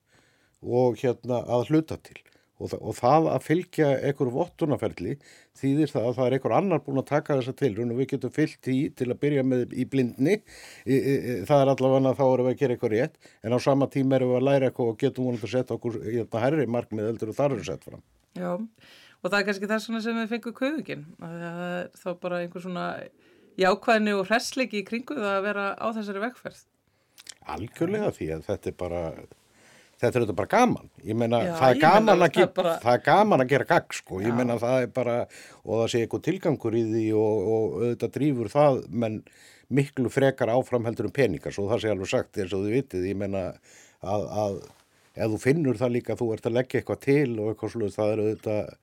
og 0.61 0.99
hérna 1.01 1.41
að 1.49 1.71
hluta 1.71 1.97
til 2.05 2.21
og, 2.61 2.75
og 2.77 2.97
það 2.97 3.29
að 3.33 3.47
fylgja 3.47 3.89
einhver 4.05 4.31
vottunarferðli 4.35 5.17
þýðir 5.61 5.93
það 5.93 6.09
að 6.09 6.17
það 6.19 6.27
er 6.27 6.37
einhver 6.37 6.57
annar 6.59 6.85
búin 6.85 7.03
að 7.03 7.09
taka 7.11 7.39
þessa 7.41 7.57
tilrun 7.57 7.95
og 7.95 8.01
við 8.01 8.11
getum 8.15 8.35
fylgt 8.37 8.63
því 8.69 8.79
til 9.01 9.09
að 9.09 9.21
byrja 9.25 9.47
með 9.49 9.75
í 9.75 9.89
blindni 9.91 10.37
í, 10.37 10.95
í, 10.95 10.97
í, 11.01 11.37
það 11.49 11.65
er 11.65 11.75
allavega 11.75 12.15
þá 12.21 12.25
erum 12.29 12.49
við 12.49 12.55
að 12.55 12.63
gera 12.63 12.77
eitthvað 12.77 12.97
rétt 12.97 13.21
en 13.43 13.57
á 13.57 13.59
sama 13.67 13.91
tíma 13.93 14.19
erum 14.19 14.35
við 14.35 14.41
að 14.43 14.49
læra 14.51 14.71
eitthvað 14.71 14.95
og 14.95 15.03
getum 15.05 15.31
vonið 15.31 15.47
að 15.49 15.55
setja 15.57 15.79
okkur 15.79 16.01
í 16.05 16.17
þetta 16.21 16.47
herri 16.47 16.73
markmið 16.79 17.13
Já, 18.39 18.53
og 18.55 19.27
það 19.27 19.39
er 19.41 19.49
kannski 19.49 19.71
það 19.71 19.83
svona 19.87 20.05
sem 20.05 20.21
við 20.21 20.31
fengum 20.35 20.57
köðugin 20.61 21.09
það 21.19 21.45
er 21.49 21.91
þá 21.99 22.11
bara 22.23 22.43
einhver 22.45 22.65
svona 22.67 22.87
jákvæðinu 23.61 24.17
og 24.21 24.31
hresslegi 24.31 24.81
í 24.81 24.87
kringu 24.87 25.19
það 25.19 25.35
að 25.35 25.47
vera 25.49 25.67
á 25.75 25.87
þessari 25.97 26.25
vekkferð 26.29 26.65
Algjörlega 27.51 28.15
því 28.15 28.33
að 28.37 28.47
þetta 28.47 28.71
er 28.71 28.79
bara 28.79 29.05
þetta 30.01 30.17
er 30.17 30.25
þetta 30.25 30.37
bara 30.39 30.51
gaman. 30.51 30.91
Ég 31.05 31.19
meina 31.19 31.43
Já, 31.45 31.53
það, 31.59 31.71
er 31.75 31.81
gaman 31.83 32.09
meina, 32.09 32.29
það, 32.33 32.51
bara... 32.57 32.75
það 32.83 32.97
er 32.97 33.05
gaman 33.07 33.45
að 33.45 33.53
gera 33.53 33.69
gagg 33.69 33.97
sko. 33.97 34.21
Ég 34.25 34.37
meina 34.37 34.57
það 34.61 34.85
er 34.87 34.93
bara 34.97 35.17
og 35.65 35.73
það 35.83 35.87
sé 35.93 36.03
eitthvað 36.05 36.27
tilgangur 36.29 36.77
í 36.79 36.85
því 36.89 37.07
og, 37.21 37.49
og 37.55 37.79
auðvitað 37.81 38.15
drýfur 38.17 38.53
það 38.55 38.83
menn 39.05 39.23
miklu 39.81 40.11
frekar 40.11 40.51
áfram 40.51 40.89
heldur 40.89 41.11
um 41.11 41.15
peningar 41.15 41.55
svo 41.55 41.69
það 41.71 41.85
sé 41.85 41.93
alveg 41.93 42.11
sagt 42.11 42.41
eins 42.41 42.55
og 42.57 42.65
þið 42.65 42.77
vitið. 42.79 43.09
Ég 43.13 43.21
meina 43.21 43.45
að, 44.01 44.27
að 44.45 44.61
ef 45.17 45.33
þú 45.33 45.41
finnur 45.43 45.81
það 45.81 45.97
líka 45.97 46.19
þú 46.19 46.31
ert 46.37 46.47
að 46.47 46.57
leggja 46.61 46.81
eitthvað 46.81 47.03
til 47.07 47.33
og 47.39 47.51
eitthvað 47.53 47.75
sluð 47.75 47.97
það 47.97 48.15
er 48.15 48.25
auðvitað 48.25 48.79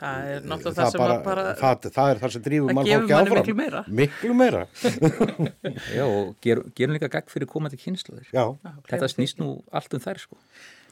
Það 0.00 0.28
er 0.32 0.44
náttúrulega 0.48 0.72
það, 0.72 0.78
það 0.78 0.92
sem 0.94 1.02
bara, 1.02 1.16
bara 1.24 1.42
það, 1.58 1.86
það 1.92 2.10
er 2.10 2.20
það 2.22 2.34
sem 2.34 2.44
drýfur 2.46 2.76
mann 2.76 2.86
fólki 2.88 3.16
áfram. 3.16 3.38
miklu 3.38 3.54
meira, 3.58 3.80
miklu 4.00 4.36
meira. 4.38 4.62
Já 5.98 6.04
og 6.06 6.30
ger, 6.40 6.62
gerum 6.78 6.96
líka 6.96 7.10
gagg 7.12 7.32
fyrir 7.32 7.50
komandi 7.50 7.76
kynsluður 7.80 8.30
þetta 8.88 9.10
snýst 9.12 9.42
nú 9.42 9.50
allt 9.76 9.96
um 9.96 10.00
þær 10.00 10.22
sko. 10.22 10.38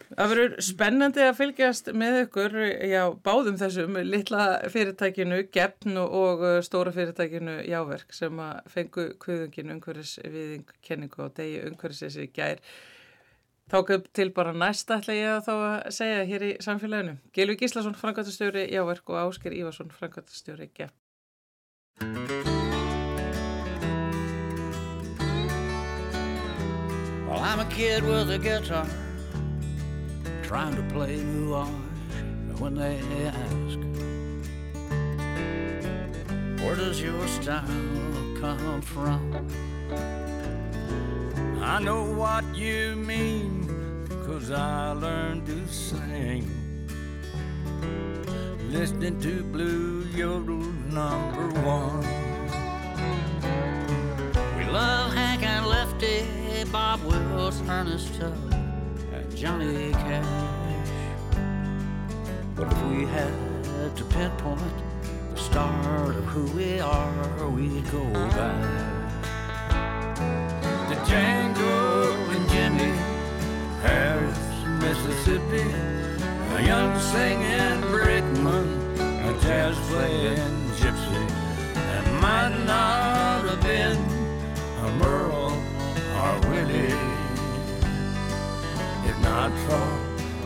Það 0.08 0.30
verður 0.32 0.52
spennandi 0.64 1.24
að 1.24 1.34
fylgjast 1.36 1.90
með 2.00 2.14
ykkur 2.22 2.54
já, 2.88 3.02
báðum 3.24 3.58
þessum 3.60 3.98
litla 4.08 4.44
fyrirtækinu, 4.72 5.42
gefn 5.52 6.00
og 6.00 6.44
uh, 6.44 6.60
stóra 6.64 6.92
fyrirtækinu 6.96 7.58
Jáverk 7.68 8.16
sem 8.16 8.40
að 8.40 8.70
fengu 8.72 9.08
kvöðungin 9.20 9.74
umhverfis 9.76 10.14
viðkenningu 10.24 11.26
og 11.26 11.34
degi 11.36 11.60
umhverfis 11.68 12.06
þessi 12.06 12.28
gær 12.32 12.64
Tókuð 13.68 14.06
til 14.16 14.30
bara 14.32 14.54
næst 14.56 14.88
ætla 14.88 15.12
ég 15.12 15.28
að 15.34 15.42
þá 15.44 15.52
að 15.54 15.90
segja 15.92 16.20
hér 16.30 16.44
í 16.46 16.52
samfélaginu. 16.64 17.18
Gilvi 17.36 17.58
Gíslason, 17.60 17.96
frangatastjóri 18.00 18.64
Jáverk 18.72 19.12
og 19.12 19.20
Ásker 19.26 19.52
Ívarsson, 19.52 19.92
frangatastjóri 19.92 20.70
GEF. 20.72 20.94
Well, 27.28 27.40
I'm 27.40 27.60
a 27.60 27.68
kid 27.68 28.04
with 28.04 28.30
a 28.30 28.38
guitar 28.38 28.86
Trying 30.42 30.76
to 30.76 30.82
play 30.94 31.16
new 31.16 31.52
art 31.52 31.68
When 32.58 32.74
they 32.74 32.98
ask 33.26 33.78
Where 36.62 36.74
does 36.74 37.02
your 37.02 37.26
style 37.28 37.64
come 38.40 38.80
from? 38.80 39.77
I 41.62 41.80
know 41.80 42.04
what 42.04 42.44
you 42.54 42.94
mean, 42.96 44.06
cause 44.24 44.50
I 44.50 44.92
learned 44.92 45.46
to 45.46 45.66
sing. 45.68 46.48
Listening 48.70 49.20
to 49.20 49.42
Blue 49.42 50.04
Yodel 50.14 50.58
number 50.92 51.48
one. 51.60 52.00
We 54.56 54.64
love 54.72 55.12
Hank 55.14 55.42
and 55.42 55.66
Lefty, 55.66 56.24
Bob 56.70 57.02
Wills, 57.02 57.60
Ernest 57.68 58.14
Tubb, 58.20 58.52
and 59.12 59.36
Johnny 59.36 59.92
Cash. 59.92 60.88
But 62.54 62.70
if 62.70 62.82
we 62.84 63.04
had 63.06 63.96
to 63.96 64.04
pinpoint 64.04 64.60
the 65.34 65.40
start 65.40 66.14
of 66.14 66.24
who 66.26 66.44
we 66.56 66.78
are, 66.80 67.48
we'd 67.48 67.90
go 67.90 68.04
back. 68.12 69.07
Django 71.08 71.72
and 72.34 72.46
Jimmy, 72.50 72.92
Harris, 73.80 74.38
Mississippi, 74.82 75.64
a 76.56 76.62
young 76.66 76.98
singing 77.00 77.80
brakeman, 77.90 78.66
a 79.00 79.32
jazz 79.40 79.74
playing 79.88 80.36
gypsy. 80.76 81.28
That 81.72 82.04
might 82.20 82.54
not 82.66 83.48
have 83.48 83.62
been 83.62 83.96
a 84.84 84.90
Merle 85.00 85.56
or 86.20 86.50
Willie, 86.50 86.92
if 89.08 89.18
not 89.22 89.50
for 89.64 89.88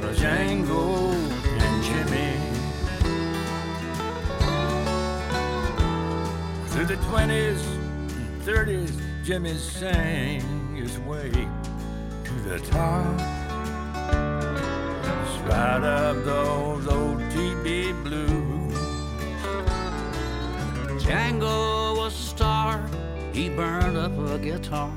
a 0.06 0.14
Django 0.14 1.12
and 1.64 1.82
Jimmy. 1.82 2.38
Through 6.68 6.86
the 6.86 6.96
20s 7.10 7.62
and 7.66 8.42
30s, 8.42 9.11
Jimmy 9.24 9.54
sang 9.54 10.74
his 10.74 10.98
way 10.98 11.30
to 11.30 12.32
the 12.40 12.58
top. 12.58 13.06
In 15.04 15.26
Spite 15.38 15.84
of 15.84 16.24
those 16.24 16.88
old 16.88 17.20
TB 17.30 18.02
blues. 18.02 18.74
Django 21.00 21.96
was 21.96 22.12
a 22.14 22.22
star, 22.30 22.84
he 23.32 23.48
burned 23.48 23.96
up 23.96 24.10
a 24.18 24.38
guitar. 24.40 24.90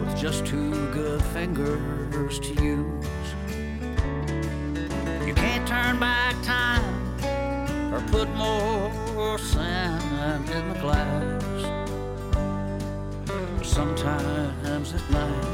With 0.00 0.16
just 0.16 0.46
two 0.46 0.70
good 0.92 1.20
fingers 1.34 2.38
to 2.38 2.54
use. 2.62 3.06
You 5.26 5.34
can't 5.34 5.66
turn 5.66 5.98
back 5.98 6.40
time 6.44 6.59
put 8.10 8.28
more 8.34 9.38
sand 9.38 10.50
in 10.50 10.68
the 10.72 10.78
glass. 10.80 11.42
Sometimes 13.62 14.94
at 14.94 15.10
night 15.10 15.44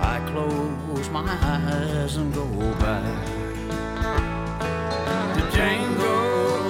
I 0.00 0.18
close 0.32 1.10
my 1.10 1.26
eyes 1.28 2.16
and 2.16 2.32
go 2.32 2.46
back 2.84 3.26
to 5.36 5.42
Django 5.54 6.16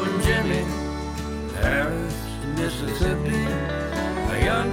and 0.07 0.23
Jimmy, 0.25 0.65
Paris, 1.55 2.17
Mississippi, 2.57 3.45
a 4.35 4.45
young 4.45 4.73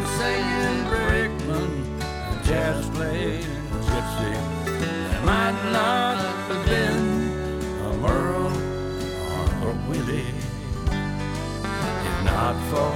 for 12.56 12.91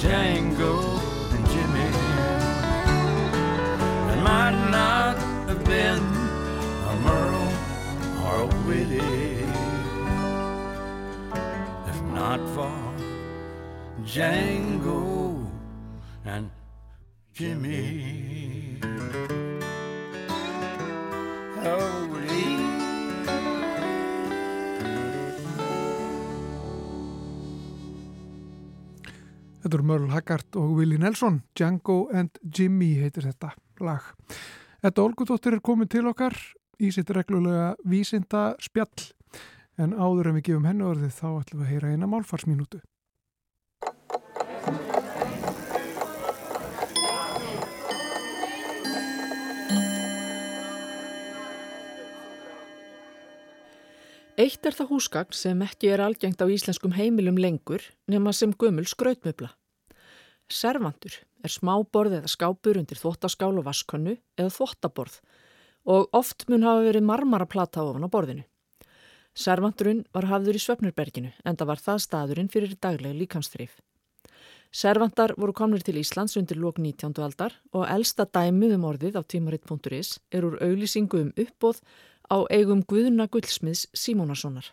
Django 0.00 0.74
and 1.34 1.46
Jimmy. 1.52 1.90
It 4.12 4.20
might 4.22 4.58
not 4.70 5.16
have 5.48 5.64
been 5.64 6.02
a 6.90 6.94
Merle 7.04 7.52
or 8.24 8.34
a 8.42 8.46
Whitty 8.64 9.44
if 11.90 12.02
not 12.18 12.40
for 12.54 12.72
Django 14.02 15.46
and 16.24 16.50
Jimmy. 17.32 18.11
Merle 29.92 30.08
Haggard 30.08 30.56
og 30.56 30.70
Willie 30.78 30.96
Nelson, 30.96 31.42
Django 31.52 32.06
and 32.16 32.38
Jimmy 32.48 32.94
heitir 32.96 33.26
þetta 33.26 33.50
lag. 33.84 34.06
Þetta 34.80 35.04
Olgudóttir 35.04 35.58
er 35.58 35.60
komið 35.60 35.90
til 35.92 36.06
okkar 36.08 36.36
í 36.80 36.88
sitt 36.94 37.12
reglulega 37.12 37.74
vísinda 37.84 38.54
spjall 38.62 39.10
en 39.76 39.92
áður 39.92 40.30
en 40.30 40.38
við 40.38 40.46
gefum 40.48 40.70
hennu 40.70 40.88
orðið 40.94 41.12
þá 41.18 41.28
ætlum 41.42 41.60
við 41.60 41.66
að 41.66 41.72
heyra 41.74 41.92
eina 41.92 42.08
málfarsminútu. 42.08 42.80
Eitt 54.40 54.64
er 54.64 54.72
það 54.72 54.94
húsgagn 54.96 55.36
sem 55.36 55.66
ekki 55.68 55.92
er 55.92 56.00
algengt 56.00 56.40
á 56.40 56.48
íslenskum 56.48 56.96
heimilum 56.96 57.36
lengur 57.36 57.92
nema 58.08 58.32
sem 58.32 58.56
gömul 58.56 58.88
skrautmöbla. 58.88 59.52
Servandur 60.50 61.14
er 61.42 61.50
smá 61.50 61.74
borð 61.92 62.18
eða 62.20 62.30
skápur 62.30 62.78
undir 62.80 62.98
þvóttaskál 63.00 63.54
og 63.58 63.66
vaskönnu 63.66 64.16
eða 64.38 64.54
þvóttaborð 64.56 65.20
og 65.92 66.08
oft 66.14 66.46
mun 66.48 66.66
hafa 66.66 66.84
verið 66.86 67.06
marmaraplata 67.06 67.82
ofan 67.82 68.06
á 68.06 68.10
borðinu. 68.10 68.44
Servandurinn 69.32 70.04
var 70.12 70.28
hafður 70.28 70.58
í 70.58 70.60
Svefnurberginu 70.60 71.32
en 71.44 71.56
það 71.56 71.70
var 71.70 71.80
það 71.80 72.02
staðurinn 72.04 72.50
fyrir 72.52 72.76
daglega 72.76 73.16
líkamstrif. 73.16 73.78
Servandar 74.72 75.34
voru 75.36 75.52
komnir 75.56 75.82
til 75.84 75.98
Íslands 76.00 76.36
undir 76.40 76.60
lók 76.60 76.78
19. 76.80 77.16
aldar 77.24 77.56
og 77.72 77.88
elsta 77.88 78.24
dæmið 78.24 78.76
um 78.78 78.86
orðið 78.88 79.18
á 79.20 79.22
tímaritt.is 79.24 80.18
er 80.32 80.46
úr 80.48 80.58
auglýsingu 80.64 81.20
um 81.26 81.32
uppbóð 81.36 81.82
á 82.32 82.36
eigum 82.48 82.84
Guðuna 82.88 83.26
Gullsmiðs 83.28 83.88
Símónasonar. 83.92 84.70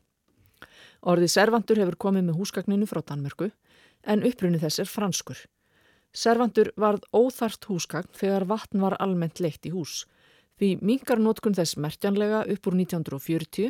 Orðið 1.03 1.33
servandur 1.35 1.79
hefur 1.79 1.99
komið 2.07 2.29
með 2.29 2.39
húsgagninu 2.39 2.87
frá 2.87 3.01
Danmörku 3.03 3.49
en 4.03 4.23
upprunni 4.27 4.59
þess 4.59 4.83
er 4.83 4.91
franskur. 4.91 5.39
Servandur 6.09 6.71
varð 6.73 7.03
óþart 7.13 7.67
húsgagn 7.69 8.09
þegar 8.17 8.47
vatn 8.49 8.81
var 8.81 8.95
almennt 8.97 9.39
leitt 9.39 9.67
í 9.69 9.73
hús. 9.73 10.07
Því 10.57 10.79
mingar 10.81 11.21
nótkun 11.21 11.53
þess 11.53 11.77
mertjanlega 11.77 12.41
upp 12.49 12.67
úr 12.67 12.77
1940 12.81 13.69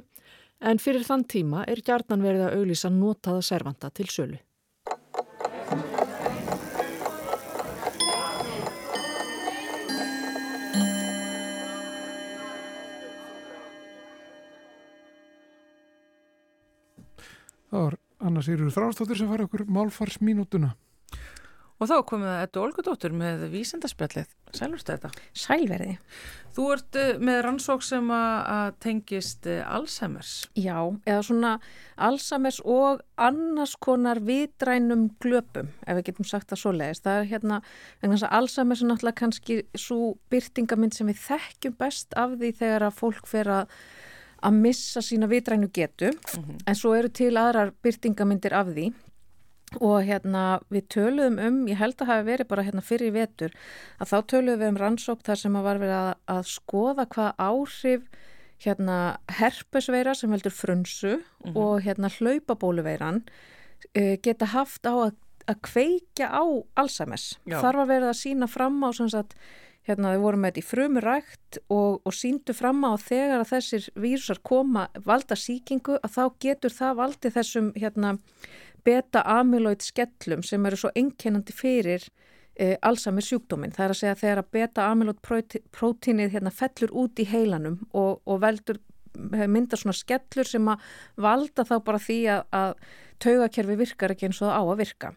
en 0.72 0.80
fyrir 0.80 1.04
þann 1.04 1.26
tíma 1.28 1.66
er 1.68 1.84
gjarnan 1.84 2.24
verið 2.24 2.46
að 2.48 2.56
auglýsa 2.62 2.90
notaða 2.96 3.44
servanda 3.44 3.92
til 3.92 4.08
sölu. 4.08 4.40
Það 17.70 17.84
var 17.84 17.96
Anna 18.26 18.42
Sýrur 18.42 18.72
Þránstóttir 18.74 19.20
sem 19.20 19.28
fara 19.30 19.46
okkur 19.46 19.68
málfarsminútuna. 19.70 20.72
Og 21.80 21.88
þá 21.88 21.96
komið 22.04 22.28
það 22.28 22.42
Eddu 22.44 22.60
Olgudóttur 22.60 23.14
með 23.16 23.44
vísendaspjallið. 23.54 24.32
Sælurstu 24.52 24.92
þetta? 24.92 25.12
Sælverði. 25.38 25.94
Þú 26.58 26.66
ert 26.74 26.98
uh, 27.00 27.12
með 27.24 27.40
rannsók 27.46 27.86
sem 27.88 28.10
að 28.12 28.74
tengist 28.84 29.48
uh, 29.48 29.62
Alzheimer's. 29.78 30.34
Já, 30.60 30.76
eða 31.08 31.22
svona 31.24 31.54
Alzheimer's 32.10 32.60
og 32.68 33.00
annars 33.16 33.78
konar 33.80 34.20
vitrænum 34.28 35.08
glöpum, 35.24 35.72
ef 35.88 36.02
við 36.02 36.10
getum 36.10 36.28
sagt 36.28 36.52
það 36.52 36.64
svo 36.66 36.76
leiðist. 36.76 37.08
Það 37.08 37.22
er 37.22 37.32
hérna, 37.32 37.64
vegna 38.02 38.18
þess 38.18 38.28
að 38.28 38.38
Alzheimer's 38.42 38.84
er 38.84 38.92
náttúrulega 38.92 39.22
kannski 39.24 39.60
svo 39.88 40.14
byrtingamind 40.34 41.00
sem 41.00 41.08
við 41.14 41.24
þekkjum 41.30 41.80
best 41.80 42.20
af 42.20 42.36
því 42.36 42.54
þegar 42.60 42.90
að 42.90 43.00
fólk 43.00 43.30
fer 43.30 43.56
að 43.62 43.80
að 44.40 44.56
missa 44.56 45.02
sína 45.04 45.28
vitrænu 45.28 45.68
getu 45.76 46.14
mm 46.14 46.44
-hmm. 46.44 46.60
en 46.68 46.76
svo 46.76 46.94
eru 46.96 47.10
til 47.10 47.36
aðrar 47.38 47.74
byrtingamindir 47.84 48.54
af 48.56 48.68
því 48.68 48.94
og 49.78 50.02
hérna 50.08 50.44
við 50.74 50.88
töluðum 50.96 51.38
um, 51.44 51.60
ég 51.70 51.80
held 51.80 52.02
að 52.02 52.12
hafi 52.12 52.28
verið 52.28 52.50
bara 52.50 52.66
hérna 52.68 52.84
fyrir 52.86 53.14
vetur, 53.16 53.54
að 54.00 54.12
þá 54.12 54.18
töluðum 54.34 54.64
við 54.64 54.72
um 54.72 54.82
rannsók 54.82 55.24
þar 55.28 55.42
sem 55.44 55.56
að 55.60 55.70
var 55.70 55.82
verið 55.84 56.00
að, 56.00 56.12
að 56.36 56.44
skoða 56.56 57.08
hvað 57.14 57.46
áhrif 57.46 58.26
hérna 58.60 58.98
herpesveira 59.40 60.16
sem 60.18 60.32
veldur 60.32 60.52
frunsu 60.52 61.16
mm 61.16 61.24
-hmm. 61.24 61.56
og 61.56 61.82
hérna 61.86 62.12
hlaupabóluveiran 62.12 63.24
uh, 63.96 64.16
geta 64.22 64.46
haft 64.46 64.86
á 64.86 64.94
að, 65.08 65.16
að 65.48 65.62
kveikja 65.62 66.28
á 66.28 66.44
Alzheimer's. 66.76 67.40
Já. 67.46 67.62
Þar 67.62 67.76
var 67.76 67.88
verið 67.88 68.10
að 68.10 68.22
sína 68.22 68.48
fram 68.48 68.84
á 68.84 68.90
sem 68.92 69.10
sagt 69.10 69.36
hérna 69.88 70.14
við 70.14 70.24
vorum 70.24 70.44
með 70.44 70.52
þetta 70.52 70.62
í 70.62 70.70
frumurækt 70.70 71.60
og, 71.74 72.02
og 72.06 72.14
síndu 72.14 72.54
fram 72.54 72.84
á 72.86 72.94
þegar 73.02 73.44
að 73.44 73.52
þessir 73.54 73.90
vírusar 73.96 74.42
koma 74.44 74.88
valda 75.06 75.38
síkingu 75.40 75.98
að 76.04 76.16
þá 76.18 76.24
getur 76.46 76.76
það 76.76 77.00
valdi 77.02 77.32
þessum 77.34 77.72
hérna 77.76 78.18
beta-amyloid 78.86 79.84
skellum 79.86 80.44
sem 80.46 80.66
eru 80.66 80.80
svo 80.80 80.92
enkenandi 80.98 81.56
fyrir 81.56 82.06
e, 82.56 82.76
Alzheimer 82.86 83.26
sjúkdóminn. 83.26 83.74
Það 83.76 83.86
er 83.86 83.96
að 83.96 84.00
segja 84.02 84.14
að 84.16 84.22
þegar 84.24 84.44
að 84.44 84.52
beta-amyloid 84.58 85.20
prótínið 85.76 86.36
hérna 86.36 86.54
fellur 86.54 86.96
út 87.04 87.20
í 87.20 87.28
heilanum 87.30 87.80
og, 87.92 88.22
og 88.26 88.42
veldur 88.44 88.82
mynda 89.20 89.78
svona 89.80 89.98
skellur 89.98 90.48
sem 90.48 90.68
að 90.70 90.84
valda 91.20 91.66
þá 91.68 91.76
bara 91.86 92.02
því 92.02 92.20
að, 92.36 92.44
að 92.56 92.74
taugakerfi 93.24 93.80
virkar 93.80 94.14
ekki 94.14 94.30
eins 94.30 94.42
og 94.42 94.50
það 94.50 94.56
á 94.56 94.64
að 94.64 94.80
virka. 94.84 95.14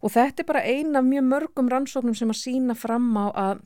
Og 0.00 0.14
þetta 0.14 0.42
er 0.42 0.48
bara 0.48 0.64
eina 0.64 1.02
af 1.02 1.06
mjög 1.06 1.26
mörgum 1.28 1.68
rannsóknum 1.70 2.16
sem 2.16 2.32
að 2.32 2.40
sína 2.40 2.76
fram 2.78 3.10
á 3.20 3.26
að 3.28 3.60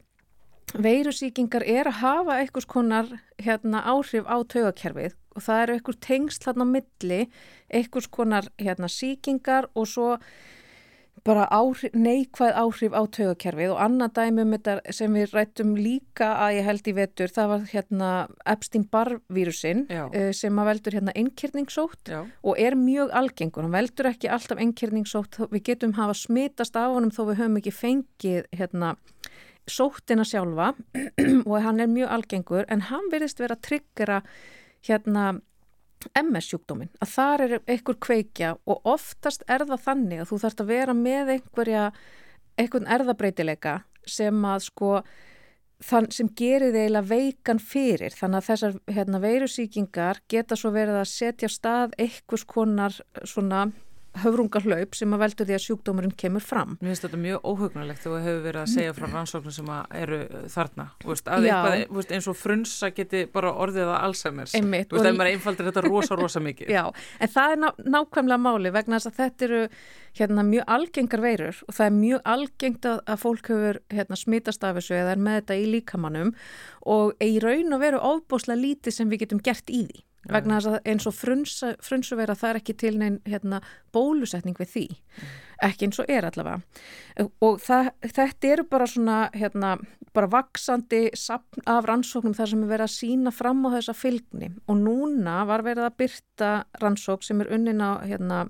veirusíkingar 0.72 1.64
er 1.66 1.90
að 1.90 2.00
hafa 2.00 2.38
einhvers 2.40 2.66
konar 2.66 3.10
hérna, 3.42 3.84
áhrif 3.84 4.26
á 4.26 4.36
taugakerfið 4.42 5.14
og 5.34 5.44
það 5.44 5.62
eru 5.62 5.76
einhver 5.78 6.00
tengsl 6.08 6.48
hérna 6.48 6.66
á 6.66 6.72
milli, 6.74 7.22
einhvers 7.70 8.10
konar 8.10 8.50
hérna, 8.60 8.90
síkingar 8.90 9.70
og 9.74 9.88
svo 9.90 10.10
bara 11.24 11.46
áhrif, 11.48 11.94
neikvæð 11.96 12.56
áhrif 12.60 12.92
á 12.92 13.02
taugakerfið. 13.16 13.70
Og 13.72 13.80
annað 13.80 14.18
um 14.28 14.52
þetta 14.52 14.92
sem 14.92 15.14
við 15.16 15.32
rættum 15.32 15.72
líka 15.78 16.28
að 16.42 16.58
ég 16.58 16.68
held 16.68 16.90
í 16.90 16.94
vetur, 16.98 17.32
það 17.32 17.50
var 17.52 17.64
hérna 17.70 18.10
Epstein-Barr 18.54 19.16
vírusin 19.32 19.86
uh, 19.88 20.32
sem 20.36 20.60
að 20.60 20.70
veldur 20.70 20.98
hérna 20.98 21.16
einkerningssótt 21.16 22.12
og 22.12 22.60
er 22.60 22.76
mjög 22.76 23.14
algengur, 23.16 23.64
hann 23.64 23.74
veldur 23.74 24.10
ekki 24.10 24.28
alltaf 24.28 24.60
einkerningssótt, 24.60 25.40
við 25.54 25.64
getum 25.70 25.96
hafa 25.96 26.18
smitast 26.18 26.76
af 26.76 26.92
honum 26.92 27.14
þó 27.14 27.24
við 27.30 27.40
höfum 27.40 27.60
ekki 27.62 27.74
fengið 27.78 28.50
hérna 28.52 28.94
sóttina 29.70 30.26
sjálfa 30.28 30.72
og 31.50 31.56
hann 31.64 31.80
er 31.80 31.90
mjög 31.90 32.12
algengur 32.18 32.68
en 32.68 32.86
hann 32.90 33.10
verðist 33.12 33.40
vera 33.42 33.56
að 33.58 33.66
tryggjara 33.68 34.20
hérna 34.84 35.34
MS 36.20 36.50
sjúkdómin, 36.50 36.90
að 37.00 37.12
þar 37.14 37.42
er 37.44 37.52
einhver 37.64 37.96
kveikja 37.96 38.50
og 38.68 38.88
oftast 38.88 39.44
er 39.48 39.64
það 39.64 39.84
þannig 39.86 40.20
að 40.20 40.30
þú 40.30 40.40
þarfst 40.42 40.60
að 40.60 40.72
vera 40.74 40.96
með 40.98 41.30
einhverja 41.38 41.84
einhvern 42.60 42.90
erðabreitileika 42.96 43.78
sem 44.04 44.44
að 44.44 44.66
sko 44.66 44.90
þann 45.84 46.10
sem 46.14 46.28
gerir 46.36 46.76
eiginlega 46.76 47.08
veikan 47.08 47.60
fyrir. 47.60 48.14
Þannig 48.14 48.40
að 48.40 48.48
þessar 48.50 48.76
hérna, 48.96 49.20
veirusíkingar 49.24 50.20
geta 50.30 50.58
svo 50.58 50.72
verið 50.74 51.00
að 51.00 51.10
setja 51.10 51.50
stað 51.50 51.96
einhvers 52.00 52.46
konar 52.48 52.96
svona 53.24 53.66
höfrungarhlaup 54.22 54.94
sem 54.94 55.14
að 55.14 55.22
veldur 55.24 55.48
því 55.48 55.56
að 55.56 55.62
sjúkdómurinn 55.64 56.14
kemur 56.18 56.44
fram. 56.44 56.76
Mér 56.80 56.92
finnst 56.92 57.06
þetta 57.06 57.20
mjög 57.24 57.48
óhugnulegt 57.50 58.06
og 58.10 58.16
hefur 58.22 58.44
verið 58.44 58.60
að 58.62 58.70
segja 58.74 58.94
frá 58.96 59.06
rannsóknum 59.08 59.56
sem 59.56 59.72
eru 60.00 60.20
þarna. 60.54 60.86
Veist, 61.04 61.30
eitthvað, 61.34 61.76
veist, 61.98 62.14
eins 62.14 62.30
og 62.30 62.38
frunsa 62.38 62.90
geti 62.94 63.24
bara 63.34 63.52
orðið 63.64 63.90
að 63.90 63.98
Alzheimer's. 64.08 64.54
Einmitt. 64.58 64.94
Veist, 64.94 65.08
það 65.08 65.24
er 65.26 65.32
einfaldir 65.32 65.70
þetta 65.70 65.84
rosa, 65.88 66.18
rosa 66.20 66.42
mikið. 66.44 66.72
Já, 66.76 66.84
en 67.18 67.34
það 67.34 67.56
er 67.56 67.62
ná, 67.64 67.68
nákvæmlega 67.98 68.42
máli 68.46 68.74
vegna 68.74 69.00
þess 69.00 69.12
að 69.12 69.20
þetta 69.22 69.48
eru 69.48 69.62
hérna, 70.14 70.46
mjög 70.46 70.72
algengar 70.76 71.24
veirur 71.24 71.60
og 71.66 71.74
það 71.74 71.86
er 71.88 71.94
mjög 71.98 72.24
algengt 72.36 72.88
að, 72.88 73.04
að 73.10 73.22
fólk 73.24 73.50
hefur 73.50 73.80
hérna, 73.90 74.18
smitast 74.18 74.66
af 74.66 74.78
þessu 74.78 74.98
eða 75.00 75.14
er 75.16 75.22
með 75.26 75.40
þetta 75.40 75.58
í 75.58 75.68
líkamannum 75.74 76.34
og 76.94 77.24
í 77.24 77.38
raun 77.42 77.74
og 77.74 77.82
veru 77.82 78.02
ofbúslega 78.14 78.62
lítið 78.62 78.98
sem 78.98 79.10
við 79.10 79.24
getum 79.24 79.42
gert 79.42 79.72
í 79.72 79.86
því 79.88 80.04
vegna 80.30 80.58
þess 80.58 80.70
að 80.72 80.90
eins 80.92 81.08
og 81.10 81.16
frunsa, 81.16 81.72
frunsuveira 81.84 82.36
það 82.38 82.50
er 82.50 82.60
ekki 82.60 82.76
til 82.80 82.94
neinn 83.00 83.18
hérna, 83.28 83.60
bólusetning 83.94 84.56
við 84.60 84.72
því. 84.74 84.86
Mm. 84.94 85.34
ekki 85.64 85.86
eins 85.86 86.00
og 86.02 86.10
er 86.10 86.26
allavega. 86.28 86.60
Og 87.44 87.60
það, 87.62 87.90
þetta 88.02 88.50
eru 88.50 88.64
bara 88.68 88.88
svona 88.90 89.18
hérna, 89.34 89.76
bara 90.14 90.30
vaksandi 90.30 91.06
af 91.70 91.86
rannsóknum 91.88 92.34
þar 92.36 92.50
sem 92.50 92.64
er 92.64 92.72
verið 92.72 92.88
að 92.88 92.94
sína 92.96 93.32
fram 93.34 93.64
á 93.66 93.74
þessa 93.76 93.94
fylgni. 93.96 94.50
Og 94.68 94.78
núna 94.80 95.40
var 95.48 95.64
verið 95.66 95.88
að 95.88 95.96
byrta 96.02 96.50
rannsók 96.82 97.24
sem 97.26 97.40
er 97.42 97.52
unnin 97.54 97.82
á 97.82 98.02
hérna, 98.04 98.44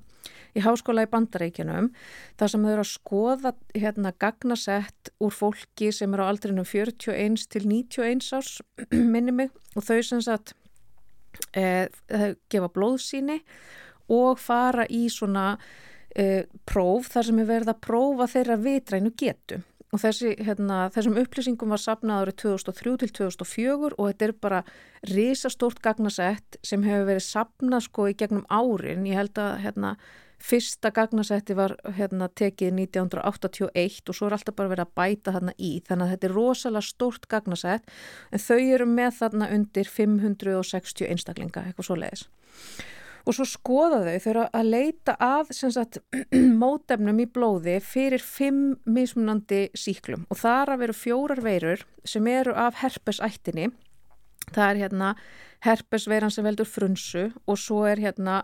í 0.55 0.63
háskóla 0.65 1.05
í 1.05 1.11
bandaríkjunum 1.11 1.91
þar 2.39 2.51
sem 2.51 2.65
þau 2.65 2.73
eru 2.73 2.85
að 2.85 2.93
skoða 2.93 3.55
hérna 3.75 4.13
gagnasett 4.23 5.11
úr 5.23 5.35
fólki 5.35 5.91
sem 5.93 6.15
eru 6.15 6.27
á 6.27 6.31
aldrinum 6.31 6.67
41 6.69 7.49
til 7.51 7.67
91 7.67 8.29
árs 8.39 8.61
minni 9.15 9.35
mig. 9.35 9.51
Og 9.75 9.87
þau 9.87 9.99
sem 10.07 10.23
sagt 10.25 10.55
gefa 11.55 12.71
blóðsíni 12.75 13.41
og 14.13 14.41
fara 14.41 14.85
í 14.91 15.07
svona 15.13 15.55
e, 16.15 16.45
próf 16.69 17.13
þar 17.13 17.29
sem 17.29 17.39
er 17.41 17.49
verið 17.49 17.73
að 17.73 17.85
prófa 17.87 18.29
þeirra 18.35 18.59
vitrænu 18.61 19.15
getu. 19.19 19.61
Og 19.95 20.01
þessi, 20.03 20.33
hérna, 20.43 20.89
þessum 20.91 21.21
upplýsingum 21.21 21.71
var 21.71 21.79
sapnað 21.79 22.25
árið 22.25 22.37
2003 22.43 22.95
til 23.05 23.11
2004 23.21 23.93
og 23.95 24.09
þetta 24.09 24.27
er 24.27 24.33
bara 24.43 24.63
risastórt 25.07 25.79
gagnasett 25.85 26.59
sem 26.67 26.83
hefur 26.83 27.07
verið 27.13 27.27
sapnað 27.29 27.85
sko 27.87 28.09
í 28.11 28.17
gegnum 28.19 28.47
árin, 28.51 29.07
ég 29.07 29.21
held 29.21 29.39
að 29.39 29.53
hérna, 29.63 29.93
fyrsta 30.45 30.91
gagnasetti 30.95 31.57
var 31.57 31.77
hérna, 31.97 32.29
tekið 32.29 32.75
1981 32.85 34.11
og 34.11 34.19
svo 34.19 34.29
er 34.29 34.37
alltaf 34.37 34.57
bara 34.59 34.73
verið 34.73 34.87
að 34.87 34.97
bæta 35.01 35.37
þarna 35.37 35.55
í. 35.57 35.71
Þannig 35.87 36.07
að 36.07 36.15
þetta 36.15 36.29
er 36.29 36.37
rosalega 36.39 36.89
stórt 36.89 37.29
gagnasett 37.33 37.95
en 38.31 38.45
þau 38.47 38.59
eru 38.61 38.89
með 38.91 39.15
þarna 39.21 39.53
undir 39.57 39.89
560 39.89 41.09
einstaklinga, 41.15 41.65
eitthvað 41.69 41.89
svo 41.91 41.99
leiðis 42.03 42.29
og 43.25 43.37
svo 43.37 43.47
skoða 43.49 44.03
þau 44.05 44.19
þau 44.21 44.31
eru 44.33 44.45
að 44.59 44.69
leita 44.69 45.15
að 45.23 45.53
sagt, 45.57 46.01
mótefnum 46.63 47.23
í 47.25 47.29
blóði 47.33 47.79
fyrir 47.85 48.25
fimm 48.25 48.75
mismunandi 48.85 49.67
síklum 49.79 50.27
og 50.29 50.41
þar 50.43 50.75
að 50.75 50.85
veru 50.85 50.99
fjórar 50.99 51.45
veirur 51.45 51.87
sem 52.05 52.27
eru 52.29 52.55
af 52.57 52.83
herpesættinni 52.83 53.71
það 54.53 54.71
er 54.71 54.81
hérna 54.85 55.15
herpesveiran 55.65 56.33
sem 56.33 56.45
veldur 56.45 56.69
frunsu 56.69 57.31
og 57.49 57.59
svo 57.61 57.85
er 57.89 58.03
hérna 58.03 58.43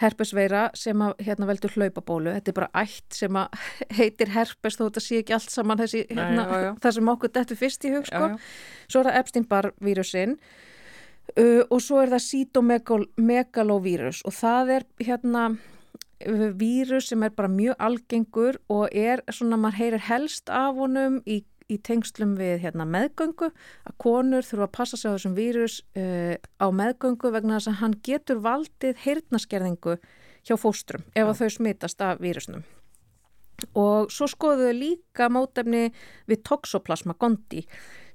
herpesveira 0.00 0.68
sem 0.78 1.02
að, 1.04 1.16
hérna, 1.26 1.48
veldur 1.50 1.74
hlaupabólu 1.74 2.32
þetta 2.36 2.52
er 2.52 2.56
bara 2.56 2.84
ætt 2.84 3.18
sem 3.18 3.40
heitir 3.98 4.32
herpes 4.32 4.78
þó 4.78 4.86
þetta 4.86 5.02
sé 5.04 5.20
ekki 5.20 5.36
allt 5.36 5.52
saman 5.52 5.80
þessi, 5.82 6.06
hérna, 6.08 6.46
Nei, 6.46 6.48
já, 6.48 6.66
já. 6.68 6.72
það 6.84 6.96
sem 6.96 7.12
okkur 7.14 7.34
dettur 7.36 7.60
fyrst 7.60 7.84
í 7.84 7.94
hug 7.96 8.08
sko. 8.08 8.30
svo 8.86 9.02
er 9.02 9.10
það 9.10 9.22
Epstein-Barr 9.22 9.72
vírusinn 9.84 10.36
Uh, 11.38 11.62
og 11.70 11.78
svo 11.78 12.00
er 12.02 12.10
það 12.10 12.24
cytomegalovirus 12.24 14.24
og 14.26 14.32
það 14.34 14.70
er 14.74 14.86
hérna 14.98 15.42
vírus 16.58 17.08
sem 17.08 17.22
er 17.22 17.30
bara 17.30 17.48
mjög 17.48 17.76
algengur 17.78 18.58
og 18.68 18.88
er 18.92 19.22
svona, 19.32 19.56
maður 19.60 19.78
heyrir 19.78 20.02
helst 20.08 20.50
af 20.52 20.74
honum 20.76 21.20
í, 21.24 21.44
í 21.70 21.78
tengslum 21.86 22.34
við 22.38 22.64
hérna, 22.64 22.86
meðgöngu, 22.88 23.50
að 23.86 23.96
konur 24.02 24.46
þurfa 24.46 24.66
að 24.68 24.74
passa 24.76 24.98
sig 25.00 25.10
á 25.10 25.14
þessum 25.14 25.36
vírus 25.38 25.80
uh, 25.98 26.34
á 26.36 26.66
meðgöngu 26.74 27.32
vegna 27.34 27.58
þess 27.58 27.72
að 27.72 27.80
hann 27.84 27.96
getur 28.06 28.42
valdið 28.44 29.00
heyrnaskerðingu 29.06 29.96
hjá 30.46 30.56
fóstrum 30.60 31.06
ef 31.14 31.26
ja. 31.26 31.36
þau 31.36 31.48
smitast 31.56 32.04
af 32.04 32.20
vírusnum 32.22 32.64
og 33.76 34.08
svo 34.12 34.28
skoðuðu 34.30 34.72
líka 34.76 35.28
mótefni 35.32 35.90
við 36.30 36.42
toxoplasma 36.48 37.16
gondi 37.20 37.66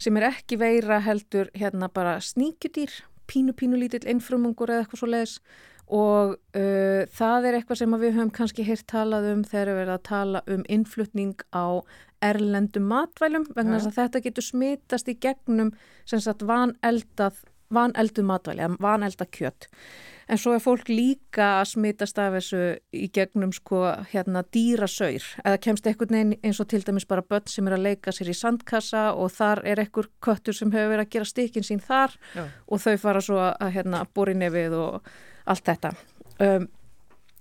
sem 0.02 0.18
er 0.18 0.32
ekki 0.32 0.58
veira 0.58 1.00
heldur 1.06 1.52
hérna 1.56 1.90
bara 1.94 2.18
sníkjudýr, 2.24 2.92
pínu 3.30 3.54
pínu 3.58 3.80
lítill 3.80 4.06
innfrumungur 4.10 4.74
eða 4.74 4.86
eitthvað 4.86 5.02
svo 5.02 5.12
leiðis 5.12 5.38
og 5.86 6.34
uh, 6.58 7.06
það 7.14 7.46
er 7.46 7.60
eitthvað 7.60 7.82
sem 7.82 7.98
við 8.02 8.16
höfum 8.16 8.34
kannski 8.34 8.66
heyrt 8.66 8.88
talað 8.90 9.30
um 9.36 9.44
þegar 9.46 9.72
við 9.72 9.84
erum 9.84 9.98
að 10.00 10.08
tala 10.10 10.42
um 10.50 10.66
innflutning 10.66 11.46
á 11.54 11.66
erlendum 12.30 12.88
matvælum 12.92 13.46
vegna 13.56 13.78
þess 13.80 13.92
að 13.92 14.00
þetta 14.02 14.24
getur 14.28 14.48
smitast 14.50 15.12
í 15.12 15.18
gegnum 15.22 15.74
sem 16.06 16.24
sagt 16.24 16.46
vaneldað 16.46 17.44
vaneldu 17.74 18.22
matvæli, 18.22 18.68
vanelda 18.80 19.26
kjött 19.26 19.66
en 20.30 20.40
svo 20.42 20.56
er 20.56 20.64
fólk 20.64 20.90
líka 20.90 21.48
að 21.60 21.68
smitast 21.74 22.20
af 22.22 22.36
þessu 22.36 22.62
í 22.96 23.10
gegnum 23.14 23.52
sko 23.54 23.82
hérna 24.12 24.42
dýrasaur. 24.56 25.26
Eða 25.44 25.60
kemst 25.68 25.90
einhvern 25.90 26.16
veginn 26.18 26.34
eins 26.42 26.62
og 26.62 26.70
til 26.72 26.82
dæmis 26.86 27.08
bara 27.10 27.26
börn 27.26 27.50
sem 27.52 27.68
er 27.70 27.78
að 27.78 27.86
leika 27.86 28.14
sér 28.16 28.32
í 28.34 28.38
sandkassa 28.38 29.06
og 29.14 29.34
þar 29.36 29.62
er 29.70 29.84
einhver 29.84 30.10
köttur 30.26 30.58
sem 30.58 30.74
hefur 30.74 30.96
verið 30.96 31.06
að 31.06 31.14
gera 31.18 31.30
stikinn 31.30 31.68
sín 31.68 31.84
þar 31.84 32.18
Já. 32.34 32.48
og 32.66 32.82
þau 32.82 32.96
fara 33.04 33.22
svo 33.28 33.38
að 33.44 33.76
hérna 33.78 34.02
bóri 34.16 34.36
nefið 34.38 34.80
og 34.80 35.14
allt 35.46 35.70
þetta. 35.70 35.94
Um, 36.42 36.68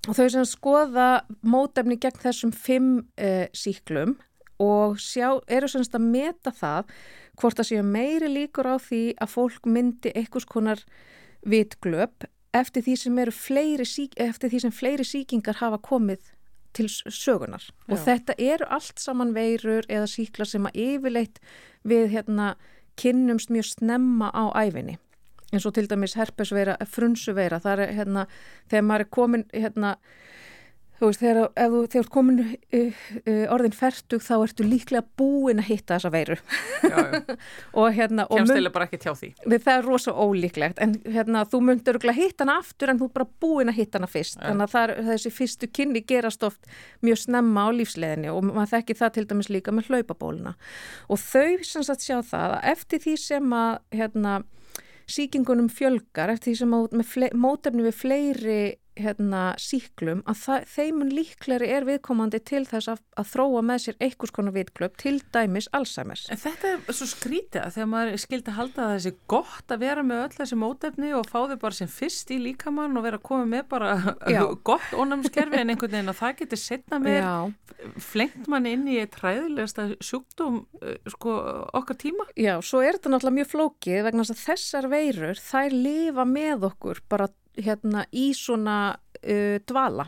og 0.05 0.19
þau 0.19 0.29
sem 0.37 0.49
skoða 0.49 1.09
mótefni 1.41 1.97
gegn 2.01 2.21
þessum 2.21 2.53
fimm 2.53 2.95
uh, 3.17 3.47
síklum 3.57 4.19
og 4.63 5.01
sjá, 5.03 5.41
eru 5.49 5.69
semst 5.71 5.97
að 5.97 6.07
meta 6.13 6.53
það 6.55 6.93
hvort 7.41 7.59
það 7.59 7.71
séu 7.71 7.83
meiri 7.87 8.31
líkur 8.31 8.69
á 8.71 8.77
því 8.79 9.03
að 9.19 9.33
fólk 9.35 9.67
myndi 9.67 10.13
einhvers 10.15 10.47
konar 10.47 10.85
vitglöp 11.43 12.29
eftir 12.55 12.85
því 12.87 12.95
sem, 13.01 13.21
fleiri, 13.35 13.87
eftir 14.23 14.53
því 14.53 14.61
sem 14.63 14.75
fleiri 14.75 15.07
síkingar 15.07 15.59
hafa 15.59 15.81
komið 15.83 16.23
til 16.75 16.89
sögunar 16.91 17.63
Já. 17.63 17.95
og 17.95 17.99
þetta 18.03 18.37
eru 18.39 18.69
allt 18.71 19.03
saman 19.03 19.35
veirur 19.35 19.87
eða 19.89 20.09
síklar 20.11 20.49
sem 20.51 20.67
að 20.67 20.79
yfirleitt 20.85 21.41
við 21.87 22.11
hérna 22.15 22.55
kynnumst 22.99 23.51
mjög 23.51 23.69
snemma 23.73 24.31
á 24.35 24.51
æfinni 24.59 24.99
eins 25.55 25.67
og 25.69 25.75
til 25.77 25.87
dæmis 25.87 26.17
herpesveira, 26.19 26.77
frunsuveira, 26.91 27.61
það 27.63 27.85
er 27.85 27.93
hérna 27.95 28.25
þegar 28.71 28.87
maður 28.89 29.05
er 29.05 29.11
komin 29.15 29.45
hérna 29.53 29.93
Þú 30.95 31.09
veist, 31.09 31.21
þegar, 31.21 31.39
ef 31.59 31.73
þú, 31.73 31.79
þegar 31.91 32.09
komin 32.15 32.37
uh, 32.41 32.99
uh, 33.19 33.41
orðin 33.55 33.75
færtug 33.75 34.23
þá 34.23 34.35
ertu 34.37 34.67
líklega 34.67 35.03
búin 35.19 35.59
að 35.59 35.69
hitta 35.73 35.97
þessa 35.97 36.13
veiru. 36.15 36.37
Já, 36.85 36.95
já. 36.95 37.37
og 37.81 37.89
hérna... 37.97 38.27
Kjæmstilega 38.31 38.75
bara 38.77 38.87
ekki 38.87 39.01
tjá 39.03 39.11
því. 39.19 39.31
Það 39.55 39.71
er 39.75 39.89
rosa 39.89 40.15
ólíklegt, 40.15 40.79
en 40.85 40.95
hérna 41.17 41.43
þú 41.51 41.61
myndur 41.67 41.99
að 41.99 42.21
hitta 42.21 42.47
hana 42.47 42.61
aftur 42.63 42.93
en 42.93 43.03
þú 43.03 43.11
er 43.11 43.15
bara 43.19 43.29
búin 43.43 43.73
að 43.73 43.81
hitta 43.81 43.99
hana 43.99 44.11
fyrst. 44.13 44.39
Já. 44.39 44.47
Þannig 44.47 44.69
að 44.69 44.77
það, 44.77 44.95
þessi 45.11 45.35
fyrstu 45.41 45.71
kynni 45.81 46.05
gerast 46.07 46.47
oft 46.47 46.71
mjög 47.03 47.25
snemma 47.25 47.67
á 47.67 47.69
lífsleðinni 47.75 48.31
og 48.31 48.47
maður 48.53 48.73
þekki 48.77 48.99
það 49.03 49.15
til 49.19 49.27
dæmis 49.33 49.51
líka 49.51 49.75
með 49.75 49.91
hlaupabóluna. 49.91 50.55
Og 51.11 51.23
þau 51.25 51.67
sem 51.67 51.87
sagt 51.91 52.07
sjá 52.07 52.21
það 52.23 52.59
að 52.61 52.71
eftir 52.77 53.03
því 53.03 53.17
sem 53.25 53.59
að 53.59 53.73
hérna 53.99 54.39
síkingunum 55.11 55.69
fjölgar, 55.69 56.33
eftir 56.33 56.53
því 56.53 56.57
sem 56.63 56.79
að 56.79 57.35
mótefni 57.37 57.85
við 57.85 57.99
fleiri 57.99 58.63
hérna, 59.01 59.43
síklum 59.61 60.23
að 60.31 60.41
það, 60.43 60.67
þeimun 60.75 61.13
líkleri 61.15 61.71
er 61.75 61.87
viðkomandi 61.89 62.41
til 62.47 62.63
þess 62.69 62.93
að, 62.93 63.03
að 63.21 63.31
þróa 63.33 63.63
með 63.67 63.83
sér 63.85 63.99
einhvers 64.07 64.35
konar 64.35 64.55
vitklöp 64.55 64.97
til 65.01 65.17
dæmis 65.35 65.69
Alzheimer's. 65.75 66.27
En 66.33 66.41
þetta 66.41 66.73
er 66.75 66.99
svo 66.99 67.09
skrítið 67.11 67.63
að 67.65 67.77
þegar 67.77 67.91
maður 67.95 68.23
skildi 68.25 68.57
halda 68.59 68.87
að 68.87 68.95
þessi 68.95 69.15
gott 69.35 69.75
að 69.75 69.85
vera 69.85 70.07
með 70.07 70.25
öll 70.27 70.39
þessi 70.39 70.61
mótefni 70.61 71.13
og 71.19 71.29
fá 71.31 71.39
þau 71.51 71.59
bara 71.67 71.79
sem 71.81 71.91
fyrst 71.91 72.33
í 72.35 72.41
líkamann 72.43 72.99
og 72.99 73.07
vera 73.07 73.21
að 73.21 73.27
koma 73.31 73.51
með 73.51 73.69
bara 73.75 73.95
gott 74.71 74.95
ónæmiskerfi 74.95 75.61
en 75.61 75.75
einhvern 75.75 75.97
veginn 75.99 76.15
að 76.15 76.21
það 76.23 76.37
getur 76.43 76.63
setna 76.65 77.03
með 77.03 77.29
flengt 78.01 78.49
mann 78.51 78.69
inn 78.69 78.87
í 78.89 78.99
træðilegasta 79.13 79.91
sjúkdóm 80.05 80.63
uh, 80.81 80.97
sko, 81.13 81.35
okkar 81.77 81.99
tíma. 82.01 82.27
Já, 82.39 82.57
svo 82.65 82.83
er 82.85 82.99
þetta 82.99 83.13
náttúrulega 83.13 83.41
mjög 83.41 83.51
flókið 83.55 84.05
vegna 84.09 84.27
að 84.27 84.45
þessar 84.45 84.91
veirur 84.93 85.41
þær 85.41 85.75
lifa 85.75 86.27
með 86.29 86.69
okkur 86.71 87.03
bara 87.11 87.29
hérna 87.57 88.05
í 88.13 88.31
svona 88.37 88.79
uh, 88.95 89.57
dvala 89.67 90.07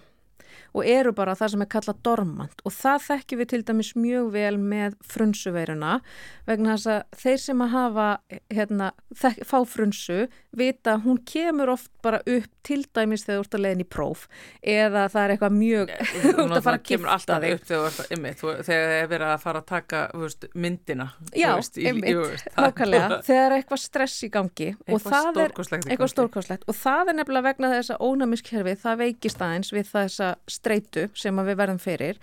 og 0.74 0.88
eru 0.88 1.12
bara 1.16 1.36
það 1.38 1.54
sem 1.54 1.64
er 1.66 1.70
kallað 1.76 2.02
dormant. 2.06 2.64
Og 2.64 2.74
það 2.74 3.06
þekkjum 3.10 3.42
við 3.42 3.50
til 3.52 3.62
dæmis 3.70 3.92
mjög 3.96 4.32
vel 4.36 4.54
með 4.60 4.98
frunsuveiruna 5.14 6.00
vegna 6.46 6.76
þess 6.76 6.92
að 6.94 7.22
þeir 7.22 7.40
sem 7.42 7.64
að 7.64 7.72
hafa 7.76 8.08
hérna, 8.52 8.90
þek, 9.22 9.42
fá 9.46 9.58
frunsu 9.68 10.26
vita 10.56 10.96
hún 11.04 11.18
kemur 11.28 11.74
oft 11.74 11.90
bara 12.04 12.20
upp 12.24 12.52
til 12.66 12.82
dæmis 12.96 13.26
þegar 13.26 13.40
þú 13.40 13.44
ert 13.44 13.56
að 13.56 13.62
leiðin 13.64 13.82
í 13.82 13.86
próf 13.96 14.24
eða 14.62 15.04
það 15.12 15.22
er 15.22 15.34
eitthvað 15.34 15.56
mjög 15.56 15.92
út 16.42 16.54
að 16.56 16.66
fara 16.66 16.80
að 16.80 17.06
alltaf 17.16 17.46
upp 17.50 17.66
þegar 17.68 18.62
það 18.66 18.94
er 18.96 19.10
verið 19.10 19.26
að 19.28 19.42
fara 19.44 19.62
að 19.62 19.68
taka 19.70 20.02
veist, 20.14 20.46
myndina 20.54 21.08
Já, 21.36 21.50
veist, 21.58 21.78
í, 21.78 21.86
einmitt, 21.90 22.46
nákvæmlega. 22.56 23.20
Þegar 23.26 23.46
er 23.46 23.56
eitthvað 23.58 23.82
stress 23.82 24.26
í 24.26 24.30
gangi 24.32 24.70
það 24.86 25.40
eitthvað 25.44 26.12
stórkoslegt 26.12 26.66
og 26.66 26.78
það 26.78 27.12
er 27.12 27.18
nefnilega 27.20 27.48
vegna 27.50 27.72
þess 27.74 27.94
að 27.94 28.06
ónæmiskerfið 28.06 28.82
það 28.82 29.02
veikist 29.02 29.44
aðeins 29.46 29.72
við 29.74 29.90
þessa 29.92 30.32
streitu 30.50 31.06
sem 31.16 31.36
við 31.46 31.58
verðum 31.60 31.80
fyrir 31.82 32.20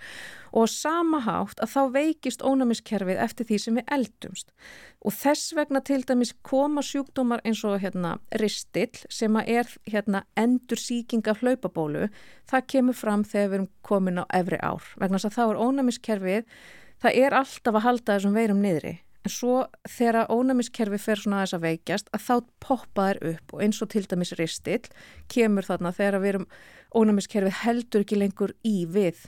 og 0.54 0.68
samahátt 0.70 1.58
að 1.62 1.72
þá 1.72 1.80
veikist 1.96 2.44
ónæmiskerfið 2.46 3.22
eftir 3.24 3.48
því 3.48 3.58
sem 3.58 3.80
við 3.80 3.90
eldumst. 3.96 4.52
Og 5.04 5.16
þess 5.16 5.54
vegna 5.58 5.82
til 5.84 6.00
dæmis 6.06 6.32
koma 6.46 6.84
sjúkdómar 6.86 7.42
eins 7.44 7.64
og 7.66 7.80
hérna 7.82 8.14
ristill 8.40 8.94
sem 9.10 9.34
að 9.36 9.50
er 9.58 9.74
hérna 9.90 10.22
endur 10.38 10.80
síking 10.80 11.26
af 11.28 11.42
hlaupabólu, 11.42 12.06
það 12.50 12.70
kemur 12.70 12.98
fram 12.98 13.26
þegar 13.26 13.50
við 13.50 13.58
erum 13.58 13.70
komin 13.82 14.22
á 14.22 14.24
efri 14.30 14.60
ár. 14.62 14.86
Vegna 15.00 15.18
þess 15.18 15.32
að 15.32 15.38
þá 15.38 15.44
er 15.46 15.62
ónæmiskerfið 15.66 16.54
það 17.02 17.18
er 17.24 17.36
alltaf 17.40 17.74
að 17.74 17.84
halda 17.88 18.16
þessum 18.16 18.38
veirum 18.38 18.62
niðri. 18.62 18.94
En 19.24 19.32
svo 19.32 19.62
þegar 19.88 20.28
ónæmiskerfi 20.28 20.98
fer 21.00 21.20
svona 21.20 21.38
að 21.40 21.46
þess 21.46 21.56
að 21.56 21.62
veikjast 21.64 22.10
að 22.12 22.24
þá 22.26 22.34
poppa 22.60 23.06
þær 23.08 23.20
upp 23.30 23.54
og 23.56 23.62
eins 23.64 23.78
og 23.80 23.90
til 23.94 24.02
dæmis 24.04 24.34
ristill 24.36 24.82
kemur 25.32 25.64
þarna 25.64 25.94
þegar 25.96 26.20
við 26.20 26.32
erum 26.34 26.46
ónæmiskerfi 26.96 27.52
heldur 27.64 28.04
ekki 28.04 28.18
lengur 28.20 28.54
í 28.66 28.84
við 28.90 29.24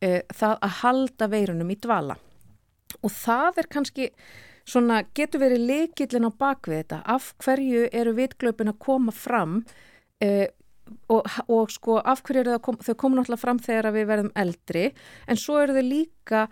e, 0.00 0.24
það 0.34 0.58
að 0.58 0.76
halda 0.80 1.30
veirunum 1.32 1.72
í 1.72 1.78
dvala 1.80 2.18
og 3.00 3.14
það 3.14 3.62
er 3.62 3.70
kannski 3.70 4.10
svona 4.64 5.02
getur 5.16 5.42
verið 5.44 5.66
leikillin 5.68 6.28
á 6.28 6.32
bakvið 6.40 6.78
þetta 6.80 7.00
af 7.14 7.32
hverju 7.44 7.88
eru 7.92 8.14
vitglöpin 8.16 8.72
að 8.72 8.80
koma 8.86 9.12
fram 9.14 9.58
e, 10.24 10.48
og, 11.12 11.26
og 11.48 11.72
sko 11.72 11.98
af 12.00 12.22
hverju 12.24 12.44
eru 12.44 12.60
kom, 12.64 12.78
þau 12.80 12.94
komum 12.94 13.20
náttúrulega 13.20 13.44
fram 13.44 13.60
þegar 13.62 13.92
við 13.96 14.08
verðum 14.12 14.32
eldri 14.44 14.86
en 15.28 15.40
svo 15.40 15.60
eru 15.62 15.76
þau 15.76 15.84
líka 15.88 16.46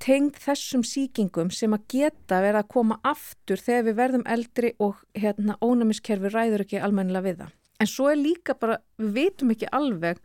tengd 0.00 0.38
þessum 0.40 0.82
síkingum 0.86 1.50
sem 1.52 1.74
að 1.76 1.86
geta 1.92 2.40
verið 2.40 2.62
að 2.62 2.70
koma 2.72 3.00
aftur 3.04 3.60
þegar 3.60 3.86
við 3.88 3.98
verðum 3.98 4.26
eldri 4.36 4.74
og 4.80 5.02
hérna 5.12 5.58
ónæmiskerfi 5.60 6.32
ræður 6.32 6.64
ekki 6.64 6.80
almennilega 6.80 7.26
við 7.26 7.42
það. 7.42 7.56
En 7.80 7.88
svo 7.88 8.10
er 8.12 8.20
líka 8.20 8.54
bara, 8.60 8.78
við 9.00 9.16
veitum 9.16 9.54
ekki 9.54 9.70
alveg 9.72 10.20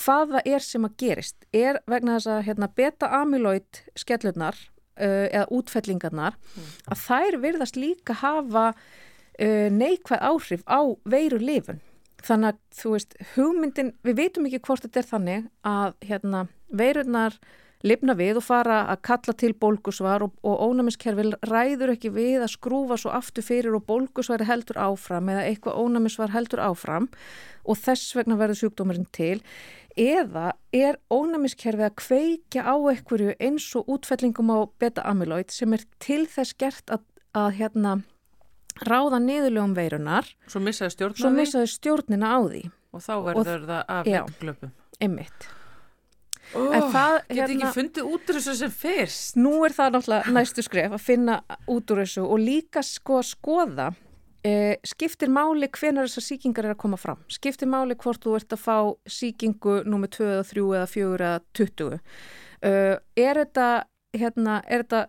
hvað 0.00 0.34
það 0.34 0.50
er 0.54 0.64
sem 0.64 0.86
að 0.86 0.96
gerist. 1.00 1.46
Er 1.56 1.80
vegna 1.90 2.18
þess 2.18 2.30
að 2.30 2.42
hérna, 2.48 2.70
beta-amyloid 2.76 3.82
skellurnar 3.98 4.58
uh, 5.00 5.26
eða 5.28 5.46
útfellingarnar 5.56 6.36
mm. 6.36 6.72
að 6.92 7.04
þær 7.06 7.38
virðast 7.44 7.78
líka 7.80 8.16
hafa 8.20 8.66
uh, 8.72 9.68
neikvæð 9.72 10.26
áhrif 10.30 10.66
á 10.68 10.80
veiru 11.08 11.40
lifun. 11.40 11.80
Þannig 12.20 12.52
að 12.52 12.60
þú 12.76 12.94
veist, 12.94 13.16
hugmyndin, 13.34 13.94
við 14.04 14.18
veitum 14.18 14.48
ekki 14.48 14.62
hvort 14.66 14.84
þetta 14.84 15.00
er 15.00 15.10
þannig 15.14 15.50
að 15.64 15.94
hérna, 16.04 16.44
veirurnar 16.68 17.38
lifna 17.86 18.14
við 18.16 18.40
og 18.40 18.44
fara 18.44 18.82
að 18.92 19.02
kalla 19.08 19.34
til 19.40 19.52
bólgusvar 19.56 20.24
og, 20.26 20.32
og 20.44 20.64
ónæmiskerfi 20.68 21.30
ræður 21.48 21.94
ekki 21.94 22.12
við 22.12 22.44
að 22.44 22.52
skrúfa 22.54 22.98
svo 23.00 23.12
aftur 23.16 23.46
fyrir 23.46 23.76
og 23.76 23.86
bólgusvari 23.88 24.48
heldur 24.48 24.80
áfram 24.80 25.30
eða 25.32 25.46
eitthvað 25.48 25.78
ónæmisvar 25.80 26.34
heldur 26.34 26.62
áfram 26.64 27.08
og 27.64 27.80
þess 27.80 28.16
vegna 28.16 28.38
verður 28.40 28.60
sjúkdómarinn 28.62 29.08
til. 29.16 29.38
Eða 29.98 30.52
er 30.76 31.00
ónæmiskerfi 31.12 31.86
að 31.88 31.96
kveikja 32.00 32.64
á 32.68 32.76
einhverju 32.76 33.34
eins 33.40 33.68
og 33.76 33.88
útfellingum 33.96 34.52
á 34.52 34.58
beta-amyloid 34.80 35.52
sem 35.52 35.72
er 35.76 35.86
til 36.02 36.26
þess 36.30 36.56
gert 36.60 36.92
að, 36.92 37.06
að 37.36 37.54
hérna 37.60 37.94
ráða 38.86 39.18
niðurlegum 39.24 39.72
veirunar 39.76 40.28
Svo 40.48 41.32
missaði 41.34 41.72
stjórnina 41.72 42.36
á 42.36 42.38
því. 42.44 42.66
Og 42.90 43.02
þá 43.04 43.14
verður 43.28 43.66
það 43.70 43.82
af 43.96 44.08
já. 44.10 44.20
glöpum. 44.40 44.76
Einmitt 45.00 45.50
oh, 46.54 46.68
En 46.76 46.86
það, 46.92 47.16
Get 47.28 47.38
hérna- 47.38 47.56
ekki 47.56 47.72
fundið 47.78 48.12
út 48.12 48.30
úr 48.30 48.38
þessu 48.40 48.58
sem 48.60 48.76
fyrst 48.82 49.40
Nú 49.40 49.56
er 49.66 49.74
það 49.76 49.96
náttúrulega 49.96 50.36
næstu 50.36 50.66
skref 50.66 50.94
að 50.96 51.08
finna 51.08 51.40
út 51.70 51.90
úr 51.94 52.04
þessu 52.04 52.26
og 52.26 52.40
líka 52.42 52.84
sko 52.86 53.20
að 53.20 53.28
skoða 53.34 53.90
e, 54.46 54.78
skiptir 54.86 55.30
máli 55.32 55.68
hvenar 55.68 56.08
þessar 56.08 56.26
síkingar 56.26 56.68
er 56.68 56.74
að 56.74 56.82
koma 56.82 56.98
fram. 57.00 57.22
Skiptir 57.32 57.70
máli 57.70 57.96
hvort 58.00 58.22
þú 58.24 58.36
ert 58.38 58.56
að 58.56 58.64
fá 58.64 58.76
síkingu 59.18 59.80
númið 59.88 60.14
2 60.18 60.28
eða 60.34 60.44
3 60.50 60.66
eða 60.80 60.90
4 60.96 61.30
eða 61.30 61.40
20. 61.60 62.02
E, 62.60 62.74
er 63.24 63.42
þetta, 63.42 63.70
hérna, 64.16 64.58
er 64.66 64.84
þetta, 64.84 65.02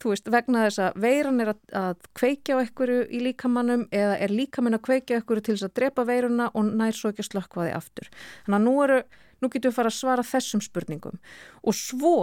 þú 0.00 0.14
veist, 0.14 0.30
vegna 0.32 0.66
þess 0.66 0.82
að 0.86 1.00
veiran 1.04 1.40
er 1.44 1.52
að, 1.54 1.64
að 1.82 2.04
kveikja 2.16 2.56
á 2.56 2.62
einhverju 2.64 3.00
í 3.08 3.24
líkamannum 3.28 3.88
eða 3.92 4.20
er 4.24 4.36
líkamann 4.36 4.78
að 4.78 4.86
kveikja 4.88 5.16
á 5.16 5.18
einhverju 5.20 5.46
til 5.46 5.56
þess 5.56 5.68
að 5.68 5.74
drepa 5.80 6.06
veiruna 6.08 6.52
og 6.54 6.70
nær 6.70 6.96
svo 6.96 7.12
ekki 7.12 7.26
að 7.26 7.32
slökkva 7.34 7.66
því 7.66 7.74
aftur. 7.76 8.14
Þannig 8.46 8.60
að 8.60 8.68
nú 8.68 8.78
eru 8.86 9.02
nú 9.40 9.50
getum 9.50 9.70
við 9.70 9.76
fara 9.76 9.92
að 9.92 9.98
svara 9.98 10.26
þessum 10.26 10.64
spurningum 10.64 11.20
og 11.62 11.76
svo 11.76 12.16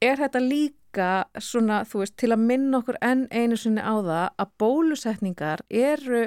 er 0.00 0.20
þetta 0.20 0.40
líka 0.42 1.10
svona, 1.38 1.82
þú 1.86 2.02
veist, 2.02 2.16
til 2.18 2.32
að 2.34 2.46
minna 2.48 2.80
okkur 2.80 2.98
enn 3.04 3.26
einu 3.30 3.58
sinni 3.60 3.82
á 3.84 3.94
það 4.00 4.26
að 4.42 4.54
bólusetningar 4.62 5.64
eru 5.68 6.24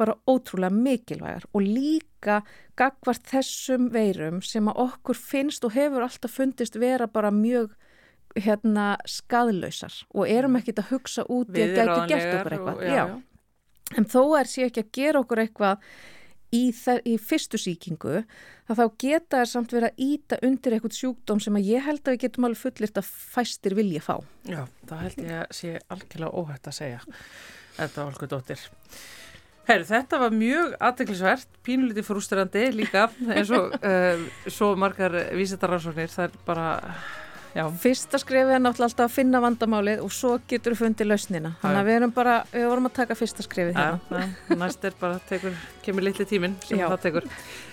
bara 0.00 0.16
ótrúlega 0.26 0.72
mikilvægar 0.74 1.46
og 1.52 1.62
líka 1.62 2.40
gagvart 2.78 3.28
þessum 3.28 3.90
veirum 3.92 4.40
sem 4.44 4.68
að 4.70 4.80
okkur 4.86 5.18
finnst 5.18 5.64
og 5.68 5.76
hefur 5.76 6.06
alltaf 6.06 6.34
fundist 6.38 6.78
vera 6.80 7.06
bara 7.06 7.30
mjög 7.34 7.76
hérna 8.40 8.94
skadlausar 9.08 9.92
og 10.14 10.30
erum 10.30 10.56
ekkit 10.56 10.80
að 10.80 10.94
hugsa 10.94 11.26
út 11.28 11.52
í 11.52 11.66
að 11.66 11.76
gæti 11.76 12.08
gert 12.14 12.34
okkur 12.38 12.56
eitthvað. 12.56 12.74
Og, 12.74 12.82
já, 12.88 13.04
já. 13.04 13.20
En 13.98 14.08
þó 14.08 14.22
er 14.38 14.48
sér 14.48 14.70
ekki 14.70 14.84
að 14.86 14.92
gera 14.96 15.20
okkur 15.20 15.42
eitthvað 15.42 15.88
í, 16.52 16.62
í 17.08 17.14
fyrstu 17.20 17.60
síkingu 17.60 18.20
að 18.70 18.78
þá 18.78 18.84
geta 19.04 19.40
þær 19.40 19.50
samt 19.52 19.74
verið 19.74 19.88
að 19.88 20.04
íta 20.06 20.38
undir 20.46 20.76
eitthvað 20.76 20.98
sjúkdóm 20.98 21.40
sem 21.42 21.58
að 21.58 21.70
ég 21.72 21.86
held 21.86 22.02
að 22.04 22.14
við 22.14 22.22
getum 22.26 22.48
alveg 22.48 22.62
fullirt 22.62 23.00
að 23.00 23.10
fæstir 23.34 23.76
vilja 23.78 24.04
fá. 24.04 24.14
Já, 24.48 24.62
það 24.90 25.02
held 25.06 25.24
ég 25.24 25.34
að 25.40 25.56
sé 25.58 25.74
algjörlega 25.88 26.42
óhægt 26.42 26.70
að 26.70 26.78
segja. 26.78 27.02
Þetta 27.78 28.04
var 28.04 28.12
alveg 28.12 28.32
dóttir. 28.32 28.68
Herru, 29.62 29.84
þetta 29.86 30.18
var 30.18 30.32
mjög 30.34 30.72
aðteglisvert, 30.82 31.58
pínulítið 31.62 32.06
frústurandi 32.08 32.64
líka 32.74 33.04
eins 33.30 33.52
og 33.54 33.76
uh, 33.78 34.24
svo 34.50 34.72
margar 34.80 35.14
vísetaransóknir, 35.38 36.10
það 36.10 36.24
er 36.28 36.40
bara 36.48 36.66
Já. 37.52 37.66
Fyrsta 37.82 38.16
skrefið 38.20 38.54
er 38.56 38.62
náttúrulega 38.62 38.88
alltaf 38.88 39.10
að 39.10 39.14
finna 39.16 39.40
vandamálið 39.44 40.00
og 40.04 40.12
svo 40.14 40.36
getur 40.48 40.72
við 40.72 40.80
fundið 40.86 41.10
lausnina. 41.10 41.50
Þannig 41.60 41.80
að 41.82 41.88
við 41.88 41.98
erum 41.98 42.14
bara, 42.16 42.36
við 42.52 42.64
vorum 42.70 42.88
að 42.88 42.94
taka 42.96 43.16
fyrsta 43.18 43.44
skrefið 43.44 43.76
hérna. 43.76 44.22
Ja, 44.48 44.56
næst 44.62 44.86
er 44.88 44.96
bara, 45.00 45.18
tekur, 45.28 45.58
kemur 45.84 46.06
litli 46.06 46.26
tíminn 46.28 46.56
sem 46.64 46.80
Já. 46.80 46.86
það 46.94 47.04
tekur. 47.04 47.28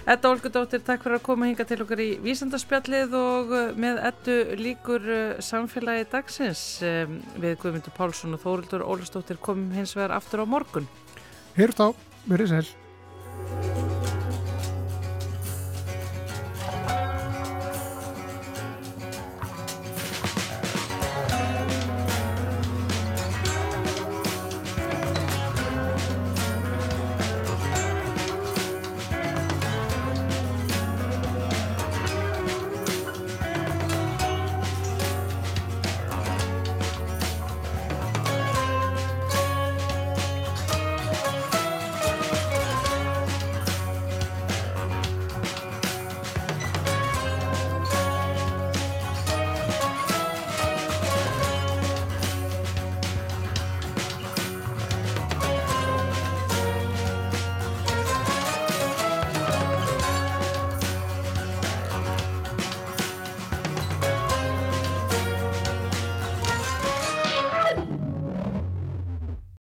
Edda 0.10 0.34
Olgudóttir, 0.34 0.84
takk 0.84 1.06
fyrir 1.06 1.20
að 1.20 1.26
koma 1.30 1.48
hinga 1.48 1.68
til 1.70 1.80
okkar 1.86 2.04
í 2.04 2.10
vísandarspjallið 2.26 3.18
og 3.20 3.56
uh, 3.56 3.66
með 3.80 4.04
ettu 4.12 4.38
líkur 4.60 5.08
uh, 5.08 5.26
samfélagi 5.44 6.10
dagsins 6.12 6.66
við 6.82 7.60
Guðmundur 7.64 7.96
Pálsson 7.96 8.36
og 8.36 8.44
Þórildur 8.44 8.84
Ólastóttir 8.84 9.40
komum 9.40 9.72
hins 9.78 9.96
vegar 9.96 10.18
aftur 10.20 10.44
á 10.44 10.46
morgun. 10.50 10.90
Heyrst 11.56 11.80
á, 11.80 11.88
verið 12.28 12.58
sæl. 12.58 14.19